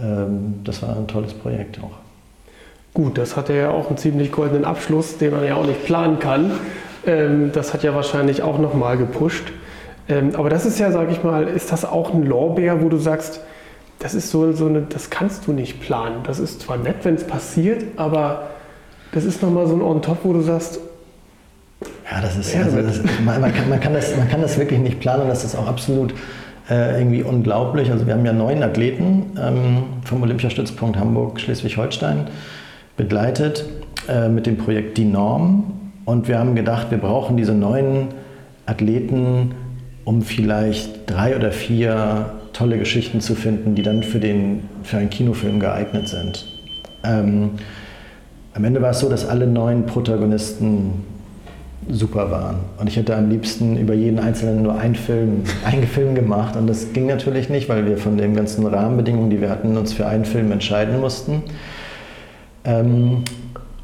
Ähm, 0.01 0.61
das 0.63 0.81
war 0.81 0.97
ein 0.97 1.09
tolles 1.09 1.35
Projekt 1.35 1.81
auch. 1.83 1.99
Gut, 2.95 3.19
das 3.19 3.37
hatte 3.37 3.53
ja 3.53 3.71
auch 3.71 3.89
einen 3.89 3.97
ziemlich 3.97 4.31
goldenen 4.31 4.65
Abschluss, 4.65 5.19
den 5.19 5.33
man 5.33 5.45
ja 5.45 5.57
auch 5.57 5.67
nicht 5.67 5.85
planen 5.85 6.21
kann. 6.21 6.53
Ähm, 7.05 7.51
das 7.53 7.75
hat 7.75 7.83
ja 7.83 7.97
wahrscheinlich 7.97 8.43
auch 8.43 8.61
nochmal 8.61 8.97
gepusht. 8.97 9.53
Ähm, 10.09 10.37
aber 10.37 10.51
das 10.51 10.67
ist 10.67 10.79
ja, 10.79 10.93
sag 10.93 11.11
ich 11.11 11.25
mal, 11.25 11.49
ist 11.49 11.73
das 11.73 11.85
auch 11.85 12.15
ein 12.15 12.25
Lorbeer, 12.25 12.81
wo 12.81 12.89
du 12.89 12.99
sagst, 12.99 13.41
das 14.01 14.15
ist 14.15 14.31
so, 14.31 14.53
so 14.53 14.67
eine, 14.67 14.83
das 14.83 15.11
kannst 15.11 15.47
du 15.47 15.53
nicht 15.53 15.81
planen. 15.81 16.17
Das 16.25 16.39
ist 16.39 16.63
zwar 16.63 16.79
nett, 16.79 16.97
wenn 17.05 17.15
es 17.15 17.25
passiert, 17.25 17.85
aber 17.97 18.49
das 19.13 19.25
ist 19.25 19.43
nochmal 19.43 19.67
so 19.67 19.75
ein 19.75 19.83
On-Top, 19.83 20.19
wo 20.25 20.33
du 20.33 20.41
sagst, 20.41 20.81
ja, 22.11 22.21
das 22.21 22.37
ist, 22.37 22.57
also 22.57 22.83
das, 22.83 23.01
man, 23.25 23.41
man, 23.41 23.55
kann, 23.55 23.69
man, 23.69 23.79
kann 23.79 23.95
das, 23.95 24.17
man 24.17 24.29
kann 24.29 24.43
das 24.43 24.59
wirklich 24.59 24.81
nicht 24.81 25.01
planen. 25.01 25.29
Das 25.29 25.45
ist 25.45 25.55
auch 25.55 25.69
absolut 25.69 26.13
äh, 26.69 26.99
irgendwie 26.99 27.23
unglaublich. 27.23 27.91
Also 27.91 28.07
wir 28.07 28.15
haben 28.15 28.25
ja 28.25 28.33
neun 28.33 28.63
Athleten 28.63 29.33
ähm, 29.41 29.85
vom 30.05 30.23
Olympiastützpunkt 30.23 30.99
Hamburg 30.99 31.39
Schleswig-Holstein 31.39 32.27
begleitet 32.97 33.67
äh, 34.09 34.29
mit 34.29 34.47
dem 34.47 34.57
Projekt 34.57 34.99
Die 34.99 35.05
Norm. 35.05 35.73
Und 36.05 36.27
wir 36.27 36.39
haben 36.39 36.55
gedacht, 36.55 36.91
wir 36.91 36.99
brauchen 36.99 37.37
diese 37.37 37.53
neun 37.53 38.09
Athleten, 38.67 39.55
um 40.05 40.23
vielleicht 40.23 41.09
drei 41.09 41.37
oder 41.37 41.53
vier 41.53 42.33
tolle 42.53 42.79
Geschichten 42.79 43.21
zu 43.21 43.35
finden, 43.35 43.75
die 43.75 43.83
dann 43.83 44.03
für, 44.03 44.21
den, 44.21 44.63
für 44.83 44.99
einen 44.99 45.11
Kinofilm 45.11 45.61
geeignet 45.61 46.09
sind. 46.09 46.47
Ähm, 47.05 47.51
am 48.55 48.65
Ende 48.65 48.83
war 48.83 48.91
es 48.91 49.01
so, 49.01 49.09
dass 49.09 49.27
alle 49.27 49.47
neun 49.47 49.87
Protagonisten 49.87 51.05
super 51.89 52.31
waren. 52.31 52.57
Und 52.79 52.89
ich 52.89 52.97
hätte 52.97 53.17
am 53.17 53.31
liebsten 53.31 53.77
über 53.77 53.95
jeden 53.95 54.19
einzelnen 54.19 54.63
nur 54.63 54.79
einen 54.79 54.95
Film, 54.95 55.45
einen 55.65 55.87
Film 55.87 56.15
gemacht. 56.15 56.57
Und 56.57 56.67
das 56.67 56.93
ging 56.93 57.07
natürlich 57.07 57.49
nicht, 57.49 57.69
weil 57.69 57.87
wir 57.87 57.97
von 57.97 58.17
den 58.19 58.35
ganzen 58.35 58.67
Rahmenbedingungen, 58.67 59.31
die 59.31 59.41
wir 59.41 59.51
hatten, 59.51 59.77
uns 59.77 59.93
für 59.93 60.07
einen 60.07 60.25
Film 60.25 60.53
entscheiden 60.53 61.01
mussten. 61.01 61.43
Ähm, 62.65 63.25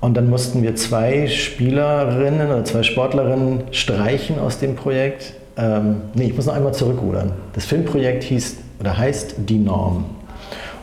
und 0.01 0.17
dann 0.17 0.29
mussten 0.29 0.63
wir 0.63 0.77
zwei 0.77 1.27
Spielerinnen 1.27 2.49
oder 2.49 2.65
zwei 2.65 2.83
Sportlerinnen 2.83 3.63
streichen 3.71 4.39
aus 4.39 4.59
dem 4.59 4.77
Projekt. 4.77 5.33
Ähm, 5.57 5.97
nee, 6.15 6.27
ich 6.27 6.37
muss 6.37 6.47
noch 6.47 6.55
einmal 6.55 6.75
zurückrudern. 6.75 7.33
Das 7.55 7.65
Filmprojekt 7.65 8.25
hieß 8.25 8.57
oder 8.81 8.97
heißt 8.97 9.37
Die 9.49 9.59
Norm. 9.59 10.05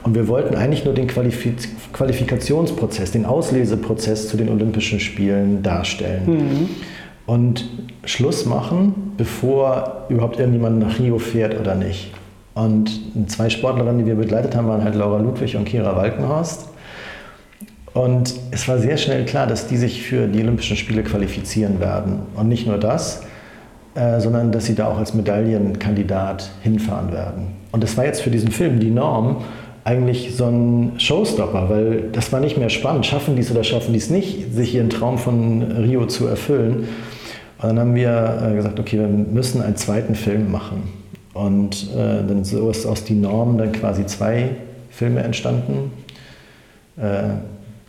Und 0.04 0.16
wir 0.16 0.28
wollten 0.28 0.56
eigentlich 0.56 0.84
nur 0.84 0.94
den 0.94 1.08
Qualifiz 1.08 1.70
Qualifikationsprozess, 1.94 3.12
den 3.12 3.26
Ausleseprozess 3.26 4.28
zu 4.28 4.36
den 4.36 4.50
Olympischen 4.50 5.00
Spielen 5.00 5.64
darstellen. 5.64 6.26
Mhm 6.26 6.70
und 7.26 7.70
Schluss 8.06 8.46
machen, 8.46 9.14
bevor 9.18 10.06
überhaupt 10.10 10.40
irgendjemand 10.40 10.80
nach 10.80 11.00
Rio 11.00 11.20
fährt 11.20 11.60
oder 11.60 11.76
nicht. 11.76 12.12
Und 12.54 12.92
zwei 13.28 13.50
Sportlerinnen, 13.50 14.00
die 14.00 14.06
wir 14.06 14.16
begleitet 14.16 14.56
haben, 14.56 14.68
waren 14.68 14.84
halt 14.84 14.96
Laura 14.96 15.20
Ludwig 15.20 15.56
und 15.56 15.66
Kira 15.66 15.96
Walkenhorst. 15.96 16.68
Und 17.94 18.34
es 18.52 18.68
war 18.68 18.80
sehr 18.80 18.98
schnell 18.98 19.26
klar, 19.26 19.48
dass 19.48 19.68
die 19.68 19.78
sich 19.78 20.02
für 20.02 20.28
die 20.28 20.42
Olympischen 20.42 20.76
Spiele 20.76 21.04
qualifizieren 21.04 21.80
werden. 21.80 22.22
Und 22.36 22.50
nicht 22.50 22.68
nur 22.68 22.78
das, 22.78 23.24
äh, 23.96 24.20
sondern 24.20 24.52
dass 24.52 24.66
sie 24.66 24.76
da 24.76 24.88
auch 24.88 24.98
als 24.98 25.14
Medaillenkandidat 25.14 26.50
hinfahren 26.62 27.12
werden. 27.12 27.48
Und 27.72 27.84
das 27.84 27.98
war 27.98 28.06
jetzt 28.06 28.22
für 28.22 28.30
diesen 28.30 28.52
Film 28.52 28.80
die 28.80 28.92
Norm, 28.92 29.38
eigentlich 29.86 30.36
so 30.36 30.46
ein 30.46 30.94
Showstopper, 30.98 31.70
weil 31.70 32.10
das 32.12 32.32
war 32.32 32.40
nicht 32.40 32.58
mehr 32.58 32.70
spannend. 32.70 33.06
Schaffen 33.06 33.36
die 33.36 33.42
es 33.42 33.52
oder 33.52 33.64
schaffen 33.64 33.92
die 33.92 34.00
es 34.00 34.10
nicht, 34.10 34.54
sich 34.54 34.76
ihren 34.76 34.90
Traum 34.90 35.18
von 35.18 35.62
Rio 35.62 36.06
zu 36.06 36.28
erfüllen? 36.28 36.88
Und 37.62 37.70
dann 37.70 37.80
haben 37.80 37.96
wir 37.96 38.50
äh, 38.50 38.56
gesagt, 38.56 38.80
okay, 38.80 39.00
wir 39.00 39.08
müssen 39.08 39.62
einen 39.62 39.76
zweiten 39.76 40.16
Film 40.16 40.52
machen. 40.52 40.84
Und 41.34 41.90
äh, 41.94 42.26
dann 42.28 42.44
so 42.44 42.70
ist 42.70 42.86
aus 42.86 43.04
die 43.04 43.16
Norm 43.16 43.58
dann 43.58 43.72
quasi 43.72 44.06
zwei 44.06 44.50
Filme 44.90 45.22
entstanden. 45.22 45.92
Äh, 46.98 47.36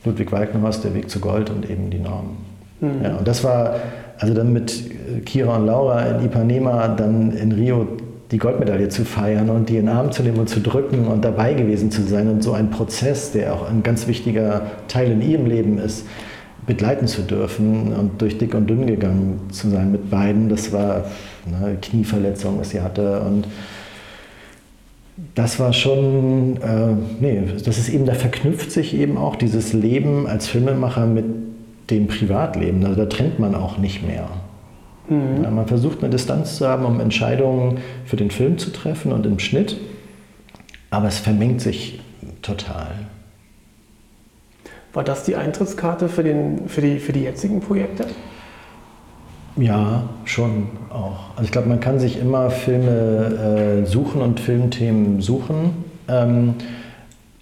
Ludwig 0.05 0.33
Walkenhorst, 0.33 0.85
Der 0.85 0.95
Weg 0.95 1.11
zu 1.11 1.21
Gold 1.21 1.51
und 1.51 1.69
eben 1.69 1.91
die 1.91 1.99
Norm. 1.99 2.37
Mhm. 2.81 3.03
Ja, 3.03 3.17
und 3.17 3.29
das 3.29 3.45
war, 3.45 3.77
also 4.19 4.35
dann 4.35 4.53
mit 4.53 5.25
Kira 5.25 5.57
und 5.57 5.67
Laura 5.67 6.03
in 6.03 6.25
Ipanema, 6.25 6.89
dann 6.89 7.33
in 7.33 7.53
Rio 7.53 7.89
die 8.31 8.39
Goldmedaille 8.39 8.89
zu 8.89 9.05
feiern 9.05 9.51
und 9.51 9.69
die 9.69 9.77
in 9.77 9.87
den 9.87 9.95
Arm 9.95 10.11
zu 10.11 10.23
nehmen 10.23 10.39
und 10.39 10.49
zu 10.49 10.61
drücken 10.61 11.07
und 11.07 11.25
dabei 11.25 11.55
gewesen 11.55 11.91
zu 11.91 12.03
sein 12.03 12.29
und 12.29 12.43
so 12.43 12.53
einen 12.53 12.71
Prozess, 12.71 13.33
der 13.33 13.55
auch 13.55 13.69
ein 13.69 13.83
ganz 13.83 14.09
wichtiger 14.09 14.63
Teil 14.89 15.13
in 15.13 15.23
ihrem 15.23 15.47
Leben 15.47 15.79
ist, 15.79 16.07
begleiten 16.67 17.07
zu 17.07 17.23
dürfen 17.23 17.93
und 17.93 18.21
durch 18.23 18.39
dick 18.39 18.55
und 18.55 18.69
dünn 18.69 18.87
gegangen 18.87 19.41
zu 19.51 19.69
sein 19.69 19.93
mit 19.93 20.11
beiden. 20.11 20.49
Das 20.49 20.73
war 20.73 21.05
eine 21.47 21.77
Knieverletzung, 21.77 22.59
was 22.59 22.71
sie 22.71 22.81
hatte 22.81 23.21
und 23.21 23.47
das 25.35 25.61
war 25.61 25.73
schon, 25.73 26.57
äh, 26.57 26.93
nee, 27.21 27.43
das 27.65 27.79
ist 27.79 27.89
eben, 27.89 28.05
da 28.05 28.15
verknüpft 28.15 28.73
sich 28.73 28.95
eben 28.95 29.17
auch 29.17 29.37
dieses 29.37 29.73
Leben 29.73 30.27
als 30.27 30.49
Filmemacher 30.49 31.07
mit 31.07 31.25
dem 31.91 32.07
Privatleben. 32.07 32.85
Also 32.85 32.97
da 32.97 33.07
trennt 33.07 33.39
man 33.39 33.55
auch 33.55 33.79
nicht 33.79 34.07
mehr. 34.07 34.29
Mhm. 35.09 35.43
Ja, 35.43 35.51
man 35.51 35.67
versucht 35.67 36.01
eine 36.01 36.11
Distanz 36.11 36.57
zu 36.57 36.67
haben, 36.67 36.85
um 36.85 37.01
Entscheidungen 37.01 37.79
für 38.05 38.17
den 38.17 38.31
Film 38.31 38.59
zu 38.59 38.71
treffen 38.71 39.13
und 39.13 39.27
im 39.27 39.39
Schnitt, 39.39 39.77
aber 40.91 41.09
es 41.09 41.19
vermengt 41.19 41.61
sich 41.61 42.01
total. 42.43 42.89
War 44.93 45.05
das 45.05 45.25
die 45.25 45.35
Eintrittskarte 45.35 46.09
für, 46.09 46.23
den, 46.23 46.69
für, 46.69 46.81
die, 46.81 46.99
für 47.01 47.13
die 47.13 47.23
jetzigen 47.23 47.61
Projekte? 47.61 48.07
Ja, 49.57 50.05
schon 50.25 50.69
auch. 50.91 51.31
Also 51.31 51.45
ich 51.45 51.53
glaube, 51.53 51.69
man 51.69 51.81
kann 51.81 51.99
sich 51.99 52.19
immer 52.19 52.51
Filme 52.51 53.83
äh, 53.83 53.87
suchen 53.87 54.21
und 54.21 54.41
Filmthemen 54.41 55.21
suchen. 55.21 55.85
Ähm, 56.09 56.55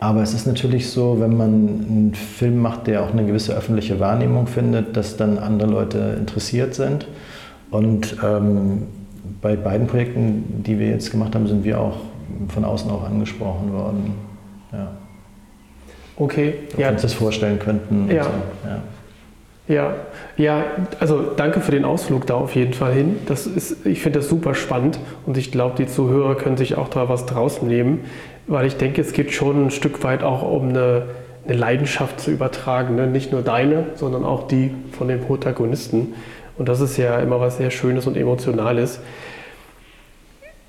aber 0.03 0.21
es 0.21 0.35
ist 0.35 0.49
natürlich 0.49 0.91
so, 0.91 1.21
wenn 1.21 1.37
man 1.37 1.49
einen 1.49 2.13
Film 2.15 2.59
macht, 2.59 2.89
der 2.89 3.05
auch 3.05 3.13
eine 3.13 3.25
gewisse 3.25 3.55
öffentliche 3.55 4.01
Wahrnehmung 4.01 4.49
findet, 4.49 4.97
dass 4.97 5.17
dann 5.17 5.39
andere 5.39 5.71
Leute 5.71 6.17
interessiert 6.19 6.75
sind. 6.75 7.07
Und 7.71 8.17
ähm, 8.21 8.89
bei 9.41 9.55
beiden 9.55 9.87
Projekten, 9.87 10.65
die 10.67 10.81
wir 10.81 10.89
jetzt 10.89 11.13
gemacht 11.13 11.37
haben, 11.37 11.47
sind 11.47 11.63
wir 11.63 11.81
auch 11.81 11.99
von 12.49 12.65
außen 12.65 12.91
auch 12.91 13.05
angesprochen 13.05 13.73
worden. 13.73 14.15
Ja. 14.73 14.91
Okay. 16.17 16.55
Ob 16.73 16.79
ja. 16.81 16.87
wir 16.89 16.93
uns 16.95 17.03
das 17.03 17.15
vorstellen 17.15 17.61
könnten. 17.61 18.11
Ja. 18.11 18.25
So. 18.25 18.31
ja. 18.69 18.83
Ja, 19.69 19.95
ja, 20.37 20.65
also 20.99 21.23
danke 21.37 21.61
für 21.61 21.71
den 21.71 21.85
Ausflug 21.85 22.27
da 22.27 22.35
auf 22.35 22.57
jeden 22.57 22.75
Fall 22.75 22.93
hin. 22.93 23.21
Das 23.27 23.47
ist, 23.47 23.87
ich 23.87 24.03
finde 24.03 24.19
das 24.19 24.29
super 24.29 24.57
spannend 24.57 24.99
und 25.25 25.37
ich 25.37 25.53
glaube, 25.53 25.77
die 25.79 25.87
Zuhörer 25.87 26.35
können 26.35 26.57
sich 26.57 26.77
auch 26.77 26.89
da 26.89 27.09
was 27.09 27.27
draus 27.27 27.63
nehmen, 27.63 28.01
weil 28.47 28.67
ich 28.67 28.77
denke, 28.77 29.01
es 29.01 29.13
geht 29.13 29.33
schon 29.33 29.67
ein 29.67 29.71
Stück 29.71 30.03
weit 30.05 30.23
auch 30.23 30.43
um 30.43 30.71
eine, 30.71 31.05
eine 31.47 31.57
Leidenschaft 31.57 32.21
zu 32.21 32.31
übertragen. 32.31 32.97
Ne? 32.97 33.07
Nicht 33.07 33.33
nur 33.33 33.43
deine, 33.43 33.87
sondern 33.95 34.25
auch 34.25 34.47
die 34.47 34.73
von 34.97 35.09
den 35.09 35.21
Protagonisten. 35.21 36.15
Und 36.59 36.69
das 36.69 36.81
ist 36.81 36.97
ja 36.97 37.19
immer 37.19 37.41
was 37.41 37.57
sehr 37.57 37.71
Schönes 37.71 38.07
und 38.07 38.17
Emotionales. 38.17 39.01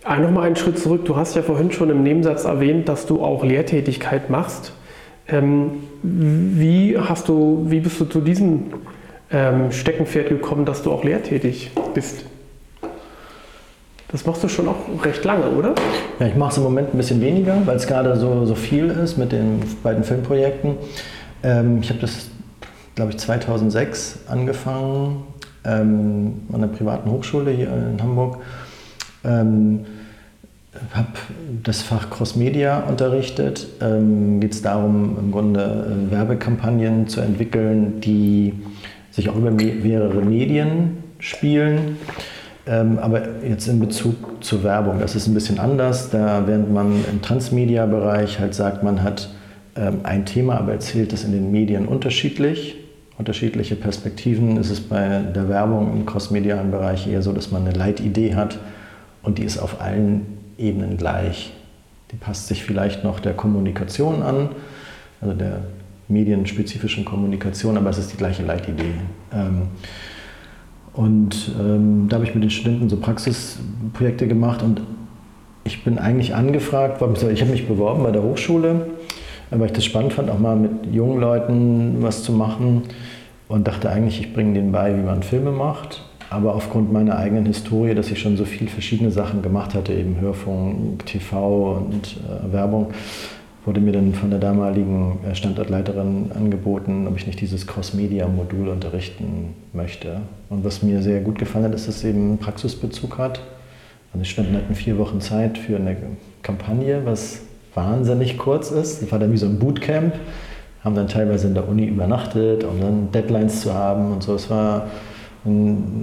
Ah, 0.04 0.18
Nochmal 0.18 0.48
einen 0.48 0.56
Schritt 0.56 0.80
zurück. 0.80 1.06
Du 1.06 1.16
hast 1.16 1.36
ja 1.36 1.42
vorhin 1.42 1.72
schon 1.72 1.90
im 1.90 2.04
Nebensatz 2.04 2.46
erwähnt, 2.46 2.90
dass 2.90 3.06
du 3.06 3.24
auch 3.24 3.44
Lehrtätigkeit 3.44 4.30
machst. 4.30 4.74
Ähm, 5.28 5.84
wie, 6.02 6.98
hast 6.98 7.30
du, 7.30 7.66
wie 7.70 7.80
bist 7.80 8.00
du 8.02 8.06
zu 8.06 8.20
diesem 8.20 8.74
ähm, 9.32 9.72
Steckenpferd 9.72 10.28
gekommen, 10.28 10.66
dass 10.66 10.84
du 10.84 10.92
auch 10.92 11.04
lehrtätig 11.04 11.72
bist? 11.94 12.26
Das 14.14 14.28
machst 14.28 14.44
du 14.44 14.48
schon 14.48 14.68
auch 14.68 15.04
recht 15.04 15.26
lange, 15.26 15.50
oder? 15.50 15.74
Ja, 16.20 16.28
ich 16.28 16.36
mache 16.36 16.52
es 16.52 16.58
im 16.58 16.64
Moment 16.64 16.94
ein 16.94 16.98
bisschen 16.98 17.20
weniger, 17.20 17.58
weil 17.66 17.76
es 17.76 17.88
gerade 17.88 18.16
so, 18.16 18.46
so 18.46 18.54
viel 18.54 18.90
ist 18.90 19.18
mit 19.18 19.32
den 19.32 19.60
beiden 19.82 20.04
Filmprojekten. 20.04 20.76
Ähm, 21.42 21.80
ich 21.82 21.90
habe 21.90 22.00
das, 22.00 22.28
glaube 22.94 23.12
ich, 23.12 23.18
2006 23.18 24.20
angefangen 24.28 25.24
ähm, 25.66 26.42
an 26.54 26.62
der 26.62 26.68
privaten 26.68 27.10
Hochschule 27.10 27.50
hier 27.50 27.70
in 27.70 28.02
Hamburg. 28.04 28.38
Ähm, 29.26 29.86
habe 30.94 31.08
das 31.64 31.82
Fach 31.82 32.12
Cross 32.12 32.36
Media 32.36 32.82
unterrichtet. 32.82 33.68
Ähm, 33.82 34.40
Geht 34.40 34.54
es 34.54 34.62
darum, 34.62 35.18
im 35.20 35.32
Grunde 35.32 36.08
äh, 36.08 36.12
Werbekampagnen 36.12 37.08
zu 37.08 37.20
entwickeln, 37.20 38.00
die 38.00 38.54
sich 39.10 39.28
auch 39.30 39.36
über 39.36 39.50
me 39.50 39.74
mehrere 39.74 40.22
Medien 40.22 40.98
spielen. 41.18 41.98
Ähm, 42.66 42.98
aber 43.00 43.44
jetzt 43.46 43.68
in 43.68 43.80
Bezug 43.80 44.44
zur 44.44 44.64
Werbung, 44.64 45.00
das 45.00 45.16
ist 45.16 45.28
ein 45.28 45.34
bisschen 45.34 45.60
anders. 45.60 46.10
Da 46.10 46.44
während 46.46 46.72
man 46.72 47.04
im 47.12 47.22
Transmedia-Bereich 47.22 48.40
halt 48.40 48.54
sagt, 48.54 48.84
man 48.84 49.04
hat 49.04 49.30
ähm, 49.76 50.00
ein 50.04 50.26
Thema, 50.26 50.58
aber 50.58 50.72
erzählt 50.72 51.12
es 51.12 51.24
in 51.26 51.34
den 51.34 51.52
Medien 51.52 51.88
unterschiedlich. 51.88 52.78
Unterschiedliche 53.18 53.76
Perspektiven 53.76 54.58
ist 54.58 54.70
es 54.70 54.80
bei 54.80 55.22
der 55.36 55.50
Werbung 55.50 55.92
im 55.94 56.06
crossmedialen 56.06 56.72
Bereich 56.72 57.08
eher 57.08 57.22
so, 57.22 57.32
dass 57.32 57.52
man 57.52 57.66
eine 57.66 57.78
Leitidee 57.78 58.36
hat 58.36 58.58
und 59.22 59.38
die 59.38 59.44
ist 59.44 59.58
auf 59.58 59.82
allen 59.82 60.26
Ebenen 60.58 60.98
gleich. 60.98 61.54
Die 62.12 62.16
passt 62.16 62.48
sich 62.48 62.64
vielleicht 62.64 63.04
noch 63.04 63.20
der 63.20 63.34
Kommunikation 63.34 64.24
an, 64.24 64.50
also 65.22 65.34
der 65.34 65.62
medienspezifischen 66.08 67.06
Kommunikation, 67.06 67.78
aber 67.78 67.90
es 67.90 67.98
ist 67.98 68.14
die 68.14 68.18
gleiche 68.18 68.44
Leitidee. 68.44 68.94
Ähm, 69.34 69.64
und 70.94 71.52
ähm, 71.60 72.08
da 72.10 72.18
habe 72.18 72.26
ich 72.26 72.34
mit 72.34 72.44
den 72.44 72.50
Studenten 72.50 72.90
so 72.90 72.98
Praxisprojekte 72.98 74.28
gemacht 74.28 74.62
und 74.62 74.82
ich 75.64 75.84
bin 75.84 75.98
eigentlich 75.98 76.36
angefragt 76.36 77.02
ich 77.02 77.42
habe 77.42 77.52
mich 77.52 77.68
beworben 77.68 78.04
bei 78.04 78.12
der 78.12 78.22
Hochschule, 78.22 78.88
weil 79.50 79.68
ich 79.68 79.72
das 79.72 79.86
spannend 79.86 80.14
fand, 80.14 80.30
auch 80.30 80.40
mal 80.40 80.56
mit 80.56 80.94
jungen 80.94 81.20
Leuten 81.20 81.98
was 82.02 82.24
zu 82.24 82.34
machen 82.34 82.84
und 83.48 83.68
dachte 83.68 83.90
eigentlich, 83.90 84.20
ich 84.20 84.34
bringe 84.34 84.54
denen 84.54 84.72
bei, 84.72 84.96
wie 84.96 85.02
man 85.02 85.24
Filme 85.24 85.52
macht. 85.52 86.04
Aber 86.30 86.56
aufgrund 86.56 86.92
meiner 86.92 87.18
eigenen 87.18 87.46
Historie, 87.46 87.94
dass 87.94 88.10
ich 88.10 88.20
schon 88.20 88.38
so 88.38 88.46
viele 88.46 88.70
verschiedene 88.70 89.12
Sachen 89.12 89.44
gemacht 89.44 89.76
hatte, 89.76 89.94
eben 89.94 90.20
Hörfunk, 90.20 91.06
TV 91.06 91.78
und 91.78 92.18
äh, 92.18 92.52
Werbung, 92.52 92.88
wurde 93.66 93.80
mir 93.80 93.94
dann 93.94 94.14
von 94.14 94.30
der 94.30 94.40
damaligen 94.40 95.20
äh, 95.26 95.36
Standortleiterin 95.36 96.32
angeboten, 96.34 97.08
ob 97.08 97.18
ich 97.18 97.28
nicht 97.28 97.40
dieses 97.40 97.66
Cross-Media-Modul 97.66 98.68
unterrichten 98.68 99.54
möchte. 99.72 100.22
Und 100.50 100.66
was 100.66 100.84
mir 100.84 101.02
sehr 101.02 101.22
gut 101.22 101.40
gefallen 101.40 101.66
hat, 101.66 101.74
ist, 101.74 101.88
dass 101.88 101.98
es 101.98 102.04
eben 102.04 102.20
einen 102.20 102.38
Praxisbezug 102.38 103.18
hat. 103.18 103.40
Also 104.12 104.24
die 104.24 104.30
Studenten 104.30 104.58
hatten 104.58 104.76
vier 104.76 104.98
Wochen 104.98 105.22
Zeit 105.22 105.58
für 105.58 105.78
eine 105.78 105.96
Kampagne, 106.42 107.02
was 107.06 107.42
wahnsinnig 107.74 108.38
kurz 108.38 108.70
ist. 108.70 109.02
Das 109.02 109.12
war 109.12 109.20
dann 109.20 109.32
wie 109.32 109.38
so 109.38 109.46
ein 109.46 109.58
Bootcamp, 109.58 110.14
haben 110.84 110.96
dann 110.96 111.08
teilweise 111.08 111.48
in 111.48 111.54
der 111.54 111.68
Uni 111.68 111.86
übernachtet, 111.86 112.64
um 112.64 112.80
dann 112.80 113.12
Deadlines 113.12 113.62
zu 113.62 113.74
haben 113.74 114.12
und 114.12 114.22
so. 114.22 114.36
Es 114.36 114.50
war 114.50 114.88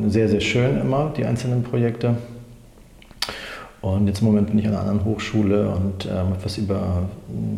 sehr, 0.08 0.28
sehr 0.28 0.40
schön 0.40 0.80
immer, 0.80 1.12
die 1.16 1.24
einzelnen 1.24 1.62
Projekte. 1.62 2.16
Und 3.82 4.06
jetzt 4.06 4.20
im 4.20 4.26
Moment 4.26 4.48
bin 4.48 4.58
ich 4.58 4.66
an 4.66 4.74
einer 4.74 4.82
anderen 4.82 5.04
Hochschule 5.04 5.68
und 5.68 6.06
ähm, 6.06 6.32
etwas 6.36 6.58
über 6.58 7.08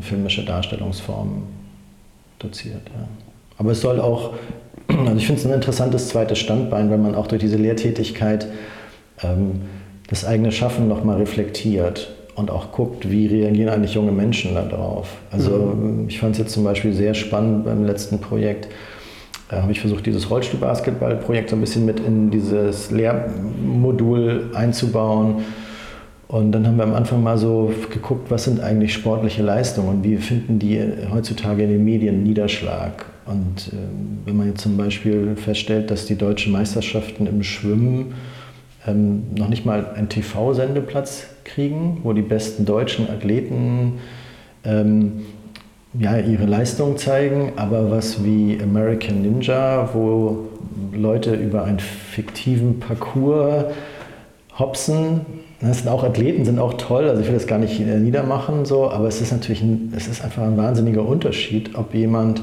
filmische 0.01 0.45
Darstellungsformen 0.45 1.43
doziert. 2.39 2.83
Ja. 2.95 3.09
Aber 3.59 3.73
es 3.73 3.81
soll 3.81 4.01
auch, 4.01 4.35
also 4.89 5.17
ich 5.17 5.27
finde 5.27 5.41
es 5.41 5.47
ein 5.47 5.53
interessantes 5.53 6.09
zweites 6.09 6.39
Standbein, 6.39 6.91
wenn 6.91 7.03
man 7.03 7.15
auch 7.15 7.27
durch 7.27 7.41
diese 7.41 7.57
Lehrtätigkeit 7.57 8.47
ähm, 9.23 9.63
das 10.09 10.25
eigene 10.25 10.53
Schaffen 10.53 10.89
nochmal 10.89 11.19
reflektiert 11.19 12.15
und 12.35 12.51
auch 12.51 12.73
guckt, 12.73 13.11
wie 13.11 13.27
reagieren 13.27 13.69
eigentlich 13.69 13.95
junge 13.95 14.13
Menschen 14.13 14.55
darauf. 14.55 15.09
Also 15.31 15.51
mhm. 15.51 16.09
ich 16.09 16.21
fand 16.21 16.33
es 16.33 16.39
jetzt 16.39 16.53
zum 16.53 16.65
Beispiel 16.65 16.93
sehr 16.93 17.15
spannend 17.15 17.65
beim 17.65 17.85
letzten 17.85 18.21
Projekt, 18.21 18.69
da 19.53 19.61
habe 19.61 19.73
ich 19.73 19.81
versucht, 19.81 20.07
dieses 20.07 20.31
Rollstuhlbasketballprojekt 20.31 21.51
so 21.51 21.57
ein 21.57 21.61
bisschen 21.61 21.85
mit 21.85 22.01
in 22.01 22.31
dieses 22.31 22.91
Lehrmodul 22.91 24.49
einzubauen. 24.55 25.43
Und 26.33 26.53
dann 26.53 26.67
haben 26.67 26.79
wir 26.79 26.85
am 26.85 26.95
Anfang 26.95 27.23
mal 27.23 27.37
so 27.37 27.75
geguckt, 27.91 28.31
was 28.31 28.45
sind 28.45 28.59
eigentlich 28.59 28.95
sportliche 28.95 29.43
Leistungen 29.43 29.89
und 29.89 30.03
wie 30.03 30.17
finden 30.17 30.59
die 30.59 30.81
heutzutage 31.13 31.65
in 31.65 31.69
den 31.69 31.85
Medien 31.85 32.23
Niederschlag. 32.23 33.05
Und 33.27 33.69
äh, 33.69 33.77
wenn 34.25 34.39
man 34.39 34.47
jetzt 34.49 34.63
zum 34.63 34.79
Beispiel 34.79 35.37
feststellt, 35.37 35.91
dass 35.91 36.07
die 36.07 36.17
deutschen 36.17 36.53
Meisterschaften 36.53 37.27
im 37.27 37.43
Schwimmen 37.43 38.15
ähm, 38.87 39.25
noch 39.37 39.51
nicht 39.51 39.67
mal 39.67 39.91
einen 39.95 40.09
TV-Sendeplatz 40.09 41.27
kriegen, 41.45 41.99
wo 42.03 42.15
die 42.15 42.23
besten 42.23 42.65
deutschen 42.65 43.11
Athleten 43.11 43.99
ähm, 44.65 45.27
ja, 45.93 46.17
ihre 46.17 46.47
Leistung 46.47 46.97
zeigen, 46.97 47.53
aber 47.57 47.91
was 47.91 48.25
wie 48.25 48.59
American 48.63 49.21
Ninja, 49.21 49.91
wo 49.93 50.49
Leute 50.95 51.35
über 51.35 51.65
einen 51.65 51.79
fiktiven 51.79 52.81
Parcours 52.81 53.67
hopsen, 54.59 55.42
das 55.69 55.79
sind 55.79 55.89
auch 55.89 56.03
Athleten, 56.03 56.45
sind 56.45 56.59
auch 56.59 56.75
toll, 56.75 57.09
also 57.09 57.21
ich 57.21 57.29
will 57.29 57.35
das 57.35 57.47
gar 57.47 57.59
nicht 57.59 57.79
niedermachen, 57.79 58.65
so, 58.65 58.91
aber 58.91 59.07
es 59.07 59.21
ist 59.21 59.33
natürlich 59.33 59.63
ein, 59.63 59.93
es 59.97 60.09
ist 60.09 60.25
einfach 60.25 60.43
ein 60.43 60.57
wahnsinniger 60.57 61.07
Unterschied, 61.07 61.77
ob 61.77 61.95
jemand, 61.95 62.41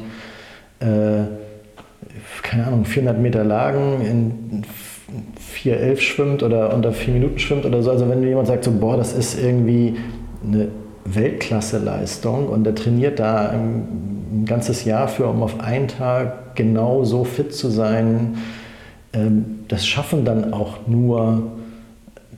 äh, 0.79 1.23
keine 2.43 2.67
Ahnung, 2.67 2.85
400 2.85 3.19
Meter 3.19 3.43
Lagen 3.43 4.01
in 4.01 4.63
4,11 5.53 5.99
schwimmt 5.99 6.43
oder 6.43 6.73
unter 6.73 6.93
4 6.93 7.13
Minuten 7.13 7.39
schwimmt 7.39 7.65
oder 7.65 7.83
so. 7.83 7.91
Also 7.91 8.07
wenn 8.09 8.23
jemand 8.23 8.47
sagt 8.47 8.63
so, 8.63 8.71
boah, 8.71 8.95
das 8.95 9.13
ist 9.13 9.41
irgendwie 9.41 9.97
eine 10.45 10.69
Weltklasse-Leistung 11.05 12.47
und 12.47 12.63
der 12.63 12.75
trainiert 12.75 13.19
da 13.19 13.49
ein, 13.49 14.45
ganzes 14.45 14.85
Jahr 14.85 15.07
für, 15.07 15.25
um 15.27 15.41
auf 15.43 15.59
einen 15.59 15.87
Tag 15.87 16.55
genau 16.55 17.03
so 17.03 17.23
fit 17.23 17.53
zu 17.53 17.69
sein. 17.69 18.37
Ähm, 19.11 19.59
das 19.67 19.85
schaffen 19.85 20.23
dann 20.23 20.53
auch 20.53 20.87
nur 20.87 21.58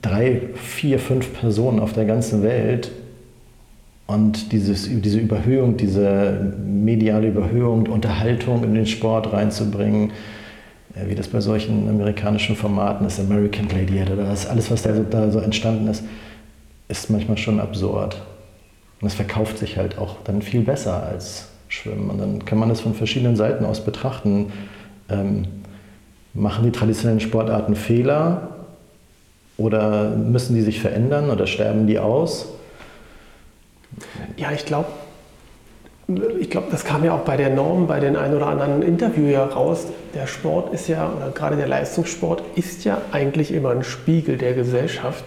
drei, 0.02 0.42
vier, 0.56 1.00
fünf 1.00 1.34
Personen 1.40 1.80
auf 1.80 1.94
der 1.94 2.06
ganzen 2.06 2.44
Welt. 2.44 2.92
Und 4.08 4.52
dieses, 4.52 4.90
diese 4.90 5.20
Überhöhung, 5.20 5.78
diese 5.78 6.54
mediale 6.66 7.30
Überhöhung, 7.30 7.88
Unterhaltung 7.88 8.64
in 8.64 8.74
den 8.74 8.86
Sport 8.86 9.32
reinzubringen, 9.32 10.12
äh, 10.96 11.10
wie 11.10 11.16
das 11.16 11.28
bei 11.28 11.40
solchen 11.40 11.88
amerikanischen 11.88 12.56
Formaten 12.56 13.06
ist, 13.06 13.20
American 13.20 13.68
Gladiator, 13.68 14.18
das 14.18 14.48
alles, 14.48 14.70
was 14.70 14.82
da 14.82 14.94
so, 14.96 15.04
da 15.04 15.32
so 15.32 15.40
entstanden 15.40 15.88
ist, 15.88 16.04
ist 16.90 17.10
manchmal 17.10 17.38
schon 17.38 17.60
absurd. 17.60 18.22
Und 19.00 19.08
es 19.08 19.14
verkauft 19.14 19.58
sich 19.58 19.78
halt 19.78 19.98
auch 19.98 20.18
dann 20.26 20.42
viel 20.42 20.62
besser 20.62 21.04
als 21.04 21.48
Schwimmen. 21.70 22.10
Und 22.10 22.20
dann 22.20 22.44
kann 22.46 22.60
man 22.60 22.70
das 22.70 22.82
von 22.82 22.94
verschiedenen 22.94 23.36
Seiten 23.36 23.64
aus 23.64 23.84
betrachten. 23.84 24.52
Ähm, 25.10 25.46
machen 26.34 26.66
die 26.66 26.72
traditionellen 26.72 27.20
Sportarten 27.20 27.76
Fehler 27.76 28.51
oder 29.62 30.10
müssen 30.10 30.56
die 30.56 30.62
sich 30.62 30.82
verändern 30.82 31.30
oder 31.30 31.48
sterben 31.48 31.88
die 31.88 32.00
aus? 32.00 32.48
Ja, 34.38 34.52
ich 34.52 34.66
glaube, 34.66 34.88
ich 36.40 36.50
glaube, 36.50 36.68
das 36.72 36.84
kam 36.84 37.04
ja 37.04 37.14
auch 37.14 37.22
bei 37.22 37.38
der 37.38 37.50
Norm, 37.50 37.88
bei 37.88 38.00
den 38.00 38.16
ein 38.16 38.36
oder 38.36 38.48
anderen 38.48 38.82
Interview 38.82 39.28
ja 39.28 39.46
raus. 39.46 39.88
Der 40.14 40.28
Sport 40.28 40.74
ist 40.74 40.88
ja, 40.88 41.12
oder 41.16 41.32
gerade 41.32 41.56
der 41.56 41.68
Leistungssport 41.68 42.44
ist 42.56 42.84
ja 42.84 43.02
eigentlich 43.12 43.54
immer 43.54 43.72
ein 43.72 43.84
Spiegel 43.84 44.38
der 44.38 44.54
Gesellschaft, 44.54 45.26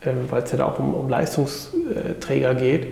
äh, 0.00 0.10
weil 0.30 0.42
es 0.42 0.52
ja 0.52 0.58
da 0.58 0.66
auch 0.66 0.78
um, 0.78 0.94
um, 0.94 1.08
Leistungsträger 1.08 2.54
geht. 2.54 2.88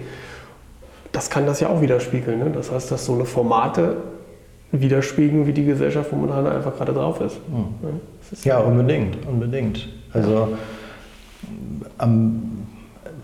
Das 1.12 1.30
kann 1.30 1.46
das 1.46 1.60
ja 1.60 1.68
auch 1.68 1.80
widerspiegeln. 1.80 2.38
Ne? 2.40 2.50
Das 2.52 2.70
heißt, 2.70 2.90
dass 2.90 3.06
so 3.06 3.14
eine 3.14 3.24
Formate 3.24 3.96
widerspiegeln, 4.72 5.46
wie 5.46 5.52
die 5.52 5.64
Gesellschaft 5.64 6.12
momentan 6.12 6.46
einfach 6.46 6.76
gerade 6.76 6.92
drauf 6.92 7.20
ist. 7.20 7.36
Mhm. 7.48 8.00
ist 8.30 8.44
ja, 8.44 8.58
unbedingt, 8.58 9.24
unbedingt. 9.26 9.88
Also 10.14 10.56
am, 11.98 12.66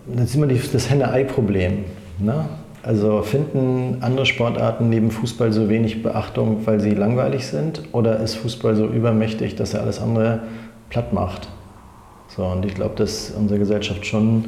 das 0.05 0.29
ist 0.29 0.35
immer 0.35 0.47
das 0.47 0.89
Henne-Ei-Problem. 0.89 1.85
Ne? 2.19 2.45
Also 2.83 3.21
finden 3.21 3.97
andere 4.01 4.25
Sportarten 4.25 4.89
neben 4.89 5.11
Fußball 5.11 5.51
so 5.53 5.69
wenig 5.69 6.03
Beachtung, 6.03 6.65
weil 6.65 6.79
sie 6.79 6.91
langweilig 6.91 7.47
sind? 7.47 7.81
Oder 7.91 8.19
ist 8.19 8.35
Fußball 8.35 8.75
so 8.75 8.87
übermächtig, 8.87 9.55
dass 9.55 9.73
er 9.73 9.81
alles 9.81 9.99
andere 9.99 10.41
platt 10.89 11.13
macht? 11.13 11.47
So, 12.27 12.45
und 12.45 12.65
ich 12.65 12.75
glaube, 12.75 12.95
dass 12.95 13.31
unsere 13.31 13.59
Gesellschaft 13.59 14.05
schon 14.05 14.45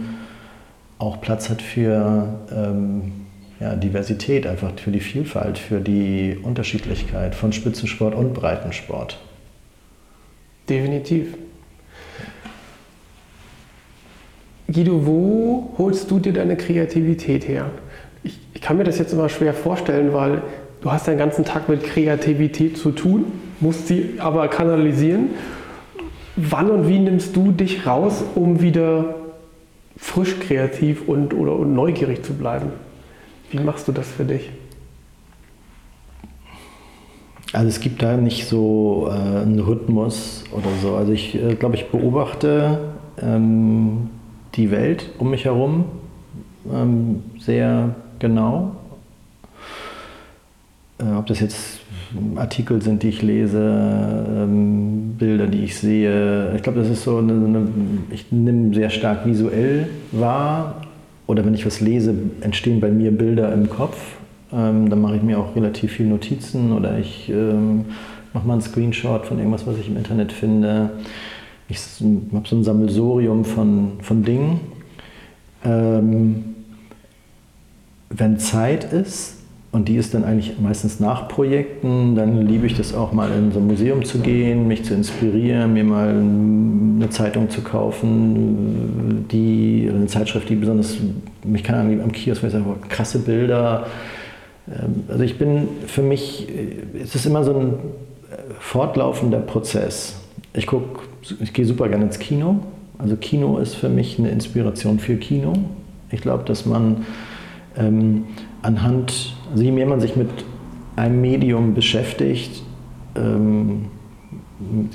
auch 0.99 1.21
Platz 1.21 1.49
hat 1.49 1.61
für 1.61 2.27
ähm, 2.55 3.11
ja, 3.59 3.75
Diversität, 3.75 4.47
einfach 4.47 4.71
für 4.77 4.91
die 4.91 4.99
Vielfalt, 4.99 5.57
für 5.57 5.79
die 5.79 6.37
Unterschiedlichkeit 6.41 7.35
von 7.35 7.53
Spitzensport 7.53 8.15
und 8.15 8.33
Breitensport. 8.33 9.19
Definitiv. 10.69 11.35
Guido, 14.74 15.05
wo 15.05 15.74
holst 15.78 16.09
du 16.09 16.19
dir 16.19 16.34
deine 16.34 16.57
Kreativität 16.57 17.47
her? 17.47 17.71
Ich, 18.24 18.39
ich, 18.53 18.61
kann 18.61 18.78
mir 18.78 18.84
das 18.84 18.97
jetzt 18.97 19.13
immer 19.13 19.30
schwer 19.30 19.53
vorstellen, 19.53 20.13
weil 20.13 20.41
du 20.82 20.91
hast 20.91 21.07
den 21.07 21.17
ganzen 21.17 21.45
Tag 21.45 21.69
mit 21.69 21.84
Kreativität 21.84 22.78
zu 22.78 22.91
tun, 22.91 23.26
musst 23.59 23.88
sie 23.88 24.15
aber 24.17 24.47
kanalisieren. 24.47 25.30
Wann 26.36 26.71
und 26.71 26.88
wie 26.88 26.99
nimmst 26.99 27.36
du 27.36 27.51
dich 27.51 27.86
raus, 27.86 28.24
um 28.36 28.61
wieder 28.61 29.15
frisch 29.97 30.39
kreativ 30.39 31.07
und, 31.07 31.34
oder, 31.34 31.55
und 31.55 31.76
neugierig 31.76 32.24
zu 32.24 32.34
bleiben? 32.34 32.69
Wie 33.51 33.59
machst 33.59 33.88
du 33.88 33.91
das 33.91 34.09
für 34.09 34.26
dich? 34.26 34.49
Also 37.51 37.67
es 37.67 37.80
gibt 37.80 38.01
da 38.01 38.17
nicht 38.17 38.47
so 38.47 39.07
äh, 39.09 39.41
einen 39.41 39.59
Rhythmus 39.59 40.43
oder 40.51 40.69
so. 40.82 40.95
Also 40.95 41.11
ich 41.11 41.36
äh, 41.36 41.53
glaube, 41.53 41.76
ich 41.76 41.89
beobachte 41.89 42.80
ähm, 43.21 44.09
die 44.55 44.71
Welt 44.71 45.09
um 45.19 45.31
mich 45.31 45.45
herum 45.45 45.85
ähm, 46.71 47.23
sehr 47.39 47.95
genau. 48.19 48.75
Äh, 50.99 51.15
ob 51.17 51.27
das 51.27 51.39
jetzt 51.39 51.79
Artikel 52.35 52.81
sind, 52.81 53.03
die 53.03 53.09
ich 53.09 53.21
lese, 53.21 53.59
ähm, 53.59 55.15
Bilder, 55.17 55.47
die 55.47 55.63
ich 55.63 55.77
sehe. 55.77 56.55
Ich 56.55 56.63
glaube, 56.63 56.79
das 56.79 56.89
ist 56.89 57.03
so 57.03 57.17
eine, 57.17 57.33
eine 57.33 57.67
ich 58.11 58.31
nehme 58.31 58.73
sehr 58.73 58.89
stark 58.89 59.25
visuell 59.25 59.87
wahr. 60.11 60.81
Oder 61.25 61.45
wenn 61.45 61.53
ich 61.53 61.65
was 61.65 61.79
lese, 61.79 62.13
entstehen 62.41 62.79
bei 62.79 62.91
mir 62.91 63.11
Bilder 63.11 63.51
im 63.53 63.69
Kopf. 63.69 63.97
Ähm, 64.51 64.89
dann 64.89 65.01
mache 65.01 65.15
ich 65.15 65.23
mir 65.23 65.39
auch 65.39 65.55
relativ 65.55 65.93
viel 65.93 66.05
Notizen 66.05 66.73
oder 66.73 66.99
ich 66.99 67.29
ähm, 67.29 67.85
mache 68.33 68.45
mal 68.45 68.53
einen 68.53 68.61
Screenshot 68.61 69.25
von 69.25 69.39
irgendwas, 69.39 69.65
was 69.65 69.77
ich 69.77 69.87
im 69.87 69.97
Internet 69.97 70.31
finde. 70.31 70.91
Ich 71.74 71.80
habe 72.34 72.47
so 72.47 72.55
ein 72.55 72.63
Sammelsurium 72.63 73.45
von, 73.45 73.93
von 74.01 74.24
Dingen. 74.24 74.59
Ähm, 75.65 76.55
wenn 78.09 78.38
Zeit 78.38 78.84
ist, 78.93 79.38
und 79.71 79.88
die 79.88 79.95
ist 79.95 80.13
dann 80.13 80.24
eigentlich 80.24 80.59
meistens 80.59 80.99
nach 80.99 81.28
Projekten, 81.28 82.15
dann 82.15 82.45
liebe 82.45 82.67
ich 82.67 82.78
das 82.78 82.93
auch 82.93 83.11
mal 83.11 83.32
in 83.32 83.51
so 83.51 83.57
ein 83.57 83.65
Museum 83.65 84.05
zu 84.05 84.19
gehen, 84.19 84.67
mich 84.67 84.86
zu 84.86 84.93
inspirieren, 84.93 85.74
mir 85.74 85.84
mal 85.84 86.09
eine 86.09 87.09
Zeitung 87.09 87.49
zu 87.49 87.61
kaufen, 87.61 89.26
die, 89.32 89.89
eine 89.91 90.05
Zeitschrift, 90.05 90.47
die 90.49 90.55
besonders, 90.55 90.97
mich 91.43 91.63
kann 91.63 91.99
am 92.03 92.11
Kiosk, 92.11 92.43
weil 92.43 92.49
ich 92.49 92.53
sage, 92.53 92.65
krasse 92.88 93.17
Bilder. 93.17 93.88
Ähm, 94.67 95.05
also 95.07 95.24
ich 95.24 95.39
bin, 95.39 95.67
für 95.88 96.03
mich, 96.03 96.47
es 97.01 97.15
ist 97.15 97.26
immer 97.26 97.43
so 97.43 97.57
ein 97.57 97.74
fortlaufender 98.59 99.39
Prozess. 99.39 100.22
Ich 100.53 100.67
gucke, 100.67 101.01
ich 101.39 101.53
gehe 101.53 101.65
super 101.65 101.89
gerne 101.89 102.05
ins 102.05 102.19
Kino. 102.19 102.59
Also 102.99 103.15
Kino 103.15 103.57
ist 103.57 103.75
für 103.75 103.89
mich 103.89 104.19
eine 104.19 104.29
Inspiration 104.29 104.99
für 104.99 105.17
Kino. 105.17 105.53
Ich 106.11 106.21
glaube, 106.21 106.43
dass 106.43 106.65
man 106.65 107.05
ähm, 107.75 108.25
anhand, 108.61 109.35
also 109.51 109.63
je 109.63 109.71
mehr 109.71 109.87
man 109.87 109.99
sich 109.99 110.15
mit 110.15 110.29
einem 110.95 111.21
Medium 111.21 111.73
beschäftigt, 111.73 112.61
ähm, 113.15 113.85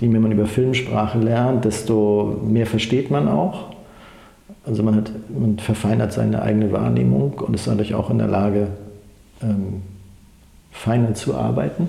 je 0.01 0.09
mehr 0.09 0.21
man 0.21 0.31
über 0.33 0.47
Filmsprache 0.47 1.19
lernt, 1.19 1.65
desto 1.65 2.41
mehr 2.47 2.67
versteht 2.67 3.11
man 3.11 3.29
auch. 3.29 3.71
Also 4.65 4.83
man, 4.83 4.97
hat, 4.97 5.11
man 5.29 5.59
verfeinert 5.59 6.13
seine 6.13 6.43
eigene 6.43 6.73
Wahrnehmung 6.73 7.33
und 7.35 7.55
ist 7.55 7.67
dadurch 7.67 7.95
auch 7.95 8.11
in 8.11 8.19
der 8.19 8.29
Lage, 8.29 8.69
ähm, 9.43 9.83
feiner 10.71 11.15
zu 11.15 11.35
arbeiten. 11.35 11.89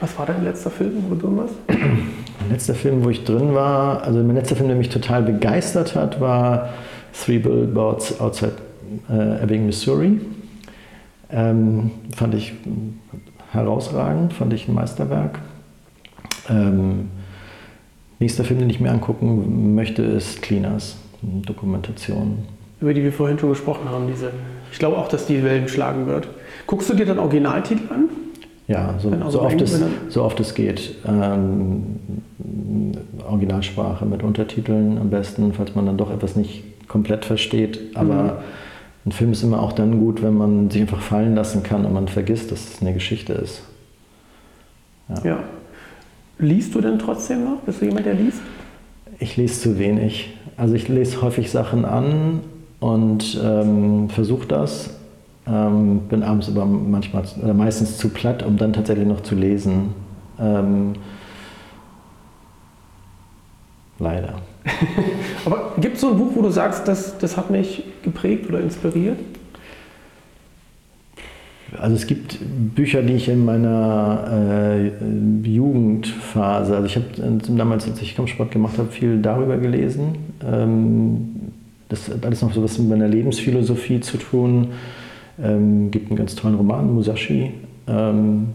Was 0.00 0.18
war 0.18 0.26
dein 0.26 0.42
letzter 0.42 0.70
Film, 0.70 1.04
wo 1.08 1.14
du 1.14 1.36
warst? 1.36 1.54
Mein 2.40 2.50
letzter 2.50 2.74
Film, 2.74 3.04
wo 3.04 3.10
ich 3.10 3.24
drin 3.24 3.54
war, 3.54 4.02
also 4.02 4.22
mein 4.22 4.36
letzter 4.36 4.56
Film, 4.56 4.68
der 4.68 4.76
mich 4.76 4.88
total 4.88 5.22
begeistert 5.22 5.94
hat, 5.94 6.20
war 6.20 6.70
Three 7.12 7.38
Billboards 7.38 8.20
Outside 8.20 8.52
äh, 9.10 9.42
Ebbing, 9.42 9.66
Missouri. 9.66 10.20
Ähm, 11.30 11.90
fand 12.14 12.34
ich 12.34 12.54
herausragend, 13.52 14.32
fand 14.32 14.52
ich 14.52 14.68
ein 14.68 14.74
Meisterwerk. 14.74 15.40
Ähm, 16.48 17.10
nächster 18.18 18.44
Film, 18.44 18.60
den 18.60 18.70
ich 18.70 18.80
mir 18.80 18.90
angucken 18.90 19.74
möchte, 19.74 20.02
ist 20.02 20.42
Cleaners, 20.42 20.96
Dokumentation. 21.22 22.44
Über 22.80 22.94
die 22.94 23.02
wir 23.02 23.12
vorhin 23.12 23.38
schon 23.38 23.50
gesprochen 23.50 23.88
haben, 23.90 24.06
diese. 24.06 24.30
Ich 24.70 24.78
glaube 24.78 24.96
auch, 24.98 25.08
dass 25.08 25.26
die 25.26 25.42
Wellen 25.42 25.68
schlagen 25.68 26.06
wird. 26.06 26.28
Guckst 26.66 26.88
du 26.90 26.94
dir 26.94 27.06
dann 27.06 27.18
Originaltitel 27.18 27.92
an? 27.92 28.08
Ja, 28.68 28.94
so, 28.98 29.10
so, 29.30 29.40
oft, 29.40 29.60
es, 29.62 29.82
so 30.10 30.22
oft 30.22 30.38
es 30.40 30.54
geht. 30.54 30.94
Ähm, 31.06 31.96
Originalsprache 33.26 34.04
mit 34.04 34.22
Untertiteln 34.22 34.98
am 34.98 35.08
besten, 35.08 35.54
falls 35.54 35.74
man 35.74 35.86
dann 35.86 35.96
doch 35.96 36.10
etwas 36.10 36.36
nicht 36.36 36.64
komplett 36.86 37.24
versteht. 37.24 37.96
Aber 37.96 38.14
mhm. 38.14 38.30
ein 39.06 39.12
Film 39.12 39.32
ist 39.32 39.42
immer 39.42 39.62
auch 39.62 39.72
dann 39.72 39.98
gut, 39.98 40.22
wenn 40.22 40.36
man 40.36 40.70
sich 40.70 40.82
einfach 40.82 41.00
fallen 41.00 41.34
lassen 41.34 41.62
kann 41.62 41.86
und 41.86 41.94
man 41.94 42.08
vergisst, 42.08 42.52
dass 42.52 42.74
es 42.74 42.82
eine 42.82 42.92
Geschichte 42.92 43.32
ist. 43.32 43.62
Ja. 45.08 45.24
ja. 45.24 45.38
Liest 46.38 46.74
du 46.74 46.82
denn 46.82 46.98
trotzdem 46.98 47.44
noch? 47.44 47.60
Bist 47.60 47.80
du 47.80 47.86
jemand, 47.86 48.04
der 48.04 48.14
liest? 48.14 48.40
Ich 49.18 49.38
lese 49.38 49.60
zu 49.60 49.78
wenig. 49.78 50.36
Also 50.58 50.74
ich 50.74 50.88
lese 50.88 51.22
häufig 51.22 51.50
Sachen 51.50 51.86
an 51.86 52.40
und 52.80 53.40
ähm, 53.42 54.10
versuche 54.10 54.46
das. 54.46 54.97
Ähm, 55.50 56.00
bin 56.08 56.22
abends 56.22 56.48
aber 56.48 56.66
manchmal 56.66 57.24
oder 57.42 57.54
meistens 57.54 57.96
zu 57.96 58.10
platt, 58.10 58.42
um 58.42 58.56
dann 58.56 58.72
tatsächlich 58.72 59.06
noch 59.06 59.22
zu 59.22 59.34
lesen. 59.34 59.94
Ähm, 60.38 60.92
leider. 63.98 64.34
Aber 65.46 65.72
gibt 65.80 65.94
es 65.94 66.02
so 66.02 66.10
ein 66.10 66.18
Buch, 66.18 66.32
wo 66.34 66.42
du 66.42 66.50
sagst, 66.50 66.86
das, 66.86 67.16
das 67.18 67.36
hat 67.36 67.50
mich 67.50 67.84
geprägt 68.02 68.48
oder 68.48 68.60
inspiriert? 68.60 69.18
Also 71.80 71.96
es 71.96 72.06
gibt 72.06 72.38
Bücher, 72.74 73.02
die 73.02 73.14
ich 73.14 73.28
in 73.28 73.44
meiner 73.44 74.24
äh, 74.32 74.90
Jugendphase, 75.46 76.74
also 76.74 76.86
ich 76.86 76.96
habe 76.96 77.06
damals, 77.56 77.86
als 77.86 78.00
ich 78.00 78.16
Kampfsport 78.16 78.50
gemacht 78.50 78.78
habe, 78.78 78.88
viel 78.90 79.20
darüber 79.20 79.58
gelesen. 79.58 80.16
Ähm, 80.46 81.52
das 81.90 82.08
hat 82.08 82.24
alles 82.24 82.40
noch 82.42 82.52
so 82.54 82.62
was 82.62 82.78
mit 82.78 82.88
meiner 82.88 83.08
Lebensphilosophie 83.08 84.00
zu 84.00 84.16
tun. 84.16 84.68
Ähm, 85.42 85.90
gibt 85.90 86.08
einen 86.10 86.16
ganz 86.16 86.34
tollen 86.34 86.56
Roman, 86.56 86.92
Musashi, 86.92 87.52
ähm, 87.86 88.48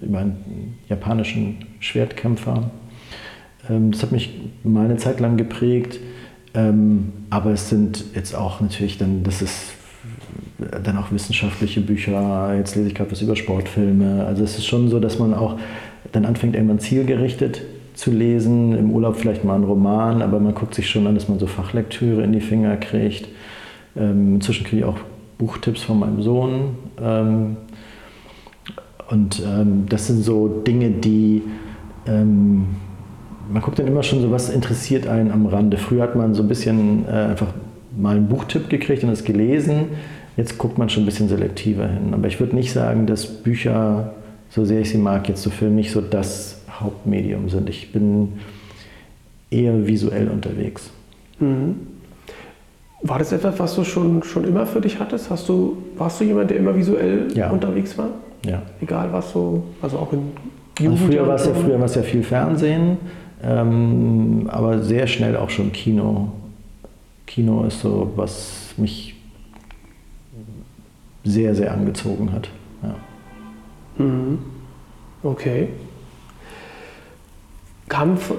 über 0.00 0.18
einen 0.20 0.78
japanischen 0.88 1.56
Schwertkämpfer. 1.80 2.70
Ähm, 3.68 3.90
das 3.90 4.02
hat 4.02 4.12
mich 4.12 4.38
mal 4.62 4.84
eine 4.84 4.96
Zeit 4.96 5.20
lang 5.20 5.36
geprägt. 5.36 5.98
Ähm, 6.54 7.12
aber 7.30 7.50
es 7.50 7.68
sind 7.68 8.04
jetzt 8.14 8.34
auch 8.34 8.60
natürlich 8.60 8.98
dann, 8.98 9.22
das 9.22 9.42
ist 9.42 9.74
dann 10.58 10.96
auch 10.96 11.12
wissenschaftliche 11.12 11.80
Bücher. 11.80 12.54
Jetzt 12.56 12.74
lese 12.74 12.88
ich 12.88 12.94
gerade 12.94 13.10
was 13.10 13.22
über 13.22 13.36
Sportfilme. 13.36 14.24
Also 14.26 14.44
es 14.44 14.58
ist 14.58 14.66
schon 14.66 14.88
so, 14.88 14.98
dass 14.98 15.18
man 15.18 15.34
auch 15.34 15.58
dann 16.12 16.24
anfängt, 16.24 16.54
irgendwann 16.54 16.80
zielgerichtet 16.80 17.62
zu 17.94 18.10
lesen. 18.10 18.76
Im 18.76 18.90
Urlaub 18.90 19.16
vielleicht 19.16 19.44
mal 19.44 19.54
einen 19.54 19.64
Roman, 19.64 20.22
aber 20.22 20.40
man 20.40 20.54
guckt 20.54 20.74
sich 20.74 20.88
schon 20.88 21.06
an, 21.06 21.14
dass 21.14 21.28
man 21.28 21.38
so 21.38 21.46
Fachlektüre 21.46 22.22
in 22.22 22.32
die 22.32 22.40
Finger 22.40 22.76
kriegt. 22.76 23.28
Ähm, 23.96 24.36
inzwischen 24.36 24.64
kriege 24.64 24.78
ich 24.78 24.84
auch 24.84 24.98
Buchtipps 25.38 25.82
von 25.82 26.00
meinem 26.00 26.22
Sohn. 26.22 26.76
Ähm, 27.00 27.56
und 29.10 29.42
ähm, 29.44 29.86
das 29.88 30.08
sind 30.08 30.22
so 30.22 30.48
Dinge, 30.48 30.90
die 30.90 31.42
ähm, 32.06 32.66
man 33.50 33.62
guckt 33.62 33.78
dann 33.78 33.86
immer 33.86 34.02
schon 34.02 34.20
so, 34.20 34.30
was 34.30 34.50
interessiert 34.50 35.06
einen 35.06 35.30
am 35.30 35.46
Rande. 35.46 35.78
Früher 35.78 36.02
hat 36.02 36.16
man 36.16 36.34
so 36.34 36.42
ein 36.42 36.48
bisschen 36.48 37.06
äh, 37.06 37.12
einfach 37.12 37.54
mal 37.96 38.16
einen 38.16 38.28
Buchtipp 38.28 38.68
gekriegt 38.68 39.02
und 39.04 39.10
es 39.10 39.24
gelesen. 39.24 39.86
jetzt 40.36 40.58
guckt 40.58 40.78
man 40.78 40.88
schon 40.88 41.02
ein 41.02 41.06
bisschen 41.06 41.28
selektiver 41.28 41.88
hin. 41.88 42.12
Aber 42.12 42.28
ich 42.28 42.38
würde 42.40 42.54
nicht 42.54 42.72
sagen, 42.72 43.06
dass 43.06 43.26
Bücher, 43.26 44.14
so 44.50 44.64
sehr 44.64 44.80
ich 44.80 44.90
sie 44.90 44.98
mag, 44.98 45.28
jetzt 45.28 45.42
so 45.42 45.50
Film 45.50 45.74
nicht 45.74 45.90
so 45.90 46.00
das 46.00 46.60
Hauptmedium 46.70 47.48
sind. 47.48 47.68
Ich 47.68 47.92
bin 47.92 48.34
eher 49.50 49.86
visuell 49.86 50.28
unterwegs. 50.28 50.90
Mhm. 51.40 51.97
War 53.02 53.18
das 53.18 53.30
etwas, 53.32 53.58
was 53.58 53.74
du 53.76 53.84
schon, 53.84 54.22
schon 54.24 54.44
immer 54.44 54.66
für 54.66 54.80
dich 54.80 54.98
hattest? 54.98 55.30
Hast 55.30 55.48
du, 55.48 55.76
warst 55.96 56.20
du 56.20 56.24
jemand, 56.24 56.50
der 56.50 56.56
immer 56.56 56.74
visuell 56.74 57.28
ja. 57.34 57.50
unterwegs 57.50 57.96
war? 57.96 58.08
Ja. 58.44 58.62
Egal 58.80 59.12
was 59.12 59.32
so, 59.32 59.62
also 59.80 59.98
auch 59.98 60.12
in 60.12 60.32
Jugend 60.78 61.00
also 61.00 61.06
früher 61.06 61.26
war 61.26 61.34
es 61.34 61.46
ja 61.46 61.54
früher 61.54 61.78
war 61.78 61.86
es 61.86 61.94
ja 61.96 62.02
viel 62.02 62.22
Fernsehen, 62.22 62.98
ähm, 63.42 64.48
aber 64.48 64.80
sehr 64.82 65.06
schnell 65.06 65.36
auch 65.36 65.50
schon 65.50 65.72
Kino. 65.72 66.32
Kino 67.26 67.64
ist 67.64 67.80
so, 67.80 68.12
was 68.16 68.74
mich 68.76 69.16
sehr, 71.24 71.54
sehr 71.54 71.72
angezogen 71.72 72.32
hat. 72.32 72.48
Ja. 72.82 74.04
Mhm. 74.04 74.38
Okay. 75.22 75.68
Kam 77.88 78.16
von, 78.16 78.36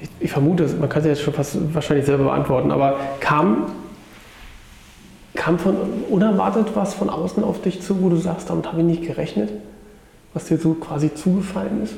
ich, 0.00 0.08
ich, 0.20 0.30
vermute, 0.30 0.66
man 0.78 0.88
kann 0.88 1.02
es 1.02 1.08
jetzt 1.08 1.22
schon 1.22 1.34
fast 1.34 1.56
wahrscheinlich 1.74 2.06
selber 2.06 2.24
beantworten, 2.24 2.70
aber 2.70 2.98
kam, 3.20 3.72
kam 5.34 5.58
von 5.58 5.76
unerwartet 6.10 6.68
was 6.74 6.94
von 6.94 7.08
außen 7.08 7.42
auf 7.42 7.62
dich 7.62 7.80
zu, 7.82 8.02
wo 8.02 8.08
du 8.08 8.16
sagst, 8.16 8.50
damit 8.50 8.66
habe 8.66 8.80
ich 8.80 8.86
nicht 8.86 9.02
gerechnet, 9.02 9.50
was 10.34 10.46
dir 10.46 10.58
so 10.58 10.74
quasi 10.74 11.14
zugefallen 11.14 11.82
ist? 11.82 11.94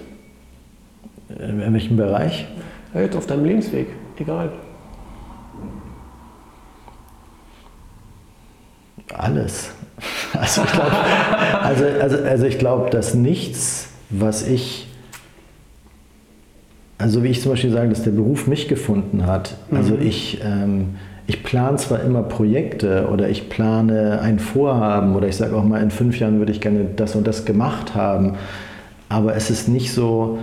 In 1.29 1.73
welchem 1.73 1.97
Bereich? 1.97 2.47
Ja, 2.95 3.01
jetzt 3.01 3.17
auf 3.17 3.27
deinem 3.27 3.45
Lebensweg, 3.45 3.89
egal. 4.19 4.53
Alles. 9.13 9.71
Also 10.35 10.63
ich 10.63 10.71
glaube, 10.73 10.93
also, 11.63 11.85
also, 11.85 12.17
also 12.19 12.45
ich 12.45 12.59
glaub, 12.59 12.91
dass 12.91 13.15
nichts, 13.15 13.89
was 14.11 14.47
ich 14.47 14.88
also 16.99 17.23
wie 17.23 17.29
ich 17.29 17.41
zum 17.41 17.53
Beispiel 17.53 17.71
sage, 17.71 17.89
dass 17.89 18.03
der 18.03 18.11
Beruf 18.11 18.47
mich 18.49 18.69
gefunden 18.69 19.27
hat. 19.27 19.57
Also 19.71 19.95
mhm. 19.95 20.03
ich, 20.03 20.41
ähm, 20.45 20.97
ich 21.29 21.45
plane 21.45 21.77
zwar 21.77 22.03
immer 22.03 22.23
Projekte 22.23 23.09
oder 23.13 23.29
ich 23.29 23.49
plane 23.49 24.21
ein 24.21 24.41
Vorhaben 24.41 25.15
oder 25.15 25.29
ich 25.29 25.37
sage 25.37 25.57
auch 25.57 25.65
mal, 25.65 25.81
in 25.81 25.91
fünf 25.91 26.19
Jahren 26.19 26.39
würde 26.39 26.53
ich 26.53 26.61
gerne 26.61 26.87
das 26.97 27.15
und 27.15 27.27
das 27.27 27.45
gemacht 27.45 27.95
haben, 27.95 28.35
aber 29.09 29.37
es 29.37 29.49
ist 29.49 29.69
nicht 29.69 29.93
so, 29.93 30.39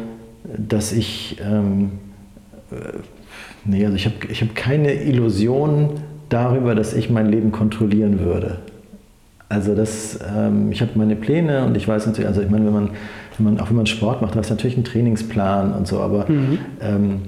dass 0.57 0.91
ich, 0.93 1.37
ähm, 1.43 1.91
äh, 2.71 2.75
nee, 3.65 3.83
also 3.85 3.97
ich 3.97 4.05
habe 4.05 4.15
ich 4.29 4.41
hab 4.41 4.55
keine 4.55 4.93
Illusion 4.93 5.91
darüber, 6.29 6.73
dass 6.73 6.93
ich 6.93 7.09
mein 7.09 7.29
Leben 7.29 7.51
kontrollieren 7.51 8.19
würde. 8.19 8.59
Also 9.49 9.75
das, 9.75 10.19
ähm, 10.35 10.71
ich 10.71 10.81
habe 10.81 10.91
meine 10.95 11.15
Pläne 11.15 11.65
und 11.65 11.77
ich 11.77 11.87
weiß 11.87 12.07
natürlich, 12.07 12.27
also 12.27 12.41
ich 12.41 12.49
meine, 12.49 12.65
wenn 12.65 12.73
man 12.73 12.89
wenn 13.37 13.45
man, 13.45 13.59
auch 13.59 13.69
wenn 13.69 13.77
man 13.77 13.85
Sport 13.85 14.21
macht, 14.21 14.35
da 14.35 14.39
ist 14.39 14.49
natürlich 14.49 14.77
ein 14.77 14.83
Trainingsplan 14.83 15.73
und 15.73 15.87
so, 15.87 15.99
aber 15.99 16.29
mhm. 16.29 16.59
ähm, 16.81 17.21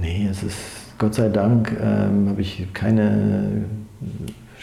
nee, 0.00 0.26
es 0.30 0.42
ist 0.42 0.58
Gott 0.98 1.14
sei 1.14 1.28
Dank 1.28 1.76
ähm, 1.78 2.28
habe 2.30 2.40
ich 2.40 2.66
keine 2.72 3.64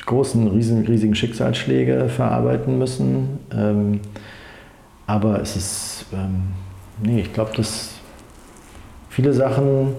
großen, 0.06 0.48
riesen, 0.48 0.86
riesigen 0.86 1.16
Schicksalsschläge 1.16 2.10
verarbeiten 2.10 2.78
müssen. 2.78 3.40
Ähm, 3.56 4.00
aber 5.06 5.42
es 5.42 5.56
ist, 5.56 6.06
ähm, 6.14 6.44
nee, 7.04 7.22
ich 7.22 7.34
glaube, 7.34 7.52
dass 7.56 7.92
viele 9.10 9.34
Sachen, 9.34 9.90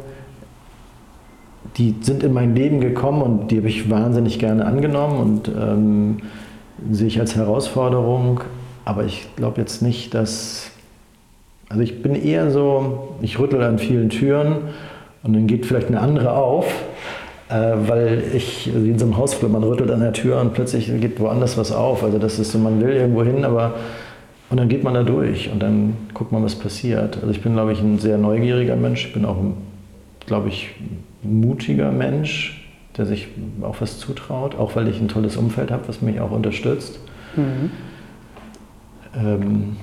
die 1.76 1.94
sind 2.00 2.22
in 2.22 2.32
mein 2.32 2.54
Leben 2.54 2.80
gekommen 2.80 3.22
und 3.22 3.50
die 3.50 3.58
habe 3.58 3.68
ich 3.68 3.90
wahnsinnig 3.90 4.38
gerne 4.38 4.64
angenommen 4.64 5.18
und 5.18 5.48
ähm, 5.48 6.16
sehe 6.90 7.06
ich 7.06 7.20
als 7.20 7.36
Herausforderung. 7.36 8.40
Aber 8.84 9.04
ich 9.04 9.26
glaube 9.36 9.60
jetzt 9.60 9.82
nicht, 9.82 10.14
dass. 10.14 10.70
Also 11.68 11.82
ich 11.82 12.02
bin 12.02 12.14
eher 12.14 12.50
so, 12.50 13.16
ich 13.22 13.38
rüttel 13.38 13.62
an 13.62 13.78
vielen 13.78 14.10
Türen 14.10 14.56
und 15.22 15.32
dann 15.32 15.46
geht 15.46 15.64
vielleicht 15.64 15.88
eine 15.88 15.98
andere 15.98 16.32
auf, 16.32 16.66
äh, 17.48 17.54
weil 17.54 18.22
ich, 18.34 18.70
wie 18.72 18.90
in 18.90 18.98
so 18.98 19.06
einem 19.06 19.16
Hausflur, 19.16 19.50
man 19.50 19.64
rüttelt 19.64 19.90
an 19.90 20.00
der 20.00 20.12
Tür 20.12 20.40
und 20.40 20.52
plötzlich 20.52 20.86
geht 21.00 21.18
woanders 21.18 21.56
was 21.56 21.72
auf. 21.72 22.04
Also 22.04 22.18
das 22.18 22.38
ist 22.38 22.52
so, 22.52 22.58
man 22.58 22.80
will 22.80 22.92
irgendwo 22.92 23.24
hin, 23.24 23.44
aber 23.44 23.74
und 24.50 24.58
dann 24.58 24.68
geht 24.68 24.84
man 24.84 24.94
da 24.94 25.02
durch 25.02 25.50
und 25.50 25.60
dann 25.60 25.96
guckt 26.12 26.30
man, 26.30 26.44
was 26.44 26.54
passiert. 26.54 27.16
Also 27.16 27.30
ich 27.30 27.40
bin, 27.40 27.54
glaube 27.54 27.72
ich, 27.72 27.80
ein 27.80 27.98
sehr 27.98 28.18
neugieriger 28.18 28.76
Mensch. 28.76 29.06
Ich 29.06 29.12
bin 29.12 29.24
auch, 29.24 29.38
glaube 30.26 30.48
ich, 30.48 30.68
mutiger 31.22 31.90
Mensch, 31.90 32.62
der 32.96 33.06
sich 33.06 33.28
auch 33.62 33.80
was 33.80 33.98
zutraut, 33.98 34.54
auch 34.56 34.76
weil 34.76 34.86
ich 34.88 35.00
ein 35.00 35.08
tolles 35.08 35.36
Umfeld 35.36 35.70
habe, 35.70 35.88
was 35.88 36.02
mich 36.02 36.20
auch 36.20 36.30
unterstützt. 36.30 37.00
Mhm. 37.34 37.70
Ähm, 39.16 39.76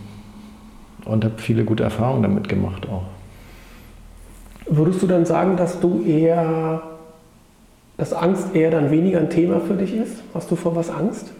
und 1.05 1.25
habe 1.25 1.35
viele 1.37 1.63
gute 1.63 1.83
Erfahrungen 1.83 2.23
damit 2.23 2.47
gemacht 2.47 2.87
auch. 2.87 3.03
Würdest 4.67 5.01
du 5.01 5.07
dann 5.07 5.25
sagen, 5.25 5.57
dass 5.57 5.79
du 5.79 6.03
eher, 6.03 6.81
dass 7.97 8.13
Angst 8.13 8.55
eher 8.55 8.71
dann 8.71 8.91
weniger 8.91 9.19
ein 9.19 9.29
Thema 9.29 9.59
für 9.59 9.73
dich 9.73 9.93
ist? 9.93 10.21
Hast 10.33 10.49
du 10.51 10.55
vor 10.55 10.75
was 10.75 10.89
Angst? 10.89 11.31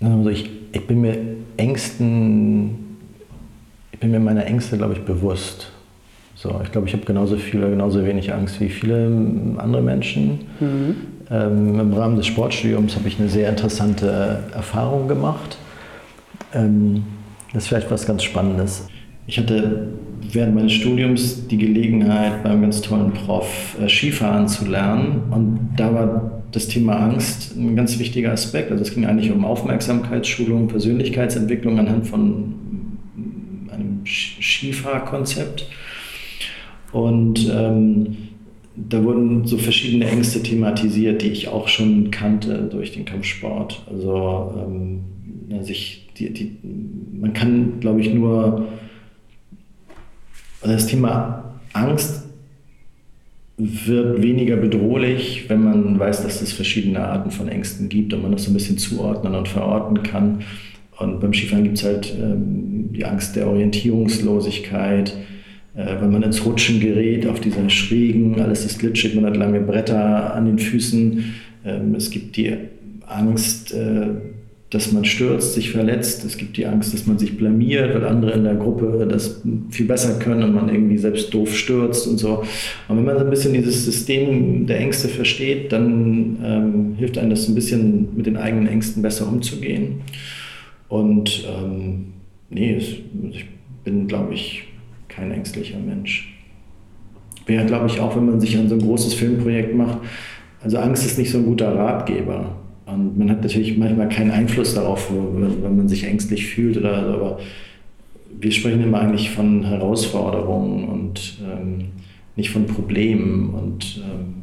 Also 0.00 0.30
ich, 0.30 0.50
ich 0.72 0.86
bin 0.86 1.00
mir 1.00 1.18
Ängsten, 1.56 2.96
ich 3.92 3.98
bin 3.98 4.10
mir 4.10 4.20
meiner 4.20 4.46
Ängste, 4.46 4.76
glaube 4.76 4.94
ich, 4.94 5.02
bewusst. 5.02 5.70
So, 6.34 6.60
ich 6.62 6.70
glaube, 6.70 6.86
ich 6.86 6.92
habe 6.92 7.04
genauso 7.04 7.36
viel 7.36 7.60
oder 7.60 7.70
genauso 7.70 8.04
wenig 8.04 8.32
Angst 8.32 8.60
wie 8.60 8.68
viele 8.68 9.06
andere 9.56 9.80
Menschen. 9.80 10.40
Mhm. 10.60 10.96
Ähm, 11.30 11.80
Im 11.80 11.92
Rahmen 11.94 12.16
des 12.16 12.26
Sportstudiums 12.26 12.94
habe 12.96 13.08
ich 13.08 13.18
eine 13.18 13.28
sehr 13.28 13.48
interessante 13.48 14.44
Erfahrung 14.52 15.08
gemacht. 15.08 15.56
Ähm, 16.54 17.04
das 17.52 17.64
ist 17.64 17.68
vielleicht 17.68 17.90
was 17.90 18.06
ganz 18.06 18.22
Spannendes. 18.22 18.88
Ich 19.26 19.38
hatte 19.38 19.88
während 20.32 20.54
meines 20.54 20.72
Studiums 20.72 21.46
die 21.48 21.58
Gelegenheit, 21.58 22.42
beim 22.42 22.62
ganz 22.62 22.80
tollen 22.80 23.12
Prof 23.12 23.76
äh, 23.80 23.88
Skifahren 23.88 24.48
zu 24.48 24.66
lernen. 24.66 25.22
Und 25.30 25.70
da 25.76 25.92
war 25.92 26.42
das 26.52 26.68
Thema 26.68 26.96
Angst 26.96 27.56
ein 27.56 27.76
ganz 27.76 27.98
wichtiger 27.98 28.32
Aspekt. 28.32 28.70
Also 28.70 28.82
es 28.82 28.94
ging 28.94 29.06
eigentlich 29.06 29.30
um 29.30 29.44
Aufmerksamkeitsschulung, 29.44 30.68
Persönlichkeitsentwicklung 30.68 31.78
anhand 31.78 32.06
von 32.06 32.54
einem 33.70 34.02
Skifahrkonzept. 34.04 35.68
Und 36.92 37.50
ähm, 37.52 38.16
da 38.76 39.02
wurden 39.02 39.46
so 39.46 39.58
verschiedene 39.58 40.08
Ängste 40.08 40.42
thematisiert, 40.42 41.22
die 41.22 41.28
ich 41.28 41.48
auch 41.48 41.68
schon 41.68 42.10
kannte 42.10 42.68
durch 42.70 42.92
den 42.92 43.04
Kampfsport. 43.04 43.82
Also 43.90 44.54
ähm, 44.56 45.62
sich 45.62 46.05
die, 46.18 46.32
die, 46.32 46.56
man 47.20 47.32
kann, 47.32 47.80
glaube 47.80 48.00
ich, 48.00 48.12
nur 48.12 48.68
das 50.62 50.86
Thema 50.86 51.54
Angst 51.72 52.24
wird 53.58 54.22
weniger 54.22 54.56
bedrohlich, 54.56 55.48
wenn 55.48 55.62
man 55.62 55.98
weiß, 55.98 56.22
dass 56.22 56.42
es 56.42 56.52
verschiedene 56.52 57.00
Arten 57.00 57.30
von 57.30 57.48
Ängsten 57.48 57.88
gibt 57.88 58.12
und 58.12 58.22
man 58.22 58.32
das 58.32 58.44
so 58.44 58.50
ein 58.50 58.54
bisschen 58.54 58.76
zuordnen 58.76 59.34
und 59.34 59.48
verorten 59.48 60.02
kann. 60.02 60.40
Und 60.98 61.20
beim 61.20 61.32
Skifahren 61.32 61.64
gibt 61.64 61.78
es 61.78 61.84
halt 61.84 62.14
ähm, 62.20 62.90
die 62.92 63.04
Angst 63.04 63.36
der 63.36 63.48
Orientierungslosigkeit, 63.48 65.16
äh, 65.74 66.00
wenn 66.00 66.10
man 66.10 66.22
ins 66.22 66.44
Rutschen 66.44 66.80
gerät 66.80 67.26
auf 67.26 67.40
dieser 67.40 67.68
schrägen, 67.70 68.40
alles 68.40 68.64
ist 68.64 68.78
glitschig, 68.78 69.14
man 69.14 69.26
hat 69.26 69.36
lange 69.36 69.60
Bretter 69.60 70.34
an 70.34 70.46
den 70.46 70.58
Füßen. 70.58 71.34
Ähm, 71.64 71.94
es 71.94 72.10
gibt 72.10 72.36
die 72.36 72.56
Angst, 73.06 73.72
äh, 73.72 74.08
dass 74.76 74.92
man 74.92 75.06
stürzt, 75.06 75.54
sich 75.54 75.70
verletzt. 75.70 76.22
Es 76.26 76.36
gibt 76.36 76.58
die 76.58 76.66
Angst, 76.66 76.92
dass 76.92 77.06
man 77.06 77.18
sich 77.18 77.38
blamiert, 77.38 77.94
weil 77.94 78.04
andere 78.04 78.32
in 78.32 78.44
der 78.44 78.56
Gruppe 78.56 79.06
das 79.10 79.40
viel 79.70 79.86
besser 79.86 80.18
können 80.18 80.42
und 80.42 80.54
man 80.54 80.68
irgendwie 80.68 80.98
selbst 80.98 81.32
doof 81.32 81.56
stürzt 81.56 82.06
und 82.06 82.18
so. 82.18 82.42
Und 82.86 82.98
wenn 82.98 83.04
man 83.06 83.16
so 83.16 83.24
ein 83.24 83.30
bisschen 83.30 83.54
dieses 83.54 83.86
System 83.86 84.66
der 84.66 84.78
Ängste 84.78 85.08
versteht, 85.08 85.72
dann 85.72 86.36
ähm, 86.44 86.94
hilft 86.98 87.16
einem 87.16 87.30
das 87.30 87.48
ein 87.48 87.54
bisschen 87.54 88.14
mit 88.14 88.26
den 88.26 88.36
eigenen 88.36 88.66
Ängsten 88.66 89.00
besser 89.00 89.26
umzugehen. 89.26 90.02
Und 90.88 91.46
ähm, 91.48 92.08
nee, 92.50 92.76
ich 92.76 93.46
bin, 93.82 94.06
glaube 94.06 94.34
ich, 94.34 94.64
kein 95.08 95.32
ängstlicher 95.32 95.78
Mensch. 95.78 96.36
Wäre, 97.46 97.64
glaube 97.64 97.86
ich, 97.86 97.98
auch, 97.98 98.14
wenn 98.14 98.26
man 98.26 98.40
sich 98.40 98.58
an 98.58 98.68
so 98.68 98.74
ein 98.74 98.82
großes 98.82 99.14
Filmprojekt 99.14 99.74
macht, 99.74 100.00
also 100.62 100.76
Angst 100.76 101.06
ist 101.06 101.18
nicht 101.18 101.30
so 101.30 101.38
ein 101.38 101.46
guter 101.46 101.74
Ratgeber. 101.74 102.56
Und 102.86 103.18
man 103.18 103.30
hat 103.30 103.42
natürlich 103.42 103.76
manchmal 103.76 104.08
keinen 104.08 104.30
Einfluss 104.30 104.74
darauf, 104.74 105.10
wenn 105.10 105.76
man 105.76 105.88
sich 105.88 106.04
ängstlich 106.04 106.46
fühlt 106.46 106.76
oder 106.76 106.96
aber 106.96 107.38
wir 108.38 108.52
sprechen 108.52 108.82
immer 108.82 109.00
eigentlich 109.00 109.30
von 109.30 109.64
Herausforderungen 109.64 110.88
und 110.88 111.38
ähm, 111.42 111.88
nicht 112.36 112.50
von 112.50 112.66
Problemen 112.66 113.50
und 113.50 114.02
ähm, 114.04 114.42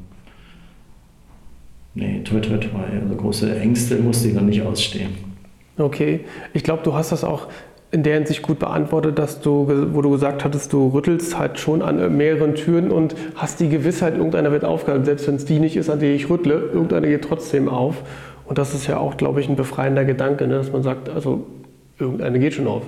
nee, 1.94 2.22
toi 2.24 2.40
toi 2.40 2.58
toi, 2.58 2.80
also 3.02 3.16
große 3.16 3.60
Ängste 3.60 3.98
musste 3.98 4.28
ich 4.28 4.34
noch 4.34 4.42
nicht 4.42 4.62
ausstehen. 4.62 5.12
Okay, 5.78 6.22
ich 6.54 6.64
glaube, 6.64 6.84
du 6.84 6.94
hast 6.94 7.12
das 7.12 7.24
auch 7.24 7.48
in 7.92 8.02
der 8.02 8.16
Hinsicht 8.16 8.42
gut 8.42 8.58
beantwortet, 8.58 9.20
dass 9.20 9.40
du, 9.40 9.68
wo 9.94 10.02
du 10.02 10.10
gesagt 10.10 10.44
hattest, 10.44 10.74
du 10.74 10.88
rüttelst 10.88 11.38
halt 11.38 11.60
schon 11.60 11.84
an 11.84 12.18
mehreren 12.18 12.56
Türen 12.56 12.90
und 12.90 13.16
hast 13.36 13.60
die 13.60 13.70
Gewissheit, 13.70 14.18
irgendeiner 14.18 14.52
wird 14.52 14.66
aufgehalten, 14.66 15.06
selbst 15.06 15.28
wenn 15.28 15.36
es 15.36 15.46
die 15.46 15.60
nicht 15.60 15.76
ist, 15.76 15.92
an 15.92 16.00
die 16.00 16.08
ich 16.08 16.28
rüttle, 16.28 16.56
irgendeiner 16.74 17.08
geht 17.08 17.24
trotzdem 17.24 17.70
auf. 17.70 18.02
Und 18.54 18.60
das 18.60 18.76
ist 18.76 18.86
ja 18.86 19.00
auch, 19.00 19.18
glaube 19.18 19.42
ich, 19.42 19.50
ein 19.50 19.56
befreiender 19.56 20.06
Gedanke, 20.06 20.46
ne? 20.46 20.58
dass 20.58 20.72
man 20.72 20.84
sagt, 20.84 21.10
also 21.10 21.44
irgendeine 21.98 22.38
geht 22.38 22.54
schon 22.54 22.68
auf. 22.68 22.84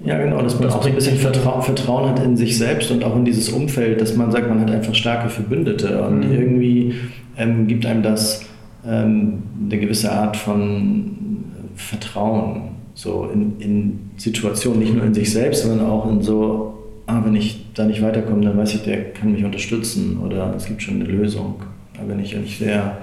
Ja, 0.00 0.18
genau, 0.18 0.42
dass 0.42 0.58
man 0.58 0.68
auch 0.68 0.84
ein 0.84 0.96
bisschen 0.96 1.16
Vertrauen, 1.16 1.62
Vertrauen 1.62 2.10
hat 2.10 2.18
in 2.24 2.36
sich 2.36 2.58
selbst 2.58 2.90
und 2.90 3.04
auch 3.04 3.14
in 3.14 3.24
dieses 3.24 3.50
Umfeld, 3.50 4.00
dass 4.00 4.16
man 4.16 4.32
sagt, 4.32 4.48
man 4.48 4.60
hat 4.60 4.68
einfach 4.68 4.96
starke 4.96 5.28
Verbündete 5.28 6.02
und 6.02 6.26
mhm. 6.26 6.32
irgendwie 6.32 6.94
ähm, 7.36 7.68
gibt 7.68 7.86
einem 7.86 8.02
das 8.02 8.44
ähm, 8.84 9.44
eine 9.64 9.78
gewisse 9.78 10.10
Art 10.10 10.36
von 10.36 11.44
Vertrauen 11.76 12.62
so 12.94 13.30
in, 13.32 13.60
in 13.60 14.10
Situationen, 14.16 14.80
nicht 14.80 14.92
nur 14.92 15.04
in 15.04 15.14
sich 15.14 15.30
selbst, 15.30 15.62
sondern 15.62 15.86
auch 15.86 16.10
in 16.10 16.20
so, 16.20 16.80
ah, 17.06 17.22
wenn 17.24 17.36
ich 17.36 17.64
da 17.74 17.84
nicht 17.84 18.02
weiterkomme, 18.02 18.44
dann 18.44 18.58
weiß 18.58 18.74
ich, 18.74 18.82
der 18.82 19.12
kann 19.12 19.30
mich 19.30 19.44
unterstützen 19.44 20.18
oder 20.18 20.52
es 20.56 20.64
gibt 20.64 20.82
schon 20.82 20.96
eine 20.96 21.04
Lösung. 21.04 21.62
Da 21.96 22.02
bin 22.02 22.18
ich 22.18 22.34
eigentlich 22.34 22.58
sehr 22.58 22.98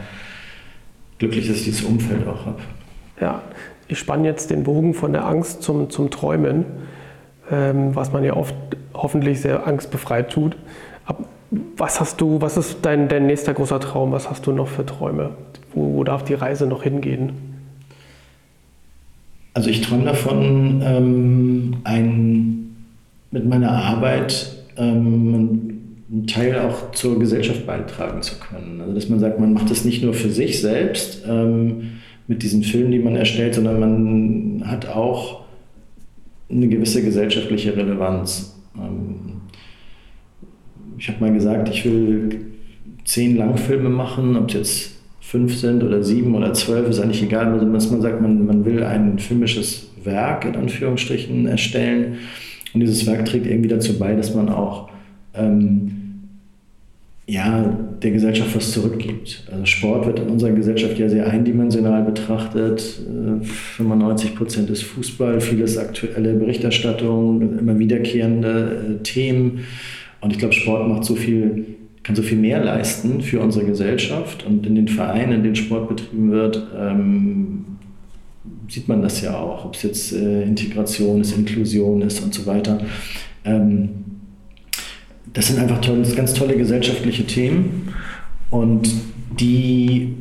glücklich, 1.20 1.48
dass 1.48 1.58
ich 1.58 1.66
dieses 1.66 1.84
Umfeld 1.84 2.28
auch 2.28 2.46
habe. 2.46 2.60
Ja, 3.20 3.42
ich 3.88 4.00
spanne 4.00 4.28
jetzt 4.28 4.50
den 4.50 4.64
Bogen 4.64 4.94
von 4.94 5.14
der 5.14 5.26
Angst 5.26 5.64
zum, 5.64 5.90
zum 5.90 6.10
Träumen, 6.12 6.66
ähm, 7.52 7.96
was 7.96 8.12
man 8.12 8.24
ja 8.24 8.36
oft 8.36 8.56
hoffentlich 8.94 9.42
sehr 9.42 9.66
angstbefreit 9.66 10.32
tut. 10.32 10.58
Ab, 11.06 11.26
was 11.78 12.00
hast 12.00 12.20
du, 12.20 12.42
was 12.42 12.58
ist 12.58 12.80
dein, 12.82 13.08
dein 13.08 13.26
nächster 13.28 13.54
großer 13.54 13.80
Traum? 13.80 14.12
Was 14.12 14.30
hast 14.30 14.46
du 14.46 14.52
noch 14.52 14.68
für 14.68 14.86
Träume? 14.86 15.32
Wo, 15.74 15.96
wo 15.96 16.04
darf 16.04 16.24
die 16.24 16.34
Reise 16.34 16.68
noch 16.68 16.84
hingehen? 16.84 17.34
Also 19.54 19.70
ich 19.70 19.82
träume 19.82 20.06
davon, 20.06 20.82
ähm, 20.84 21.78
ein, 21.84 22.76
mit 23.32 23.48
meiner 23.48 23.72
Arbeit 23.72 24.56
ähm, 24.78 25.77
einen 26.10 26.28
Teil 26.28 26.60
auch 26.60 26.92
zur 26.92 27.20
Gesellschaft 27.20 27.66
beitragen 27.66 28.22
zu 28.22 28.36
können. 28.40 28.80
Also 28.82 28.94
dass 28.94 29.10
man 29.10 29.20
sagt, 29.20 29.40
man 29.40 29.54
macht 29.54 29.70
das 29.70 29.84
nicht 29.84 30.04
nur 30.04 30.14
für 30.14 30.30
sich 30.30 30.62
selbst 30.62 31.24
ähm, 31.28 32.00
mit 32.28 32.44
diesen 32.44 32.64
Filmen, 32.64 32.92
die 32.92 33.00
man 33.00 33.16
erstellt, 33.16 33.56
sondern 33.56 33.80
man 33.80 34.70
hat 34.70 34.88
auch 34.88 35.42
eine 36.50 36.68
gewisse 36.68 37.04
gesellschaftliche 37.04 37.76
Relevanz. 37.76 38.58
Ähm, 38.78 39.42
ich 40.98 41.10
habe 41.10 41.20
mal 41.20 41.34
gesagt, 41.34 41.70
ich 41.70 41.86
will 41.86 42.48
zehn 43.04 43.38
Langfilme 43.38 43.90
machen, 43.90 44.36
ob 44.38 44.50
es 44.50 44.54
jetzt 44.54 44.98
fünf 45.20 45.56
sind 45.56 45.84
oder 45.84 46.04
sieben 46.04 46.36
oder 46.36 46.54
zwölf, 46.54 46.88
ist 46.88 47.00
eigentlich 47.00 47.24
egal, 47.24 47.48
also 47.48 47.72
dass 47.72 47.92
man 47.92 48.02
sagt, 48.02 48.22
man, 48.22 48.46
man 48.46 48.64
will 48.64 48.82
ein 48.84 49.20
filmisches 49.20 49.92
Werk 50.04 50.46
in 50.46 50.56
Anführungsstrichen 50.56 51.48
erstellen 51.48 52.16
und 52.74 52.80
dieses 52.80 53.06
Werk 53.06 53.26
trägt 53.26 53.46
irgendwie 53.46 53.68
dazu 53.70 54.00
bei, 54.00 54.16
dass 54.16 54.34
man 54.34 54.48
auch 54.50 54.90
ähm, 55.34 55.97
ja, 57.30 57.78
der 58.02 58.12
Gesellschaft 58.12 58.56
was 58.56 58.72
zurückgibt. 58.72 59.44
Also 59.52 59.66
Sport 59.66 60.06
wird 60.06 60.20
in 60.20 60.28
unserer 60.28 60.52
Gesellschaft 60.52 60.98
ja 60.98 61.10
sehr 61.10 61.28
eindimensional 61.28 62.04
betrachtet. 62.04 63.02
95 63.42 64.32
äh, 64.32 64.34
Prozent 64.34 64.70
ist 64.70 64.84
Fußball, 64.84 65.42
vieles 65.42 65.78
aktuelle 65.78 66.34
Berichterstattung, 66.36 67.60
immer 67.60 67.78
wiederkehrende 67.78 69.00
äh, 69.00 69.04
Themen. 69.04 69.66
Und 70.22 70.32
ich 70.32 70.40
glaube, 70.40 70.54
Sport 70.54 70.88
macht 70.88 71.04
so 71.04 71.16
viel 71.16 71.66
kann 72.08 72.16
so 72.16 72.22
viel 72.22 72.38
mehr 72.38 72.64
leisten 72.64 73.20
für 73.20 73.42
unsere 73.42 73.66
Gesellschaft. 73.66 74.46
Und 74.46 74.66
in 74.66 74.76
den 74.76 74.88
Vereinen, 74.88 75.34
in 75.34 75.44
denen 75.44 75.56
Sport 75.58 75.90
betrieben 75.90 76.32
wird, 76.32 76.66
ähm, 76.80 77.66
sieht 78.70 78.88
man 78.88 79.02
das 79.02 79.22
ja 79.22 79.38
auch, 79.38 79.66
ob 79.66 79.76
es 79.76 79.84
jetzt 79.84 80.14
äh, 80.14 80.44
Integration 80.44 81.20
ist, 81.20 81.38
Inklusion 81.38 82.02
ist 82.02 82.24
und 82.24 82.34
so 82.34 82.46
weiter. 82.46 82.80
Ähm, 83.44 83.90
das 85.38 85.48
sind 85.48 85.60
einfach 85.60 85.80
toll, 85.82 86.02
ganz 86.16 86.34
tolle 86.34 86.58
gesellschaftliche 86.58 87.24
Themen 87.24 87.94
und 88.50 88.90
die, 89.40 90.16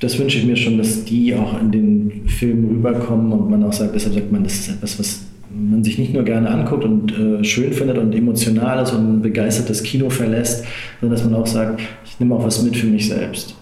das 0.00 0.18
wünsche 0.18 0.38
ich 0.38 0.44
mir 0.44 0.56
schon, 0.56 0.78
dass 0.78 1.04
die 1.04 1.32
auch 1.36 1.60
in 1.60 1.70
den 1.70 2.22
Filmen 2.26 2.68
rüberkommen 2.70 3.30
und 3.30 3.48
man 3.48 3.62
auch 3.62 3.72
sagt, 3.72 3.94
deshalb 3.94 4.14
sagt 4.14 4.32
man, 4.32 4.42
das 4.42 4.54
ist 4.54 4.68
etwas, 4.70 4.98
was 4.98 5.26
man 5.48 5.84
sich 5.84 5.96
nicht 5.96 6.12
nur 6.12 6.24
gerne 6.24 6.50
anguckt 6.50 6.82
und 6.82 7.16
äh, 7.16 7.44
schön 7.44 7.72
findet 7.72 7.98
und 7.98 8.12
emotional 8.16 8.82
ist 8.82 8.90
und 8.90 9.22
begeistertes 9.22 9.84
Kino 9.84 10.10
verlässt, 10.10 10.64
sondern 11.00 11.16
dass 11.16 11.30
man 11.30 11.40
auch 11.40 11.46
sagt, 11.46 11.80
ich 12.04 12.18
nehme 12.18 12.34
auch 12.34 12.44
was 12.44 12.60
mit 12.64 12.76
für 12.76 12.88
mich 12.88 13.08
selbst. 13.08 13.54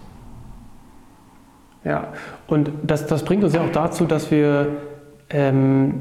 Ja, 1.85 2.15
und 2.47 2.71
das, 2.87 3.07
das 3.07 3.23
bringt 3.23 3.45
uns 3.45 3.53
ja 3.53 3.61
auch 3.61 3.73
dazu, 3.73 4.07
dass 4.07 4.31
wir, 4.31 4.69
ähm, 5.29 5.93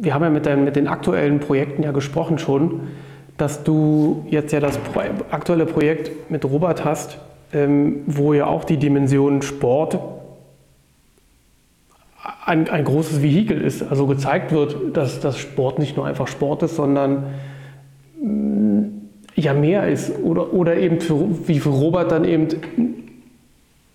wir 0.00 0.14
haben 0.14 0.22
ja 0.22 0.30
mit, 0.30 0.46
den, 0.46 0.62
mit 0.62 0.76
den 0.76 0.86
aktuellen 0.86 1.40
Projekten 1.40 1.82
ja 1.82 1.90
gesprochen 1.90 2.38
schon, 2.38 2.82
dass 3.40 3.64
du 3.64 4.24
jetzt 4.28 4.52
ja 4.52 4.60
das 4.60 4.78
aktuelle 5.30 5.64
Projekt 5.64 6.30
mit 6.30 6.44
Robert 6.44 6.84
hast, 6.84 7.18
ähm, 7.52 8.02
wo 8.06 8.34
ja 8.34 8.46
auch 8.46 8.64
die 8.64 8.76
Dimension 8.76 9.42
Sport 9.42 9.98
ein, 12.44 12.68
ein 12.68 12.84
großes 12.84 13.22
Vehikel 13.22 13.60
ist. 13.60 13.82
Also 13.82 14.06
gezeigt 14.06 14.52
wird, 14.52 14.96
dass 14.96 15.20
das 15.20 15.38
Sport 15.38 15.78
nicht 15.78 15.96
nur 15.96 16.06
einfach 16.06 16.28
Sport 16.28 16.62
ist, 16.64 16.76
sondern 16.76 17.24
mm, 18.22 18.82
ja 19.36 19.54
mehr 19.54 19.88
ist. 19.88 20.12
Oder, 20.22 20.52
oder 20.52 20.76
eben 20.76 21.00
für, 21.00 21.26
wie 21.46 21.60
für 21.60 21.70
Robert 21.70 22.12
dann 22.12 22.24
eben 22.24 22.48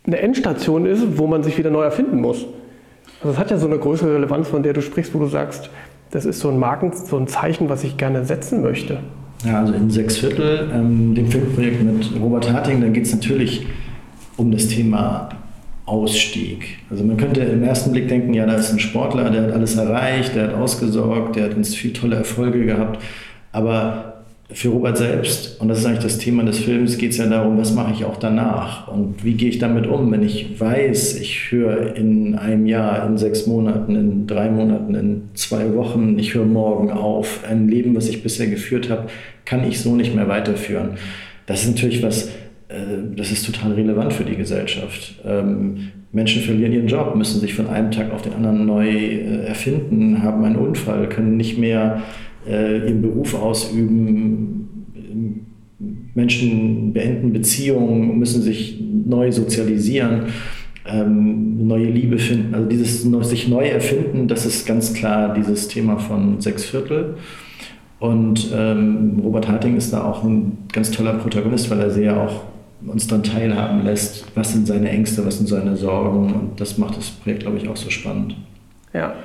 eine 0.08 0.20
Endstation 0.20 0.86
ist, 0.86 1.18
wo 1.20 1.28
man 1.28 1.44
sich 1.44 1.58
wieder 1.58 1.70
neu 1.70 1.84
erfinden 1.84 2.20
muss. 2.20 2.46
Also 3.22 3.34
es 3.34 3.38
hat 3.38 3.52
ja 3.52 3.58
so 3.58 3.68
eine 3.68 3.78
größere 3.78 4.16
Relevanz, 4.16 4.48
von 4.48 4.64
der 4.64 4.74
du 4.74 4.82
sprichst, 4.82 5.14
wo 5.14 5.20
du 5.20 5.28
sagst, 5.28 5.70
das 6.12 6.26
ist 6.26 6.40
so 6.40 6.50
ein 6.50 6.58
Marken, 6.58 6.94
so 6.94 7.18
ein 7.18 7.28
Zeichen, 7.28 7.70
was 7.70 7.84
ich 7.84 7.98
gerne 7.98 8.26
setzen 8.26 8.62
möchte. 8.62 9.00
Ja, 9.44 9.60
also 9.60 9.74
in 9.74 9.90
sechs 9.90 10.18
Viertel, 10.18 10.70
ähm, 10.74 11.14
dem 11.14 11.28
Filmprojekt 11.28 11.84
mit 11.84 12.10
Robert 12.20 12.52
Harting, 12.52 12.82
da 12.82 12.88
geht 12.88 13.06
es 13.06 13.14
natürlich 13.14 13.66
um 14.38 14.52
das 14.52 14.68
Thema 14.68 15.30
Ausstieg. 15.86 16.80
Also 16.90 17.04
man 17.04 17.18
könnte 17.18 17.42
im 17.42 17.64
ersten 17.64 17.92
Blick 17.92 18.08
denken, 18.08 18.34
ja, 18.34 18.46
da 18.46 18.54
ist 18.54 18.72
ein 18.72 18.80
Sportler, 18.80 19.30
der 19.30 19.44
hat 19.44 19.52
alles 19.52 19.76
erreicht, 19.76 20.36
der 20.36 20.48
hat 20.48 20.54
ausgesorgt, 20.56 21.36
der 21.36 21.46
hat 21.46 21.56
uns 21.56 21.76
viel 21.76 21.94
tolle 21.94 22.16
Erfolge 22.16 22.66
gehabt. 22.66 23.02
Aber 23.52 24.15
für 24.52 24.70
Robert 24.70 24.98
selbst, 24.98 25.60
und 25.60 25.70
das 25.70 25.80
ist 25.80 25.86
eigentlich 25.86 26.04
das 26.04 26.20
Thema 26.20 26.44
des 26.44 26.60
Films, 26.60 26.98
geht 26.98 27.12
es 27.12 27.18
ja 27.18 27.26
darum, 27.26 27.58
was 27.58 27.74
mache 27.74 27.94
ich 27.94 28.06
auch 28.06 28.18
danach 28.18 28.88
und 28.88 29.24
wie 29.24 29.34
gehe 29.34 29.50
ich 29.50 29.58
damit 29.58 29.88
um, 29.88 30.12
wenn 30.12 30.22
ich 30.22 30.60
weiß, 30.60 31.20
ich 31.20 31.52
höre 31.52 31.96
in 31.96 32.36
einem 32.36 32.68
Jahr, 32.68 33.08
in 33.08 33.18
sechs 33.18 33.48
Monaten, 33.48 33.96
in 33.96 34.28
drei 34.28 34.50
Monaten, 34.52 34.94
in 34.94 35.22
zwei 35.34 35.74
Wochen, 35.74 36.20
ich 36.20 36.36
höre 36.36 36.46
morgen 36.46 36.92
auf. 36.92 37.44
Ein 37.50 37.68
Leben, 37.68 37.96
was 37.96 38.08
ich 38.08 38.22
bisher 38.22 38.46
geführt 38.46 38.90
habe, 38.92 39.08
kann 39.46 39.68
ich 39.68 39.80
so 39.80 39.96
nicht 39.96 40.14
mehr 40.14 40.28
weiterführen. 40.28 40.92
Das 41.48 41.64
ist 41.64 41.70
natürlich 41.70 42.04
was, 42.04 42.28
äh, 42.68 42.76
das 43.16 43.32
ist 43.32 43.48
total 43.48 43.74
relevant 43.74 44.14
für 44.14 44.26
die 44.26 44.36
Gesellschaft. 44.36 45.16
Ähm, 45.26 45.92
Menschen 46.12 46.44
verlieren 46.44 46.72
ihren 46.72 46.88
Job, 46.88 47.16
müssen 47.16 47.42
sich 47.42 47.56
von 47.56 47.68
einem 47.68 47.90
Tag 47.90 48.14
auf 48.14 48.22
den 48.22 48.34
anderen 48.34 48.66
neu 48.68 48.88
äh, 48.88 49.48
erfinden, 49.48 50.22
haben 50.22 50.46
einen 50.46 50.56
Unfall, 50.56 51.10
können 51.10 51.36
nicht 51.36 51.58
mehr 51.58 52.04
äh, 52.48 52.88
ihren 52.88 53.02
Beruf 53.02 53.34
ausüben. 53.34 54.70
Menschen 56.14 56.94
beenden 56.94 57.34
Beziehungen, 57.34 58.18
müssen 58.18 58.42
sich 58.42 58.82
neu 59.06 59.32
sozialisieren, 59.32 60.28
ähm, 60.88 61.68
neue 61.68 61.90
Liebe 61.90 62.18
finden. 62.18 62.54
Also 62.56 62.68
dieses 62.68 63.02
sich 63.02 63.48
neu 63.50 63.68
erfinden, 63.68 64.28
das 64.28 64.46
ist 64.46 64.66
ganz 64.66 64.94
klar 64.94 65.34
dieses 65.34 65.68
Thema 65.68 65.98
von 65.98 66.40
sechs 66.40 66.64
Viertel. 66.64 67.16
Und 68.00 68.52
ähm, 68.54 69.20
Robert 69.24 69.48
Harting 69.48 69.78
ist 69.78 69.92
da 69.92 70.04
auch 70.04 70.24
ein 70.24 70.58
ganz 70.72 70.92
toller 70.92 71.14
Protagonist, 71.14 71.70
weil 71.70 71.80
er 71.80 71.90
sehr 71.90 72.20
auch 72.20 72.44
uns 72.86 73.08
dann 73.08 73.24
teilhaben 73.24 73.84
lässt, 73.84 74.26
was 74.36 74.54
sind 74.54 74.68
seine 74.68 74.90
Ängste, 74.90 75.26
was 75.26 75.38
sind 75.38 75.48
seine 75.48 75.76
Sorgen 75.76 76.34
und 76.34 76.62
das 76.62 76.78
macht 76.78 76.98
das 76.98 77.10
Projekt, 77.10 77.44
glaube 77.44 77.58
ich, 77.58 77.68
auch 77.68 77.78
so 77.78 77.90
spannend. 77.90 78.36
Ja, 78.94 79.16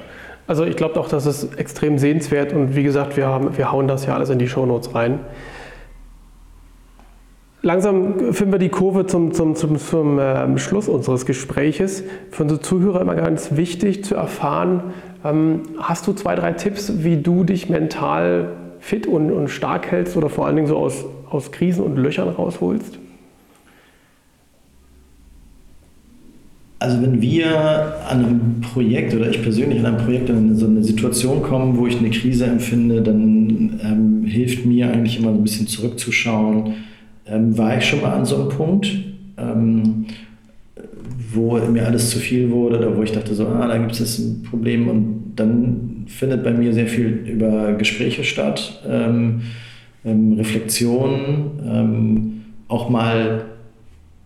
also 0.50 0.64
ich 0.64 0.74
glaube 0.74 0.98
auch, 0.98 1.08
das 1.08 1.26
ist 1.26 1.54
extrem 1.60 1.96
sehenswert 1.96 2.52
und 2.52 2.74
wie 2.74 2.82
gesagt, 2.82 3.16
wir, 3.16 3.28
haben, 3.28 3.56
wir 3.56 3.70
hauen 3.70 3.86
das 3.86 4.04
ja 4.04 4.16
alles 4.16 4.30
in 4.30 4.40
die 4.40 4.48
Shownotes 4.48 4.96
rein. 4.96 5.20
Langsam 7.62 8.32
finden 8.32 8.50
wir 8.50 8.58
die 8.58 8.68
Kurve 8.68 9.06
zum, 9.06 9.32
zum, 9.32 9.54
zum, 9.54 9.78
zum 9.78 10.18
äh, 10.18 10.58
Schluss 10.58 10.88
unseres 10.88 11.24
Gespräches. 11.24 12.02
Für 12.32 12.42
unsere 12.42 12.60
Zuhörer 12.60 13.00
immer 13.00 13.14
ganz 13.14 13.54
wichtig 13.54 14.02
zu 14.02 14.16
erfahren, 14.16 14.92
ähm, 15.24 15.62
hast 15.78 16.08
du 16.08 16.14
zwei, 16.14 16.34
drei 16.34 16.50
Tipps, 16.50 17.04
wie 17.04 17.18
du 17.18 17.44
dich 17.44 17.68
mental 17.68 18.48
fit 18.80 19.06
und, 19.06 19.30
und 19.30 19.50
stark 19.50 19.88
hältst 19.92 20.16
oder 20.16 20.30
vor 20.30 20.46
allen 20.46 20.56
Dingen 20.56 20.68
so 20.68 20.78
aus, 20.78 21.04
aus 21.30 21.52
Krisen 21.52 21.84
und 21.84 21.94
Löchern 21.94 22.28
rausholst? 22.28 22.98
Also 26.80 27.02
wenn 27.02 27.20
wir 27.20 27.94
an 28.08 28.24
einem 28.24 28.60
Projekt 28.62 29.14
oder 29.14 29.28
ich 29.28 29.42
persönlich 29.42 29.78
an 29.80 29.86
einem 29.86 30.04
Projekt 30.04 30.30
in 30.30 30.56
so 30.56 30.66
eine 30.66 30.82
Situation 30.82 31.42
kommen, 31.42 31.76
wo 31.76 31.86
ich 31.86 31.98
eine 31.98 32.08
Krise 32.08 32.46
empfinde, 32.46 33.02
dann 33.02 33.80
ähm, 33.84 34.24
hilft 34.24 34.64
mir 34.64 34.90
eigentlich 34.90 35.18
immer 35.18 35.28
ein 35.28 35.42
bisschen 35.42 35.66
zurückzuschauen. 35.66 36.74
Ähm, 37.26 37.56
war 37.58 37.76
ich 37.76 37.84
schon 37.84 38.00
mal 38.00 38.14
an 38.14 38.24
so 38.24 38.36
einem 38.36 38.48
Punkt? 38.48 38.90
Ähm, 39.36 40.06
wo 41.32 41.58
mir 41.58 41.86
alles 41.86 42.10
zu 42.10 42.18
viel 42.18 42.50
wurde 42.50 42.78
oder 42.78 42.96
wo 42.96 43.02
ich 43.02 43.12
dachte 43.12 43.34
so, 43.34 43.46
ah, 43.46 43.68
da 43.68 43.76
gibt 43.76 44.00
es 44.00 44.18
ein 44.18 44.42
Problem 44.42 44.88
und 44.88 45.32
dann 45.36 46.04
findet 46.06 46.42
bei 46.42 46.52
mir 46.52 46.72
sehr 46.72 46.86
viel 46.86 47.24
über 47.26 47.74
Gespräche 47.74 48.24
statt, 48.24 48.82
ähm, 48.88 49.42
ähm, 50.04 50.32
Reflexion, 50.32 51.60
ähm, 51.64 52.40
auch 52.68 52.88
mal 52.88 53.44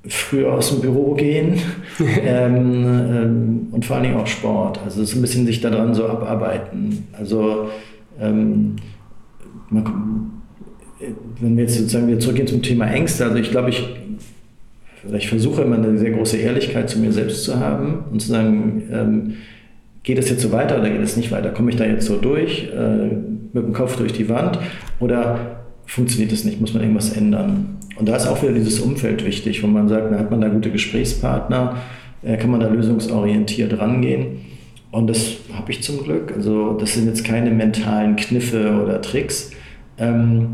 früher 0.09 0.53
aus 0.53 0.71
dem 0.71 0.81
Büro 0.81 1.15
gehen 1.15 1.59
ähm, 2.25 2.85
ähm, 2.85 3.67
und 3.73 3.85
vor 3.85 3.97
allen 3.97 4.05
Dingen 4.05 4.17
auch 4.17 4.27
Sport. 4.27 4.81
Also 4.85 5.05
so 5.05 5.19
ein 5.19 5.23
bisschen 5.23 5.47
sich 5.47 5.61
daran 5.61 5.95
so 5.95 6.07
abarbeiten. 6.07 7.09
Also 7.13 7.69
ähm, 8.21 8.77
man, 9.71 10.33
wenn 11.41 11.57
wir 11.57 11.65
jetzt 11.65 11.79
sozusagen 11.79 12.07
wieder 12.09 12.21
zurückgehen 12.21 12.47
zum 12.47 12.63
Thema 12.63 12.87
Ängste, 12.87 13.25
also 13.25 13.37
ich 13.37 13.51
glaube, 13.51 13.71
ich, 13.71 13.89
ich 15.13 15.29
versuche 15.29 15.63
immer 15.63 15.77
eine 15.77 15.99
sehr 15.99 16.13
große 16.13 16.37
Ehrlichkeit 16.37 16.91
zu 16.91 16.99
mir 16.99 17.13
selbst 17.13 17.45
zu 17.45 17.59
haben 17.59 18.05
und 18.11 18.21
zu 18.21 18.29
sagen, 18.29 18.83
ähm, 18.93 19.35
geht 20.03 20.19
es 20.19 20.29
jetzt 20.29 20.43
so 20.43 20.53
weiter 20.53 20.79
oder 20.79 20.91
geht 20.91 21.01
es 21.01 21.17
nicht 21.17 21.33
weiter? 21.33 21.51
Komme 21.51 21.71
ich 21.71 21.77
da 21.77 21.85
jetzt 21.85 22.07
so 22.07 22.19
durch, 22.19 22.69
äh, 22.75 23.07
mit 23.53 23.65
dem 23.65 23.73
Kopf 23.73 23.97
durch 23.97 24.13
die 24.13 24.29
Wand 24.29 24.59
oder 25.01 25.65
funktioniert 25.87 26.33
es 26.33 26.45
nicht, 26.45 26.61
muss 26.61 26.75
man 26.75 26.83
irgendwas 26.83 27.17
ändern? 27.17 27.79
Und 27.97 28.09
da 28.09 28.17
ist 28.17 28.27
auch 28.27 28.43
wieder 28.43 28.53
dieses 28.53 28.81
Umfeld 28.81 29.25
wichtig, 29.25 29.63
wo 29.63 29.67
man 29.67 29.89
sagt, 29.89 30.09
na, 30.11 30.19
hat 30.19 30.31
man 30.31 30.41
da 30.41 30.49
gute 30.49 30.71
Gesprächspartner, 30.71 31.77
äh, 32.23 32.37
kann 32.37 32.51
man 32.51 32.61
da 32.61 32.69
lösungsorientiert 32.69 33.79
rangehen. 33.79 34.41
Und 34.91 35.09
das 35.09 35.37
habe 35.53 35.73
ich 35.73 35.83
zum 35.83 36.03
Glück. 36.03 36.33
Also 36.35 36.75
das 36.75 36.95
sind 36.95 37.07
jetzt 37.07 37.25
keine 37.25 37.51
mentalen 37.51 38.17
Kniffe 38.17 38.81
oder 38.83 39.01
Tricks. 39.01 39.51
Ähm, 39.99 40.51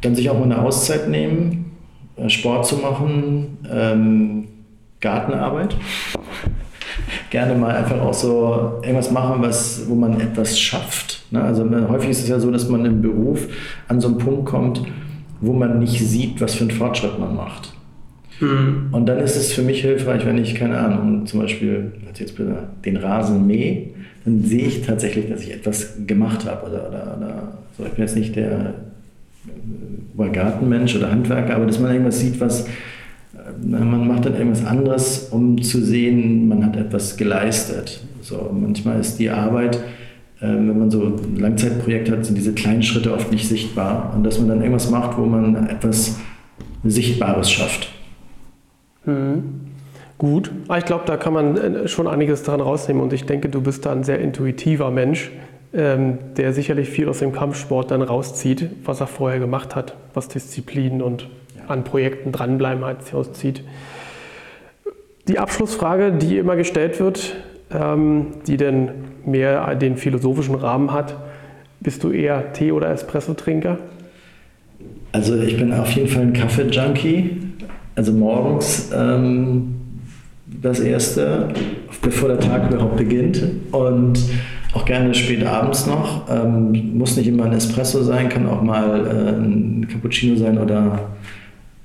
dann 0.00 0.14
sich 0.14 0.30
auch 0.30 0.38
mal 0.38 0.44
eine 0.44 0.62
Auszeit 0.62 1.08
nehmen, 1.08 1.72
äh, 2.16 2.28
Sport 2.28 2.66
zu 2.66 2.76
machen, 2.76 3.58
ähm, 3.70 4.48
Gartenarbeit. 5.00 5.76
Gerne 7.30 7.54
mal 7.54 7.74
einfach 7.74 8.00
auch 8.00 8.14
so 8.14 8.80
irgendwas 8.82 9.10
machen, 9.10 9.42
was, 9.42 9.88
wo 9.88 9.94
man 9.94 10.20
etwas 10.20 10.58
schafft. 10.58 11.24
Ne? 11.30 11.42
Also 11.42 11.64
äh, 11.66 11.88
häufig 11.88 12.10
ist 12.10 12.22
es 12.22 12.28
ja 12.28 12.38
so, 12.38 12.50
dass 12.50 12.68
man 12.68 12.84
im 12.84 13.02
Beruf 13.02 13.48
an 13.88 14.00
so 14.00 14.08
einen 14.08 14.18
Punkt 14.18 14.46
kommt, 14.46 14.82
wo 15.40 15.52
man 15.52 15.78
nicht 15.78 15.98
sieht, 15.98 16.40
was 16.40 16.54
für 16.54 16.64
einen 16.64 16.70
Fortschritt 16.70 17.18
man 17.18 17.34
macht. 17.34 17.72
Mhm. 18.40 18.88
Und 18.92 19.06
dann 19.06 19.18
ist 19.18 19.36
es 19.36 19.52
für 19.52 19.62
mich 19.62 19.80
hilfreich, 19.80 20.26
wenn 20.26 20.38
ich, 20.38 20.54
keine 20.54 20.78
Ahnung, 20.78 21.26
zum 21.26 21.40
Beispiel 21.40 21.92
jetzt 22.18 22.34
den 22.84 22.96
Rasen 22.96 23.46
mähe, 23.46 23.88
dann 24.24 24.42
sehe 24.42 24.66
ich 24.66 24.82
tatsächlich, 24.82 25.28
dass 25.28 25.42
ich 25.42 25.54
etwas 25.54 25.94
gemacht 26.06 26.44
habe. 26.46 26.66
Oder, 26.66 26.88
oder, 26.88 27.16
oder 27.16 27.58
so. 27.76 27.84
Ich 27.84 27.92
bin 27.92 28.04
jetzt 28.04 28.16
nicht 28.16 28.36
der 28.36 28.74
äh, 30.18 30.28
Gartenmensch 30.30 30.96
oder 30.96 31.10
Handwerker, 31.10 31.56
aber 31.56 31.66
dass 31.66 31.78
man 31.78 31.92
irgendwas 31.92 32.20
sieht, 32.20 32.40
was 32.40 32.66
äh, 32.66 32.68
man 33.64 34.08
macht 34.08 34.26
dann 34.26 34.34
irgendwas 34.34 34.64
anderes, 34.64 35.28
um 35.30 35.62
zu 35.62 35.80
sehen, 35.80 36.48
man 36.48 36.64
hat 36.64 36.76
etwas 36.76 37.16
geleistet. 37.16 38.00
So, 38.20 38.50
manchmal 38.52 39.00
ist 39.00 39.18
die 39.18 39.30
Arbeit 39.30 39.78
wenn 40.40 40.78
man 40.78 40.90
so 40.90 41.02
ein 41.02 41.36
Langzeitprojekt 41.36 42.10
hat, 42.10 42.24
sind 42.24 42.36
diese 42.36 42.52
kleinen 42.52 42.82
Schritte 42.82 43.12
oft 43.12 43.30
nicht 43.32 43.48
sichtbar. 43.48 44.12
Und 44.14 44.24
dass 44.24 44.38
man 44.38 44.48
dann 44.48 44.60
irgendwas 44.60 44.90
macht, 44.90 45.16
wo 45.16 45.24
man 45.24 45.68
etwas 45.68 46.18
Sichtbares 46.84 47.50
schafft. 47.50 47.88
Mhm. 49.04 49.66
Gut, 50.18 50.50
ah, 50.68 50.78
ich 50.78 50.86
glaube, 50.86 51.04
da 51.06 51.18
kann 51.18 51.34
man 51.34 51.56
äh, 51.56 51.88
schon 51.88 52.06
einiges 52.06 52.42
dran 52.42 52.60
rausnehmen 52.60 53.02
und 53.02 53.12
ich 53.12 53.26
denke, 53.26 53.50
du 53.50 53.60
bist 53.60 53.84
da 53.84 53.92
ein 53.92 54.02
sehr 54.02 54.18
intuitiver 54.18 54.90
Mensch, 54.90 55.30
ähm, 55.74 56.18
der 56.38 56.54
sicherlich 56.54 56.88
viel 56.88 57.08
aus 57.08 57.18
dem 57.18 57.32
Kampfsport 57.32 57.90
dann 57.90 58.00
rauszieht, 58.00 58.70
was 58.84 59.00
er 59.00 59.08
vorher 59.08 59.38
gemacht 59.38 59.76
hat, 59.76 59.94
was 60.14 60.28
Disziplin 60.28 61.02
und 61.02 61.28
an 61.68 61.84
Projekten 61.84 62.32
dranbleiben 62.32 62.82
auszieht. 63.12 63.62
Die 65.28 65.38
Abschlussfrage, 65.38 66.12
die 66.12 66.38
immer 66.38 66.56
gestellt 66.56 66.98
wird, 66.98 67.36
ähm, 67.36 67.55
die 67.68 68.56
denn 68.56 68.90
mehr 69.24 69.74
den 69.74 69.96
philosophischen 69.96 70.54
Rahmen 70.54 70.92
hat. 70.92 71.16
Bist 71.80 72.04
du 72.04 72.10
eher 72.10 72.52
Tee- 72.52 72.72
oder 72.72 72.90
Espresso-Trinker? 72.90 73.78
Also 75.12 75.36
ich 75.36 75.56
bin 75.56 75.72
auf 75.72 75.90
jeden 75.92 76.08
Fall 76.08 76.22
ein 76.22 76.32
Kaffee-Junkie. 76.32 77.38
Also 77.94 78.12
morgens 78.12 78.90
ähm, 78.94 79.74
das 80.46 80.80
Erste, 80.80 81.48
bevor 82.02 82.28
der 82.28 82.40
Tag 82.40 82.70
überhaupt 82.70 82.96
beginnt. 82.96 83.42
Und 83.72 84.20
auch 84.74 84.84
gerne 84.84 85.14
spät 85.14 85.44
abends 85.44 85.86
noch. 85.86 86.28
Ähm, 86.30 86.98
muss 86.98 87.16
nicht 87.16 87.26
immer 87.26 87.46
ein 87.46 87.52
Espresso 87.52 88.02
sein, 88.02 88.28
kann 88.28 88.46
auch 88.46 88.62
mal 88.62 89.06
äh, 89.06 89.30
ein 89.40 89.88
Cappuccino 89.90 90.36
sein 90.36 90.58
oder 90.58 90.98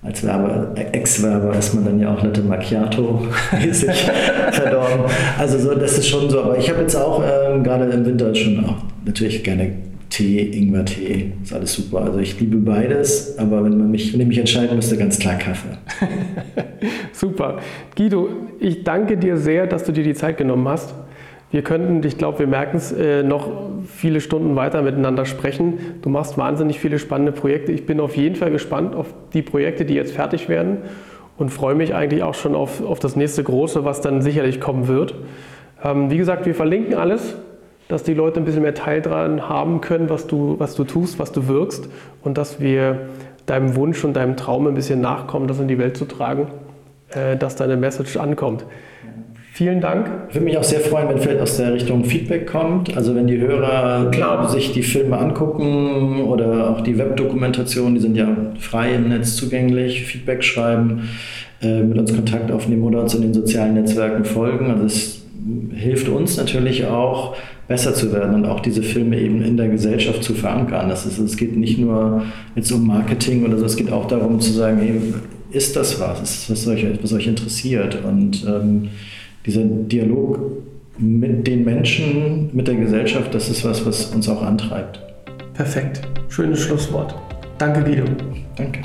als 0.04 0.24
Werber, 0.24 0.74
Ex-Werber 0.76 1.56
ist 1.56 1.76
man 1.76 1.86
dann 1.86 2.00
ja 2.00 2.14
auch 2.14 2.24
Latte 2.24 2.42
Macchiato 2.42 3.22
mäßig 3.52 3.92
verdorben. 4.52 5.06
Also 5.38 5.60
so, 5.60 5.76
das 5.76 5.98
ist 6.00 6.08
schon 6.08 6.30
so. 6.30 6.42
Aber 6.42 6.58
ich 6.58 6.70
habe 6.70 6.82
jetzt 6.82 6.96
auch 6.96 7.24
ähm, 7.24 7.64
gerade 7.64 7.86
im 7.86 8.06
Winter 8.06 8.34
schon 8.34 8.66
auch 8.66 8.78
natürlich 9.06 9.44
gerne 9.44 9.74
Tee, 10.10 10.42
Ingwer-Tee, 10.42 11.32
ist 11.42 11.54
alles 11.54 11.74
super. 11.74 12.02
Also 12.02 12.20
ich 12.20 12.38
liebe 12.40 12.58
beides, 12.58 13.38
aber 13.38 13.64
wenn 13.64 13.78
man 13.78 13.92
mich, 13.92 14.12
wenn 14.12 14.20
ich 14.22 14.28
mich 14.28 14.40
entscheiden 14.40 14.76
müsste, 14.76 14.98
ganz 14.98 15.18
klar 15.18 15.36
Kaffee. 15.36 15.78
super. 17.14 17.60
Guido, 17.96 18.28
ich 18.60 18.84
danke 18.84 19.18
dir 19.18 19.38
sehr, 19.38 19.68
dass 19.68 19.86
du 19.86 19.94
dir 19.94 20.04
die 20.04 20.14
Zeit 20.14 20.38
genommen 20.38 20.68
hast. 20.68 20.94
Wir 21.52 21.64
könnten, 21.64 22.06
ich 22.08 22.18
glaube, 22.18 22.40
wir 22.40 22.48
merken 22.48 22.78
es, 22.78 22.94
äh, 22.94 23.24
noch 23.24 23.50
viele 23.86 24.22
Stunden 24.22 24.56
weiter 24.56 24.82
miteinander 24.82 25.26
sprechen. 25.26 26.00
Du 26.02 26.10
machst 26.10 26.38
wahnsinnig 26.38 26.80
viele 26.80 26.98
spannende 26.98 27.34
Projekte. 27.34 27.74
Ich 27.74 27.86
bin 27.86 28.00
auf 28.00 28.16
jeden 28.16 28.36
Fall 28.36 28.52
gespannt 28.52 28.96
auf 28.96 29.14
die 29.34 29.42
Projekte, 29.42 29.84
die 29.84 29.96
jetzt 29.96 30.14
fertig 30.14 30.48
werden 30.48 30.78
und 31.38 31.50
freue 31.50 31.76
mich 31.76 31.94
eigentlich 31.94 32.24
auch 32.24 32.36
schon 32.36 32.56
auf, 32.56 32.82
auf 32.84 33.00
das 33.00 33.18
nächste 33.18 33.44
große, 33.44 33.84
was 33.84 34.00
dann 34.00 34.22
sicherlich 34.22 34.62
kommen 34.62 34.88
wird. 34.88 35.16
Ähm, 35.84 36.10
wie 36.10 36.18
gesagt, 36.18 36.46
wir 36.46 36.56
verlinken 36.56 36.94
alles, 36.94 37.36
dass 37.90 38.04
die 38.04 38.14
Leute 38.14 38.40
ein 38.40 38.46
bisschen 38.46 38.62
mehr 38.62 38.74
Teil 38.74 39.02
daran 39.02 39.50
haben 39.50 39.82
können, 39.82 40.10
was 40.10 40.28
du, 40.28 40.56
was 40.58 40.76
du 40.76 40.86
tust, 40.86 41.20
was 41.20 41.34
du 41.34 41.50
wirkst 41.50 41.90
und 42.24 42.38
dass 42.38 42.62
wir 42.62 43.10
deinem 43.46 43.76
Wunsch 43.76 44.06
und 44.06 44.14
deinem 44.14 44.38
Traum 44.38 44.68
ein 44.68 44.76
bisschen 44.76 45.02
nachkommen, 45.02 45.48
das 45.48 45.60
in 45.60 45.68
die 45.68 45.78
Welt 45.78 45.98
zu 45.98 46.06
tragen, 46.06 46.48
äh, 47.10 47.36
dass 47.36 47.58
deine 47.58 47.76
Message 47.76 48.16
ankommt. 48.16 48.64
Vielen 49.54 49.82
Dank. 49.82 50.10
Ich 50.30 50.36
würde 50.36 50.46
mich 50.46 50.58
auch 50.58 50.64
sehr 50.64 50.80
freuen, 50.80 51.10
wenn 51.10 51.18
vielleicht 51.18 51.42
aus 51.42 51.58
der 51.58 51.74
Richtung 51.74 52.06
Feedback 52.06 52.48
kommt. 52.48 52.96
Also 52.96 53.16
wenn 53.16 53.28
die 53.28 53.38
Hörer 53.38 54.10
Klar. 54.10 54.50
sich 54.50 54.72
die 54.72 54.82
Filme 54.82 55.18
angucken 55.18 56.22
oder 56.22 56.70
auch 56.70 56.80
die 56.80 56.98
Webdokumentation, 56.98 57.94
die 57.96 58.00
sind 58.00 58.16
ja 58.16 58.30
frei 58.60 58.96
im 58.96 59.10
Netz 59.10 59.36
zugänglich, 59.36 60.04
Feedback 60.06 60.42
schreiben, 60.46 61.10
äh, 61.62 61.84
mit 61.84 61.98
uns 61.98 62.16
Kontakt 62.16 62.50
aufnehmen 62.50 62.84
oder 62.84 63.02
uns 63.02 63.14
in 63.14 63.24
den 63.24 63.34
sozialen 63.34 63.74
Netzwerken 63.74 64.24
folgen. 64.24 64.72
Also 64.72 64.86
es 64.86 65.22
hilft 65.76 66.08
uns 66.08 66.38
natürlich 66.38 66.86
auch, 66.86 67.36
besser 67.68 67.94
zu 67.94 68.14
werden 68.14 68.36
und 68.36 68.46
auch 68.46 68.62
diese 68.62 68.84
Filme 68.84 69.20
eben 69.20 69.42
in 69.42 69.58
der 69.58 69.68
Gesellschaft 69.68 70.24
zu 70.24 70.34
verankern. 70.34 70.88
Das 70.88 71.06
ist, 71.06 71.20
es 71.20 71.36
geht 71.36 71.58
nicht 71.58 71.78
nur 71.78 72.24
jetzt 72.56 72.72
um 72.72 72.88
Marketing 72.88 73.46
oder 73.46 73.58
so, 73.58 73.66
es 73.66 73.76
geht 73.76 73.92
auch 73.92 74.08
darum 74.08 74.40
zu 74.40 74.52
sagen, 74.52 74.80
hey, 74.80 74.96
ist 75.52 75.76
das 75.76 76.00
was? 76.00 76.22
Ist 76.22 76.50
das, 76.50 76.66
was 76.66 76.74
euch, 76.74 76.86
was 77.02 77.12
euch 77.12 77.28
interessiert? 77.28 77.98
Und 78.04 78.46
ähm, 78.48 78.90
dieser 79.46 79.64
Dialog 79.64 80.40
mit 80.98 81.48
den 81.48 81.66
Menschen, 81.66 82.50
mit 82.54 82.68
der 82.68 82.76
Gesellschaft, 82.76 83.34
das 83.34 83.50
ist 83.50 83.66
was, 83.66 83.86
was 83.86 84.06
uns 84.08 84.30
auch 84.30 84.44
antreibt. 84.44 85.00
Perfekt. 85.54 86.02
Schönes 86.30 86.62
Schlusswort. 86.62 87.16
Danke, 87.58 87.84
Guido. 87.84 88.06
Danke. 88.56 88.82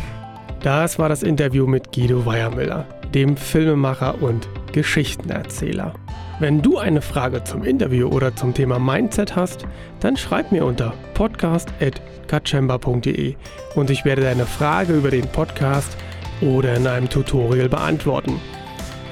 Das 0.63 0.99
war 0.99 1.09
das 1.09 1.23
Interview 1.23 1.67
mit 1.67 1.93
Guido 1.93 2.27
Weiermüller, 2.27 2.87
dem 3.15 3.37
Filmemacher 3.37 4.21
und 4.23 4.49
Geschichtenerzähler. 4.73 5.95
Wenn 6.39 6.61
du 6.61 6.77
eine 6.77 7.01
Frage 7.01 7.45
zum 7.45 7.65
Interview 7.65 8.09
oder 8.09 8.37
zum 8.37 8.53
Thema 8.53 8.79
Mindset 8.79 9.37
hast, 9.37 9.67
dann 10.01 10.19
schreib 10.19 10.53
mir 10.53 10.67
unter 10.67 10.93
podcast.katschemba.de 11.15 13.37
und 13.75 13.89
ich 13.89 14.05
werde 14.05 14.21
deine 14.23 14.45
Frage 14.45 14.93
über 14.95 15.11
den 15.11 15.27
Podcast 15.29 15.97
oder 16.43 16.77
in 16.77 16.87
einem 16.87 17.09
Tutorial 17.09 17.71
beantworten. 17.71 18.39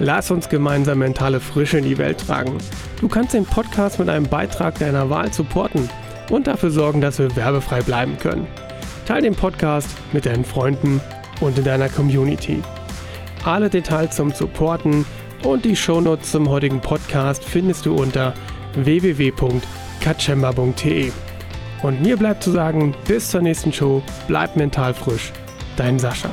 Lass 0.00 0.30
uns 0.30 0.48
gemeinsam 0.48 0.98
mentale 0.98 1.40
Frische 1.40 1.78
in 1.78 1.84
die 1.84 1.98
Welt 1.98 2.18
tragen. 2.18 2.58
Du 3.00 3.08
kannst 3.08 3.34
den 3.34 3.44
Podcast 3.44 3.98
mit 3.98 4.08
einem 4.08 4.28
Beitrag 4.28 4.78
deiner 4.78 5.10
Wahl 5.10 5.32
supporten 5.32 5.88
und 6.30 6.46
dafür 6.46 6.70
sorgen, 6.70 7.00
dass 7.00 7.18
wir 7.18 7.34
werbefrei 7.36 7.80
bleiben 7.80 8.16
können. 8.18 8.46
Teil 9.06 9.22
den 9.22 9.34
Podcast 9.34 9.88
mit 10.12 10.26
deinen 10.26 10.44
Freunden 10.44 11.00
und 11.40 11.58
in 11.58 11.64
deiner 11.64 11.88
Community. 11.88 12.62
Alle 13.44 13.70
Details 13.70 14.16
zum 14.16 14.32
Supporten 14.32 15.06
und 15.44 15.64
die 15.64 15.76
Shownotes 15.76 16.32
zum 16.32 16.48
heutigen 16.48 16.80
Podcast 16.80 17.44
findest 17.44 17.86
du 17.86 17.94
unter 17.94 18.34
www.katschemba.de. 18.74 21.12
Und 21.82 22.00
mir 22.00 22.16
bleibt 22.16 22.42
zu 22.42 22.50
sagen, 22.50 22.96
bis 23.06 23.30
zur 23.30 23.42
nächsten 23.42 23.72
Show, 23.72 24.02
bleib 24.26 24.56
mental 24.56 24.94
frisch. 24.94 25.30
Dein 25.76 25.98
Sascha. 25.98 26.30